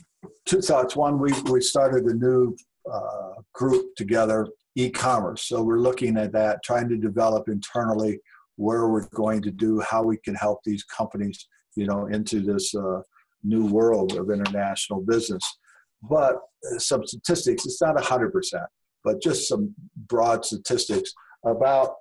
two 0.46 0.60
thoughts. 0.60 0.96
One, 0.96 1.18
we 1.18 1.32
we 1.50 1.60
started 1.60 2.04
a 2.04 2.14
new 2.14 2.56
uh, 2.90 3.34
group 3.52 3.94
together, 3.96 4.48
e-commerce. 4.76 5.44
So 5.48 5.62
we're 5.62 5.80
looking 5.80 6.16
at 6.16 6.32
that, 6.32 6.62
trying 6.62 6.88
to 6.88 6.96
develop 6.96 7.48
internally 7.48 8.20
where 8.56 8.88
we're 8.88 9.08
going 9.08 9.42
to 9.42 9.50
do, 9.50 9.80
how 9.80 10.02
we 10.02 10.16
can 10.18 10.34
help 10.34 10.60
these 10.64 10.84
companies, 10.84 11.48
you 11.74 11.86
know, 11.86 12.06
into 12.06 12.40
this 12.40 12.74
uh, 12.74 13.00
new 13.42 13.66
world 13.66 14.16
of 14.16 14.30
international 14.30 15.00
business. 15.00 15.42
But 16.02 16.36
uh, 16.36 16.78
some 16.78 17.06
statistics, 17.06 17.66
it's 17.66 17.80
not 17.80 17.96
100%, 17.96 18.30
but 19.04 19.22
just 19.22 19.48
some 19.48 19.74
broad 20.08 20.44
statistics 20.44 21.12
about, 21.44 21.94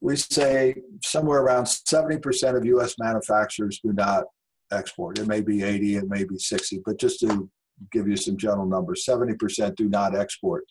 we 0.00 0.16
say 0.16 0.74
somewhere 1.04 1.40
around 1.40 1.64
70% 1.64 2.56
of 2.56 2.64
US 2.64 2.94
manufacturers 2.98 3.80
do 3.84 3.92
not 3.92 4.24
export. 4.72 5.18
It 5.18 5.26
may 5.26 5.40
be 5.40 5.62
80, 5.62 5.96
it 5.96 6.08
may 6.08 6.24
be 6.24 6.38
60, 6.38 6.82
but 6.84 6.98
just 6.98 7.20
to 7.20 7.48
give 7.92 8.08
you 8.08 8.16
some 8.16 8.36
general 8.36 8.66
numbers, 8.66 9.04
70% 9.08 9.76
do 9.76 9.88
not 9.88 10.16
export. 10.16 10.64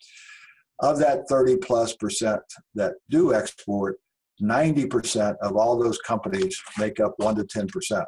Of 0.80 0.98
that 0.98 1.28
30 1.28 1.56
plus 1.56 1.94
percent 1.96 2.40
that 2.74 2.94
do 3.10 3.34
export, 3.34 3.98
90% 4.40 5.36
of 5.42 5.56
all 5.56 5.78
those 5.78 5.98
companies 5.98 6.60
make 6.78 7.00
up 7.00 7.14
1 7.16 7.36
to 7.36 7.44
10%. 7.44 8.04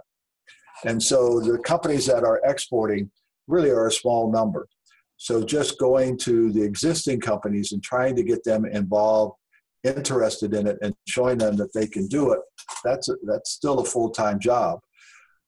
And 0.85 1.03
so 1.03 1.41
the 1.41 1.59
companies 1.59 2.07
that 2.07 2.25
are 2.25 2.41
exporting 2.45 3.11
really 3.49 3.71
are 3.71 3.89
a 3.89 3.93
small 3.93 4.31
number. 4.31 4.69
So 5.17 5.45
just 5.45 5.79
going 5.79 6.17
to 6.19 6.51
the 6.53 6.63
existing 6.63 7.21
companies 7.21 7.73
and 7.73 7.83
trying 7.83 8.17
to 8.17 8.23
get 8.23 8.43
them 8.45 8.65
involved 8.65 9.35
interested 9.85 10.55
in 10.55 10.67
it 10.67 10.79
and 10.83 10.95
showing 11.07 11.39
them 11.39 11.57
that 11.57 11.73
they 11.73 11.87
can 11.87 12.07
do 12.07 12.33
it, 12.33 12.41
that's 12.85 13.09
a, 13.09 13.17
that's 13.27 13.51
still 13.51 13.81
a 13.81 13.85
full 13.85 14.11
time 14.11 14.39
job. 14.39 14.81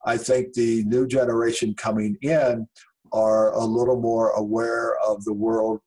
I 0.05 0.16
think 0.16 0.53
the 0.53 0.84
new 0.84 1.07
generation 1.07 1.74
coming 1.74 2.16
in 2.22 2.66
are 3.12 3.53
a 3.53 3.64
little 3.64 4.00
more 4.00 4.30
aware 4.30 4.96
of 4.98 5.24
the 5.24 5.32
world 5.32 5.80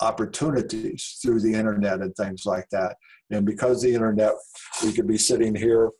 opportunities 0.00 1.18
through 1.22 1.40
the 1.40 1.54
internet 1.54 2.00
and 2.00 2.14
things 2.16 2.44
like 2.44 2.68
that. 2.70 2.96
And 3.30 3.46
because 3.46 3.80
the 3.80 3.94
internet, 3.94 4.32
we 4.84 4.92
could 4.92 5.06
be 5.06 5.18
sitting 5.18 5.54
here 5.54 5.90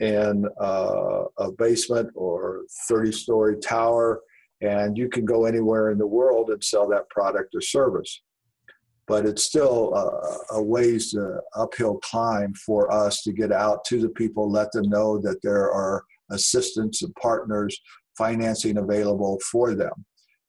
in 0.00 0.46
uh, 0.60 1.24
a 1.38 1.52
basement 1.52 2.10
or 2.14 2.62
30 2.88 3.12
story 3.12 3.58
tower, 3.58 4.20
and 4.62 4.96
you 4.96 5.08
can 5.08 5.24
go 5.24 5.44
anywhere 5.44 5.90
in 5.90 5.98
the 5.98 6.06
world 6.06 6.50
and 6.50 6.62
sell 6.64 6.88
that 6.88 7.08
product 7.10 7.54
or 7.54 7.60
service. 7.60 8.22
But 9.06 9.26
it's 9.26 9.42
still 9.42 9.92
a, 9.94 10.56
a 10.56 10.62
ways 10.62 11.10
to 11.10 11.40
uphill 11.54 11.98
climb 11.98 12.54
for 12.54 12.90
us 12.90 13.22
to 13.22 13.32
get 13.32 13.52
out 13.52 13.84
to 13.86 14.00
the 14.00 14.08
people, 14.08 14.50
let 14.50 14.72
them 14.72 14.88
know 14.88 15.18
that 15.18 15.42
there 15.42 15.70
are 15.70 16.04
assistants 16.30 17.02
and 17.02 17.14
partners, 17.16 17.78
financing 18.16 18.78
available 18.78 19.38
for 19.50 19.74
them. 19.74 19.92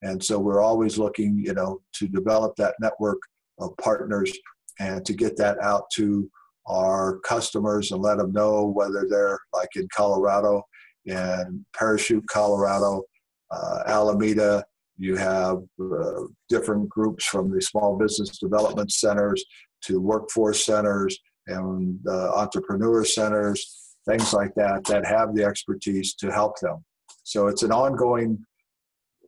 And 0.01 0.23
so 0.23 0.39
we're 0.39 0.61
always 0.61 0.97
looking, 0.97 1.41
you 1.43 1.53
know, 1.53 1.82
to 1.95 2.07
develop 2.07 2.55
that 2.55 2.75
network 2.82 3.19
of 3.59 3.77
partners 3.77 4.32
and 4.79 5.05
to 5.05 5.13
get 5.13 5.38
that 5.38 5.59
out 5.61 5.84
to 5.93 6.29
our 6.67 7.19
customers 7.19 7.91
and 7.91 8.01
let 8.01 8.17
them 8.17 8.32
know 8.32 8.65
whether 8.65 9.05
they're 9.09 9.39
like 9.53 9.69
in 9.75 9.88
Colorado, 9.95 10.63
in 11.05 11.65
Parachute, 11.77 12.25
Colorado, 12.27 13.03
uh, 13.51 13.84
Alameda. 13.88 14.63
You 14.97 15.15
have 15.15 15.57
uh, 15.82 16.21
different 16.49 16.89
groups 16.89 17.25
from 17.25 17.51
the 17.51 17.61
small 17.61 17.97
business 17.97 18.38
development 18.38 18.91
centers 18.91 19.43
to 19.84 19.99
workforce 19.99 20.65
centers 20.65 21.17
and 21.47 21.99
uh, 22.07 22.34
entrepreneur 22.34 23.03
centers, 23.03 23.80
things 24.08 24.34
like 24.34 24.54
that, 24.56 24.84
that 24.86 25.06
have 25.06 25.36
the 25.36 25.43
expertise 25.43 26.14
to 26.16 26.32
help 26.32 26.60
them. 26.60 26.84
So 27.24 27.47
it's 27.47 27.64
an 27.64 27.72
ongoing 27.72 28.45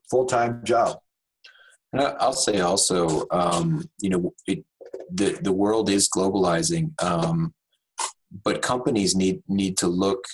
full 0.09 0.25
time 0.25 0.61
job. 0.63 0.97
I'll 1.93 2.33
say 2.33 2.59
also, 2.59 3.25
um, 3.29 3.87
you 3.99 4.09
know, 4.09 4.33
it, 4.47 4.65
the 5.11 5.37
the 5.41 5.51
world 5.51 5.89
is 5.89 6.09
globalizing, 6.09 6.91
um, 7.03 7.53
but 8.43 8.61
companies 8.61 9.15
need 9.15 9.43
need 9.47 9.77
to 9.77 9.87
look 9.87 10.25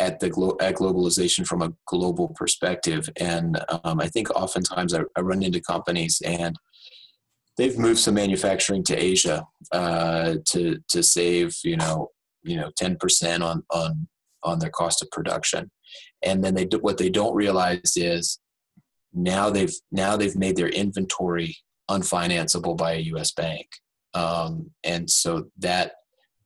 at 0.00 0.18
the 0.18 0.28
glo- 0.28 0.56
at 0.60 0.74
globalization 0.76 1.46
from 1.46 1.62
a 1.62 1.72
global 1.86 2.28
perspective. 2.28 3.08
And 3.16 3.60
um, 3.84 4.00
I 4.00 4.08
think 4.08 4.30
oftentimes 4.30 4.92
I, 4.92 5.02
I, 5.16 5.20
run 5.20 5.42
into 5.42 5.60
companies 5.60 6.20
and 6.24 6.56
they've 7.56 7.78
moved 7.78 8.00
some 8.00 8.14
manufacturing 8.14 8.82
to 8.84 8.96
Asia 8.96 9.46
uh, 9.70 10.36
to 10.46 10.78
to 10.88 11.02
save 11.02 11.56
you 11.62 11.76
know 11.76 12.08
you 12.44 12.56
know 12.56 12.70
ten 12.76 12.96
percent 12.96 13.42
on 13.42 13.64
on 13.70 14.06
on 14.44 14.58
their 14.58 14.70
cost 14.70 15.02
of 15.02 15.10
production. 15.10 15.70
And 16.22 16.44
then 16.44 16.54
they 16.54 16.66
do, 16.66 16.78
what 16.78 16.98
they 16.98 17.08
don't 17.08 17.34
realize 17.34 17.96
is 17.96 18.38
now 19.12 19.50
they've 19.50 19.74
now 19.90 20.16
they've 20.16 20.36
made 20.36 20.56
their 20.56 20.68
inventory 20.68 21.56
unfinanceable 21.90 22.76
by 22.76 22.94
a 22.94 23.00
U.S. 23.00 23.32
bank, 23.32 23.68
um, 24.12 24.70
and 24.82 25.08
so 25.08 25.46
that 25.58 25.92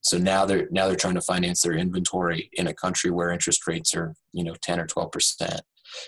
so 0.02 0.18
now 0.18 0.44
they're 0.44 0.68
now 0.70 0.86
they're 0.86 0.96
trying 0.96 1.14
to 1.14 1.20
finance 1.20 1.62
their 1.62 1.72
inventory 1.72 2.50
in 2.54 2.66
a 2.66 2.74
country 2.74 3.10
where 3.10 3.30
interest 3.30 3.66
rates 3.66 3.94
are 3.94 4.14
you 4.32 4.44
know 4.44 4.54
10 4.62 4.80
or 4.80 4.86
12 4.86 5.12
percent. 5.12 5.62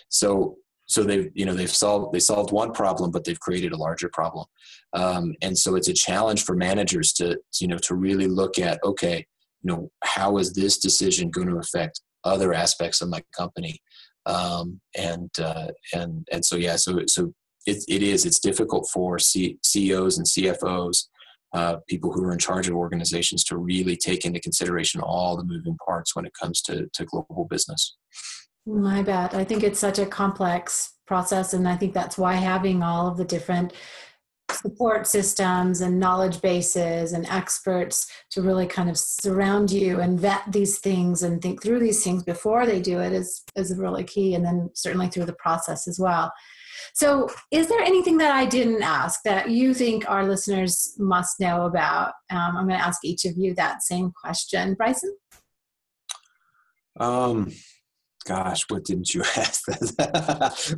So 0.08 0.56
so 0.86 1.02
they've 1.02 1.30
you 1.34 1.46
know 1.46 1.54
they've 1.54 1.70
solved 1.70 2.12
they 2.12 2.20
solved 2.20 2.52
one 2.52 2.72
problem, 2.72 3.10
but 3.10 3.24
they've 3.24 3.40
created 3.40 3.72
a 3.72 3.78
larger 3.78 4.10
problem, 4.10 4.46
um, 4.92 5.34
and 5.40 5.56
so 5.56 5.76
it's 5.76 5.88
a 5.88 5.94
challenge 5.94 6.44
for 6.44 6.54
managers 6.54 7.12
to 7.14 7.38
you 7.58 7.68
know 7.68 7.78
to 7.78 7.94
really 7.94 8.26
look 8.26 8.58
at 8.58 8.80
okay 8.84 9.26
you 9.62 9.72
know 9.72 9.90
how 10.04 10.38
is 10.38 10.52
this 10.52 10.78
decision 10.78 11.30
going 11.30 11.48
to 11.48 11.58
affect 11.58 12.00
other 12.24 12.52
aspects 12.52 13.00
of 13.00 13.08
my 13.08 13.22
company 13.36 13.80
um, 14.26 14.80
and 14.96 15.30
uh, 15.38 15.68
and 15.94 16.26
and 16.32 16.44
so 16.44 16.56
yeah, 16.56 16.76
so 16.76 17.00
so 17.06 17.32
it, 17.66 17.82
it 17.88 18.02
is 18.02 18.26
it's 18.26 18.38
difficult 18.38 18.88
for 18.92 19.18
C- 19.18 19.58
CEOs 19.64 20.18
and 20.18 20.26
CFOs, 20.26 21.06
uh, 21.54 21.76
people 21.88 22.12
who 22.12 22.24
are 22.24 22.32
in 22.32 22.38
charge 22.38 22.68
of 22.68 22.74
organizations, 22.74 23.44
to 23.44 23.56
really 23.56 23.96
take 23.96 24.24
into 24.24 24.40
consideration 24.40 25.00
all 25.00 25.36
the 25.36 25.44
moving 25.44 25.76
parts 25.86 26.14
when 26.14 26.26
it 26.26 26.32
comes 26.40 26.62
to 26.62 26.88
to 26.92 27.04
global 27.04 27.46
business. 27.48 27.96
My 28.66 29.02
bad. 29.02 29.34
I 29.34 29.44
think 29.44 29.62
it's 29.62 29.80
such 29.80 29.98
a 29.98 30.06
complex 30.06 30.92
process, 31.06 31.54
and 31.54 31.66
I 31.66 31.76
think 31.76 31.94
that's 31.94 32.18
why 32.18 32.34
having 32.34 32.82
all 32.82 33.08
of 33.08 33.16
the 33.16 33.24
different 33.24 33.72
support 34.52 35.06
systems 35.06 35.80
and 35.80 35.98
knowledge 35.98 36.40
bases 36.40 37.12
and 37.12 37.26
experts 37.26 38.10
to 38.30 38.42
really 38.42 38.66
kind 38.66 38.90
of 38.90 38.98
surround 38.98 39.70
you 39.70 40.00
and 40.00 40.20
vet 40.20 40.42
these 40.50 40.78
things 40.78 41.22
and 41.22 41.40
think 41.40 41.62
through 41.62 41.80
these 41.80 42.02
things 42.04 42.22
before 42.22 42.66
they 42.66 42.80
do 42.80 43.00
it 43.00 43.12
is 43.12 43.42
is 43.56 43.76
really 43.76 44.04
key 44.04 44.34
and 44.34 44.44
then 44.44 44.70
certainly 44.74 45.08
through 45.08 45.24
the 45.24 45.32
process 45.34 45.88
as 45.88 45.98
well. 45.98 46.32
So 46.94 47.28
is 47.50 47.68
there 47.68 47.80
anything 47.80 48.18
that 48.18 48.34
i 48.34 48.46
didn't 48.46 48.82
ask 48.82 49.20
that 49.24 49.50
you 49.50 49.74
think 49.74 50.08
our 50.08 50.26
listeners 50.26 50.94
must 50.98 51.40
know 51.40 51.66
about? 51.66 52.12
Um, 52.30 52.56
i'm 52.56 52.66
going 52.66 52.78
to 52.78 52.86
ask 52.86 53.04
each 53.04 53.24
of 53.24 53.36
you 53.36 53.54
that 53.54 53.82
same 53.82 54.12
question. 54.12 54.74
Bryson? 54.74 55.16
Um 56.98 57.52
gosh, 58.24 58.64
what 58.68 58.84
didn't 58.84 59.14
you 59.14 59.22
ask? 59.36 59.66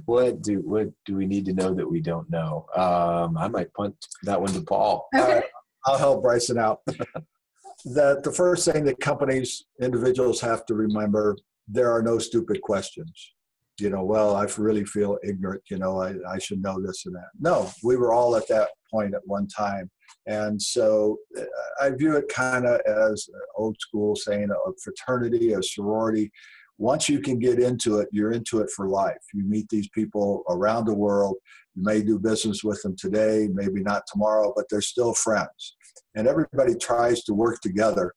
what 0.07 0.43
do 0.43 0.61
what 0.61 0.89
do 1.05 1.17
we 1.17 1.27
need 1.27 1.45
to 1.47 1.53
know 1.53 1.75
that 1.75 1.89
we 1.89 2.01
don't 2.01 2.31
know? 2.31 2.67
Um, 2.75 3.37
I 3.37 3.49
might 3.49 3.73
punt 3.75 3.95
that 4.25 4.41
one 4.41 4.53
to 4.53 4.63
Paul. 4.63 5.09
Okay. 5.15 5.43
I'll 5.85 5.99
help 5.99 6.23
Bryson 6.23 6.59
out. 6.59 6.81
that 7.85 8.23
the 8.23 8.33
first 8.33 8.71
thing 8.71 8.85
that 8.85 9.01
companies, 9.01 9.65
individuals 9.81 10.41
have 10.41 10.65
to 10.67 10.75
remember: 10.75 11.37
there 11.69 11.91
are 11.91 12.03
no 12.03 12.19
stupid 12.19 12.61
questions. 12.63 13.35
You 13.81 13.91
know, 13.91 14.05
well, 14.05 14.37
I 14.37 14.47
really 14.59 14.85
feel 14.85 15.19
ignorant. 15.25 15.63
You 15.71 15.79
know, 15.79 16.01
I, 16.01 16.15
I 16.29 16.39
should 16.39 16.63
know 16.63 16.81
this 16.81 17.07
and 17.07 17.15
that. 17.15 17.31
No, 17.41 17.71
we 17.83 17.97
were 17.97 18.13
all 18.13 18.37
at 18.37 18.47
that 18.49 18.69
point 18.93 19.15
at 19.15 19.27
one 19.27 19.49
time. 19.49 19.91
And 20.27 20.61
so 20.61 21.17
uh, 21.37 21.43
I 21.81 21.91
view 21.91 22.17
it 22.17 22.29
kind 22.29 22.67
of 22.67 22.81
as 22.87 23.29
old 23.57 23.77
school 23.81 24.15
saying 24.15 24.51
a 24.51 24.73
fraternity, 24.85 25.55
a 25.55 25.63
sorority 25.63 26.31
once 26.79 27.09
you 27.09 27.21
can 27.21 27.39
get 27.39 27.59
into 27.59 27.99
it, 27.99 28.09
you're 28.13 28.33
into 28.33 28.61
it 28.61 28.71
for 28.71 28.89
life. 28.89 29.17
You 29.35 29.45
meet 29.45 29.69
these 29.69 29.89
people 29.91 30.43
around 30.49 30.87
the 30.87 30.95
world. 30.95 31.37
You 31.75 31.83
may 31.85 32.03
do 32.03 32.19
business 32.19 32.65
with 32.65 32.83
them 32.83 32.97
today, 32.97 33.49
maybe 33.53 33.83
not 33.83 34.03
tomorrow, 34.11 34.53
but 34.55 34.67
they're 34.71 34.81
still 34.81 35.15
friends. 35.15 35.77
And 36.15 36.27
everybody 36.27 36.75
tries 36.75 37.25
to 37.25 37.35
work 37.35 37.61
together 37.61 38.13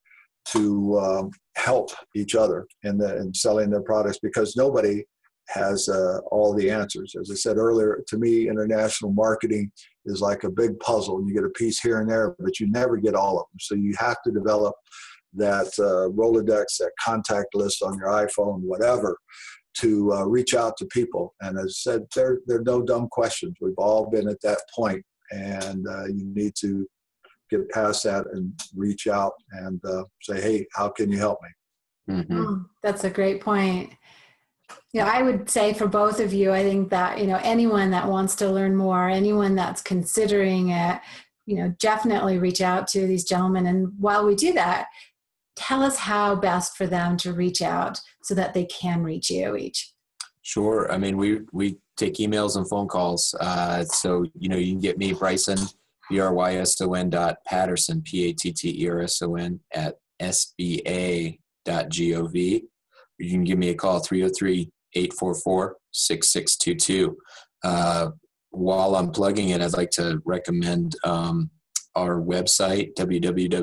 to 0.49 0.99
um, 0.99 1.31
help 1.55 1.91
each 2.15 2.35
other 2.35 2.67
in, 2.83 2.97
the, 2.97 3.17
in 3.17 3.33
selling 3.33 3.69
their 3.69 3.81
products 3.81 4.19
because 4.21 4.55
nobody 4.55 5.03
has 5.49 5.87
uh, 5.89 6.19
all 6.31 6.53
the 6.53 6.69
answers. 6.69 7.15
As 7.19 7.29
I 7.31 7.35
said 7.35 7.57
earlier, 7.57 8.03
to 8.07 8.17
me, 8.17 8.49
international 8.49 9.11
marketing 9.11 9.71
is 10.05 10.21
like 10.21 10.43
a 10.43 10.49
big 10.49 10.79
puzzle. 10.79 11.23
You 11.25 11.33
get 11.33 11.43
a 11.43 11.49
piece 11.49 11.79
here 11.79 11.99
and 11.99 12.09
there, 12.09 12.35
but 12.39 12.59
you 12.59 12.69
never 12.69 12.97
get 12.97 13.15
all 13.15 13.39
of 13.39 13.45
them. 13.51 13.59
So 13.59 13.75
you 13.75 13.93
have 13.99 14.17
to 14.23 14.31
develop 14.31 14.75
that 15.35 15.67
uh, 15.79 16.09
Rolodex, 16.13 16.77
that 16.79 16.91
contact 17.03 17.55
list 17.55 17.81
on 17.81 17.97
your 17.97 18.07
iPhone, 18.07 18.59
whatever, 18.61 19.17
to 19.77 20.13
uh, 20.13 20.23
reach 20.23 20.53
out 20.53 20.77
to 20.77 20.85
people. 20.85 21.33
And 21.41 21.57
as 21.57 21.65
I 21.65 21.91
said, 21.91 22.01
there, 22.15 22.39
there 22.47 22.59
are 22.59 22.63
no 22.63 22.81
dumb 22.81 23.07
questions. 23.09 23.55
We've 23.59 23.73
all 23.77 24.09
been 24.09 24.27
at 24.29 24.41
that 24.41 24.59
point, 24.73 25.03
and 25.31 25.85
uh, 25.87 26.05
you 26.05 26.25
need 26.33 26.53
to 26.61 26.87
get 27.49 27.69
past 27.69 28.03
that 28.03 28.25
and 28.33 28.51
reach 28.75 29.07
out 29.07 29.33
and 29.51 29.79
uh, 29.85 30.03
say, 30.21 30.41
hey, 30.41 30.65
how 30.73 30.89
can 30.89 31.11
you 31.11 31.17
help 31.17 31.39
me? 31.43 32.15
Mm-hmm. 32.15 32.37
Oh, 32.37 32.65
that's 32.81 33.03
a 33.03 33.09
great 33.09 33.41
point. 33.41 33.93
You 34.93 35.01
know, 35.01 35.07
I 35.07 35.21
would 35.21 35.49
say 35.49 35.73
for 35.73 35.87
both 35.87 36.19
of 36.19 36.33
you, 36.33 36.51
I 36.51 36.63
think 36.63 36.89
that, 36.89 37.19
you 37.19 37.27
know, 37.27 37.39
anyone 37.43 37.91
that 37.91 38.07
wants 38.07 38.35
to 38.37 38.49
learn 38.49 38.75
more, 38.75 39.09
anyone 39.09 39.53
that's 39.53 39.81
considering 39.81 40.69
it, 40.69 40.99
you 41.45 41.57
know, 41.57 41.75
definitely 41.79 42.39
reach 42.39 42.61
out 42.61 42.87
to 42.87 43.05
these 43.05 43.25
gentlemen. 43.25 43.67
And 43.67 43.91
while 43.99 44.25
we 44.25 44.33
do 44.33 44.53
that, 44.53 44.87
tell 45.55 45.83
us 45.83 45.97
how 45.97 46.35
best 46.35 46.75
for 46.77 46.87
them 46.87 47.17
to 47.17 47.33
reach 47.33 47.61
out 47.61 48.01
so 48.23 48.35
that 48.35 48.53
they 48.53 48.65
can 48.65 49.03
reach 49.03 49.29
you 49.29 49.55
each. 49.55 49.93
Sure. 50.41 50.91
I 50.91 50.97
mean, 50.97 51.17
we 51.17 51.41
we 51.51 51.77
take 51.97 52.15
emails 52.15 52.55
and 52.55 52.67
phone 52.69 52.87
calls. 52.87 53.33
Uh, 53.39 53.83
so 53.85 54.25
you 54.37 54.49
know, 54.49 54.57
you 54.57 54.73
can 54.73 54.81
get 54.81 54.97
me 54.97 55.13
Bryson, 55.13 55.57
B 56.09 56.19
R 56.19 56.33
Y 56.33 56.55
S 56.55 56.79
O 56.81 56.93
N 56.93 57.09
dot 57.09 57.37
Patterson, 57.47 58.01
P 58.01 58.29
A 58.29 58.33
T 58.33 58.51
T 58.51 58.83
E 58.83 58.89
R 58.89 59.01
S 59.01 59.21
O 59.21 59.35
N 59.35 59.59
at 59.73 59.95
SBA 60.21 61.39
dot 61.65 61.89
G-O-V. 61.89 62.63
You 63.17 63.29
can 63.29 63.43
give 63.43 63.57
me 63.57 63.69
a 63.69 63.75
call 63.75 63.99
303 63.99 64.71
844 64.93 65.77
6622. 65.91 67.17
Uh, 67.63 68.11
while 68.51 68.95
I'm 68.95 69.11
plugging 69.11 69.49
it, 69.49 69.61
I'd 69.61 69.73
like 69.73 69.91
to 69.91 70.21
recommend 70.25 70.95
um, 71.03 71.49
our 71.95 72.21
website, 72.21 72.93
www.sba.gov. 72.95 73.59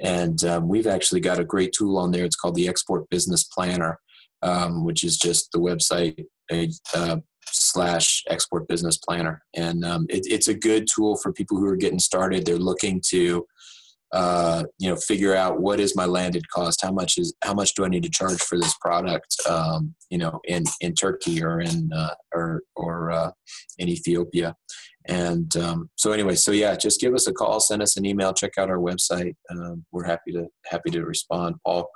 And 0.00 0.44
um, 0.44 0.68
we've 0.68 0.86
actually 0.86 1.20
got 1.20 1.40
a 1.40 1.44
great 1.44 1.72
tool 1.76 1.98
on 1.98 2.12
there. 2.12 2.24
It's 2.24 2.36
called 2.36 2.54
the 2.54 2.68
Export 2.68 3.10
Business 3.10 3.44
Planner, 3.44 3.98
um, 4.42 4.84
which 4.84 5.02
is 5.02 5.16
just 5.16 5.50
the 5.52 5.58
website 5.58 6.24
uh, 6.94 7.16
slash 7.50 8.22
export 8.28 8.68
business 8.68 8.98
planner. 8.98 9.42
And 9.54 9.84
um, 9.84 10.06
it, 10.08 10.26
it's 10.26 10.48
a 10.48 10.54
good 10.54 10.86
tool 10.92 11.16
for 11.16 11.32
people 11.32 11.56
who 11.56 11.66
are 11.66 11.76
getting 11.76 11.98
started. 11.98 12.44
They're 12.44 12.58
looking 12.58 13.02
to 13.08 13.44
uh, 14.12 14.64
you 14.78 14.88
know 14.88 14.96
figure 14.96 15.34
out 15.34 15.60
what 15.60 15.80
is 15.80 15.94
my 15.94 16.06
landed 16.06 16.48
cost 16.48 16.80
how 16.80 16.90
much 16.90 17.18
is 17.18 17.34
how 17.44 17.52
much 17.52 17.74
do 17.74 17.84
i 17.84 17.88
need 17.88 18.02
to 18.02 18.08
charge 18.08 18.40
for 18.40 18.56
this 18.56 18.74
product 18.80 19.36
um, 19.46 19.94
you 20.08 20.16
know 20.16 20.40
in 20.44 20.64
in 20.80 20.94
turkey 20.94 21.42
or 21.42 21.60
in 21.60 21.90
uh, 21.94 22.14
or 22.34 22.62
or 22.74 23.10
uh, 23.10 23.30
in 23.76 23.86
ethiopia 23.86 24.54
and 25.08 25.56
um, 25.56 25.90
so 25.96 26.12
anyway 26.12 26.34
so 26.34 26.52
yeah 26.52 26.76
just 26.76 27.00
give 27.00 27.14
us 27.14 27.26
a 27.26 27.32
call 27.32 27.60
send 27.60 27.82
us 27.82 27.96
an 27.96 28.04
email 28.04 28.32
check 28.32 28.52
out 28.58 28.70
our 28.70 28.78
website 28.78 29.34
um, 29.50 29.84
we're 29.90 30.04
happy 30.04 30.32
to 30.32 30.46
happy 30.66 30.90
to 30.90 31.02
respond 31.04 31.56
paul 31.64 31.88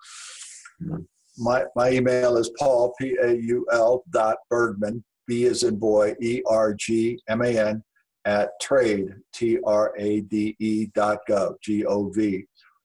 my 1.38 1.64
my 1.76 1.90
email 1.90 2.36
is 2.36 2.50
paul 2.58 2.94
p-a-u-l 2.98 4.02
dot 4.10 4.36
bergman 4.50 5.04
b 5.26 5.44
is 5.44 5.62
in 5.62 5.76
boy 5.76 6.14
e-r-g-m-a-n 6.20 7.82
at 8.24 8.50
trade, 8.60 9.14
T-R-A-D-E 9.32 10.86
dot 10.94 11.18
gov, 11.28 11.54
G-O-V. 11.62 12.44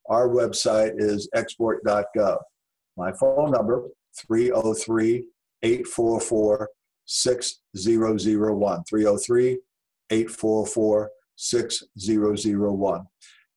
Our 0.10 0.30
website 0.30 0.94
is 0.98 1.30
export.gov. 1.36 2.38
My 2.96 3.12
phone 3.14 3.52
number, 3.52 3.90
303-844-6001, 10.12 11.08
303-844-6001. 11.40 13.06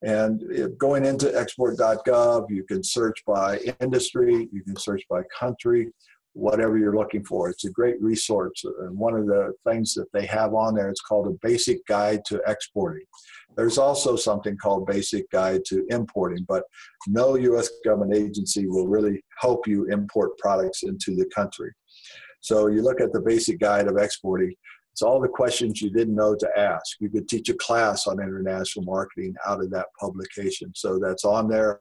And 0.03 0.43
going 0.79 1.05
into 1.05 1.39
export.gov, 1.39 2.47
you 2.49 2.65
can 2.65 2.83
search 2.83 3.23
by 3.27 3.59
industry, 3.81 4.49
you 4.51 4.63
can 4.65 4.77
search 4.77 5.03
by 5.11 5.21
country, 5.39 5.93
whatever 6.33 6.79
you're 6.79 6.97
looking 6.97 7.23
for. 7.25 7.51
It's 7.51 7.67
a 7.67 7.71
great 7.71 8.01
resource. 8.01 8.65
And 8.65 8.97
one 8.97 9.15
of 9.15 9.27
the 9.27 9.53
things 9.69 9.93
that 9.95 10.11
they 10.13 10.25
have 10.27 10.55
on 10.55 10.75
there, 10.75 10.89
it's 10.89 11.03
called 11.03 11.27
a 11.27 11.37
basic 11.43 11.85
guide 11.87 12.25
to 12.27 12.41
exporting. 12.47 13.05
There's 13.57 13.79
also 13.79 14.17
something 14.17 14.57
called 14.57 14.87
basic 14.87 15.29
guide 15.31 15.65
to 15.67 15.85
importing, 15.91 16.45
but 16.49 16.63
no 17.07 17.35
U.S. 17.37 17.69
government 17.85 18.15
agency 18.15 18.67
will 18.67 18.87
really 18.87 19.23
help 19.39 19.67
you 19.67 19.87
import 19.87 20.39
products 20.39 20.83
into 20.85 21.15
the 21.15 21.27
country. 21.35 21.73
So 22.41 22.69
you 22.69 22.81
look 22.81 23.01
at 23.03 23.13
the 23.13 23.21
basic 23.21 23.59
guide 23.59 23.87
of 23.89 23.99
exporting, 23.99 24.55
it's 25.01 25.07
all 25.07 25.19
the 25.19 25.29
questions 25.29 25.81
you 25.81 25.89
didn't 25.89 26.15
know 26.15 26.35
to 26.35 26.59
ask. 26.59 27.01
You 27.01 27.09
could 27.09 27.27
teach 27.27 27.49
a 27.49 27.55
class 27.55 28.07
on 28.07 28.21
international 28.21 28.85
marketing 28.85 29.35
out 29.47 29.63
of 29.63 29.71
that 29.71 29.87
publication. 29.99 30.73
So 30.75 30.99
that's 30.99 31.25
on 31.25 31.49
there. 31.49 31.81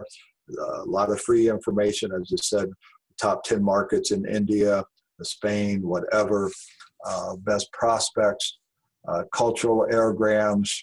A 0.57 0.85
lot 0.85 1.11
of 1.11 1.19
free 1.19 1.49
information, 1.49 2.13
as 2.13 2.31
I 2.31 2.37
said, 2.41 2.69
top 3.21 3.43
10 3.43 3.61
markets 3.61 4.11
in 4.11 4.25
India, 4.25 4.85
Spain, 5.21 5.81
whatever, 5.81 6.49
uh, 7.05 7.35
best 7.35 7.69
prospects, 7.73 8.59
uh, 9.09 9.23
cultural 9.33 9.85
airgrams 9.91 10.81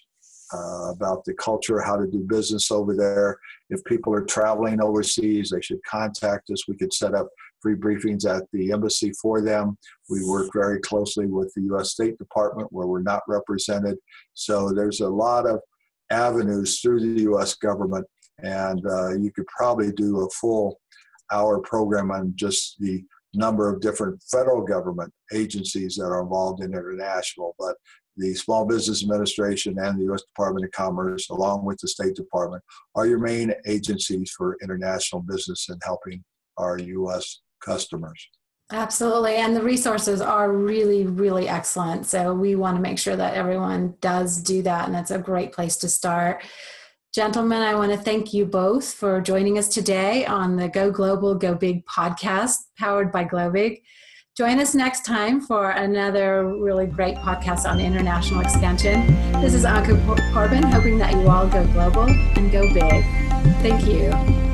uh, 0.52 0.90
about 0.90 1.24
the 1.24 1.32
culture, 1.32 1.80
how 1.80 1.96
to 1.96 2.06
do 2.06 2.18
business 2.18 2.70
over 2.70 2.94
there. 2.94 3.38
If 3.70 3.82
people 3.84 4.12
are 4.12 4.26
traveling 4.26 4.82
overseas, 4.82 5.48
they 5.48 5.62
should 5.62 5.82
contact 5.88 6.50
us. 6.50 6.68
We 6.68 6.76
could 6.76 6.92
set 6.92 7.14
up 7.14 7.28
free 7.60 7.74
briefings 7.74 8.24
at 8.28 8.44
the 8.52 8.72
embassy 8.72 9.12
for 9.20 9.40
them. 9.40 9.76
We 10.08 10.24
work 10.24 10.50
very 10.52 10.80
closely 10.80 11.26
with 11.26 11.52
the 11.54 11.62
U.S. 11.62 11.92
State 11.92 12.18
Department 12.18 12.72
where 12.72 12.86
we're 12.86 13.02
not 13.02 13.22
represented. 13.28 13.96
So 14.34 14.72
there's 14.72 15.00
a 15.00 15.08
lot 15.08 15.46
of 15.46 15.60
avenues 16.10 16.80
through 16.80 17.00
the 17.00 17.22
U.S. 17.22 17.54
government, 17.54 18.06
and 18.42 18.84
uh, 18.86 19.16
you 19.16 19.32
could 19.32 19.46
probably 19.46 19.92
do 19.92 20.20
a 20.20 20.30
full 20.30 20.80
hour 21.32 21.60
program 21.60 22.10
on 22.10 22.32
just 22.36 22.76
the 22.78 23.02
number 23.34 23.72
of 23.72 23.80
different 23.80 24.22
federal 24.30 24.62
government 24.62 25.12
agencies 25.32 25.96
that 25.96 26.04
are 26.04 26.22
involved 26.22 26.62
in 26.62 26.72
international, 26.72 27.54
but 27.58 27.76
the 28.16 28.34
Small 28.34 28.64
Business 28.64 29.02
Administration 29.02 29.78
and 29.78 29.98
the 29.98 30.04
U.S. 30.04 30.22
Department 30.22 30.64
of 30.64 30.72
Commerce, 30.72 31.28
along 31.28 31.64
with 31.64 31.78
the 31.78 31.88
State 31.88 32.14
Department, 32.14 32.62
are 32.94 33.06
your 33.06 33.18
main 33.18 33.52
agencies 33.66 34.30
for 34.36 34.56
international 34.62 35.22
business 35.22 35.68
and 35.68 35.80
helping 35.84 36.24
our 36.56 36.78
U.S. 36.78 37.40
customers. 37.66 38.28
Absolutely. 38.72 39.36
And 39.36 39.54
the 39.54 39.62
resources 39.62 40.20
are 40.20 40.50
really, 40.50 41.06
really 41.06 41.48
excellent. 41.48 42.06
So 42.06 42.34
we 42.34 42.56
want 42.56 42.76
to 42.76 42.82
make 42.82 42.98
sure 42.98 43.14
that 43.14 43.34
everyone 43.34 43.94
does 44.00 44.42
do 44.42 44.62
that. 44.62 44.86
And 44.86 44.94
that's 44.94 45.12
a 45.12 45.18
great 45.18 45.52
place 45.52 45.76
to 45.78 45.88
start. 45.88 46.42
Gentlemen, 47.14 47.62
I 47.62 47.74
want 47.74 47.92
to 47.92 47.98
thank 47.98 48.34
you 48.34 48.44
both 48.44 48.92
for 48.92 49.20
joining 49.20 49.56
us 49.56 49.68
today 49.68 50.26
on 50.26 50.56
the 50.56 50.68
Go 50.68 50.90
Global, 50.90 51.34
Go 51.34 51.54
Big 51.54 51.86
podcast 51.86 52.56
powered 52.76 53.12
by 53.12 53.24
Globig. 53.24 53.82
Join 54.36 54.60
us 54.60 54.74
next 54.74 55.06
time 55.06 55.40
for 55.40 55.70
another 55.70 56.46
really 56.58 56.86
great 56.86 57.16
podcast 57.16 57.66
on 57.66 57.80
international 57.80 58.40
expansion. 58.40 59.06
This 59.40 59.54
is 59.54 59.64
Anka 59.64 59.96
Corbin, 60.34 60.62
hoping 60.64 60.98
that 60.98 61.12
you 61.14 61.26
all 61.28 61.48
go 61.48 61.66
global 61.68 62.02
and 62.02 62.52
go 62.52 62.62
big. 62.74 63.02
Thank 63.62 63.86
you. 63.86 64.45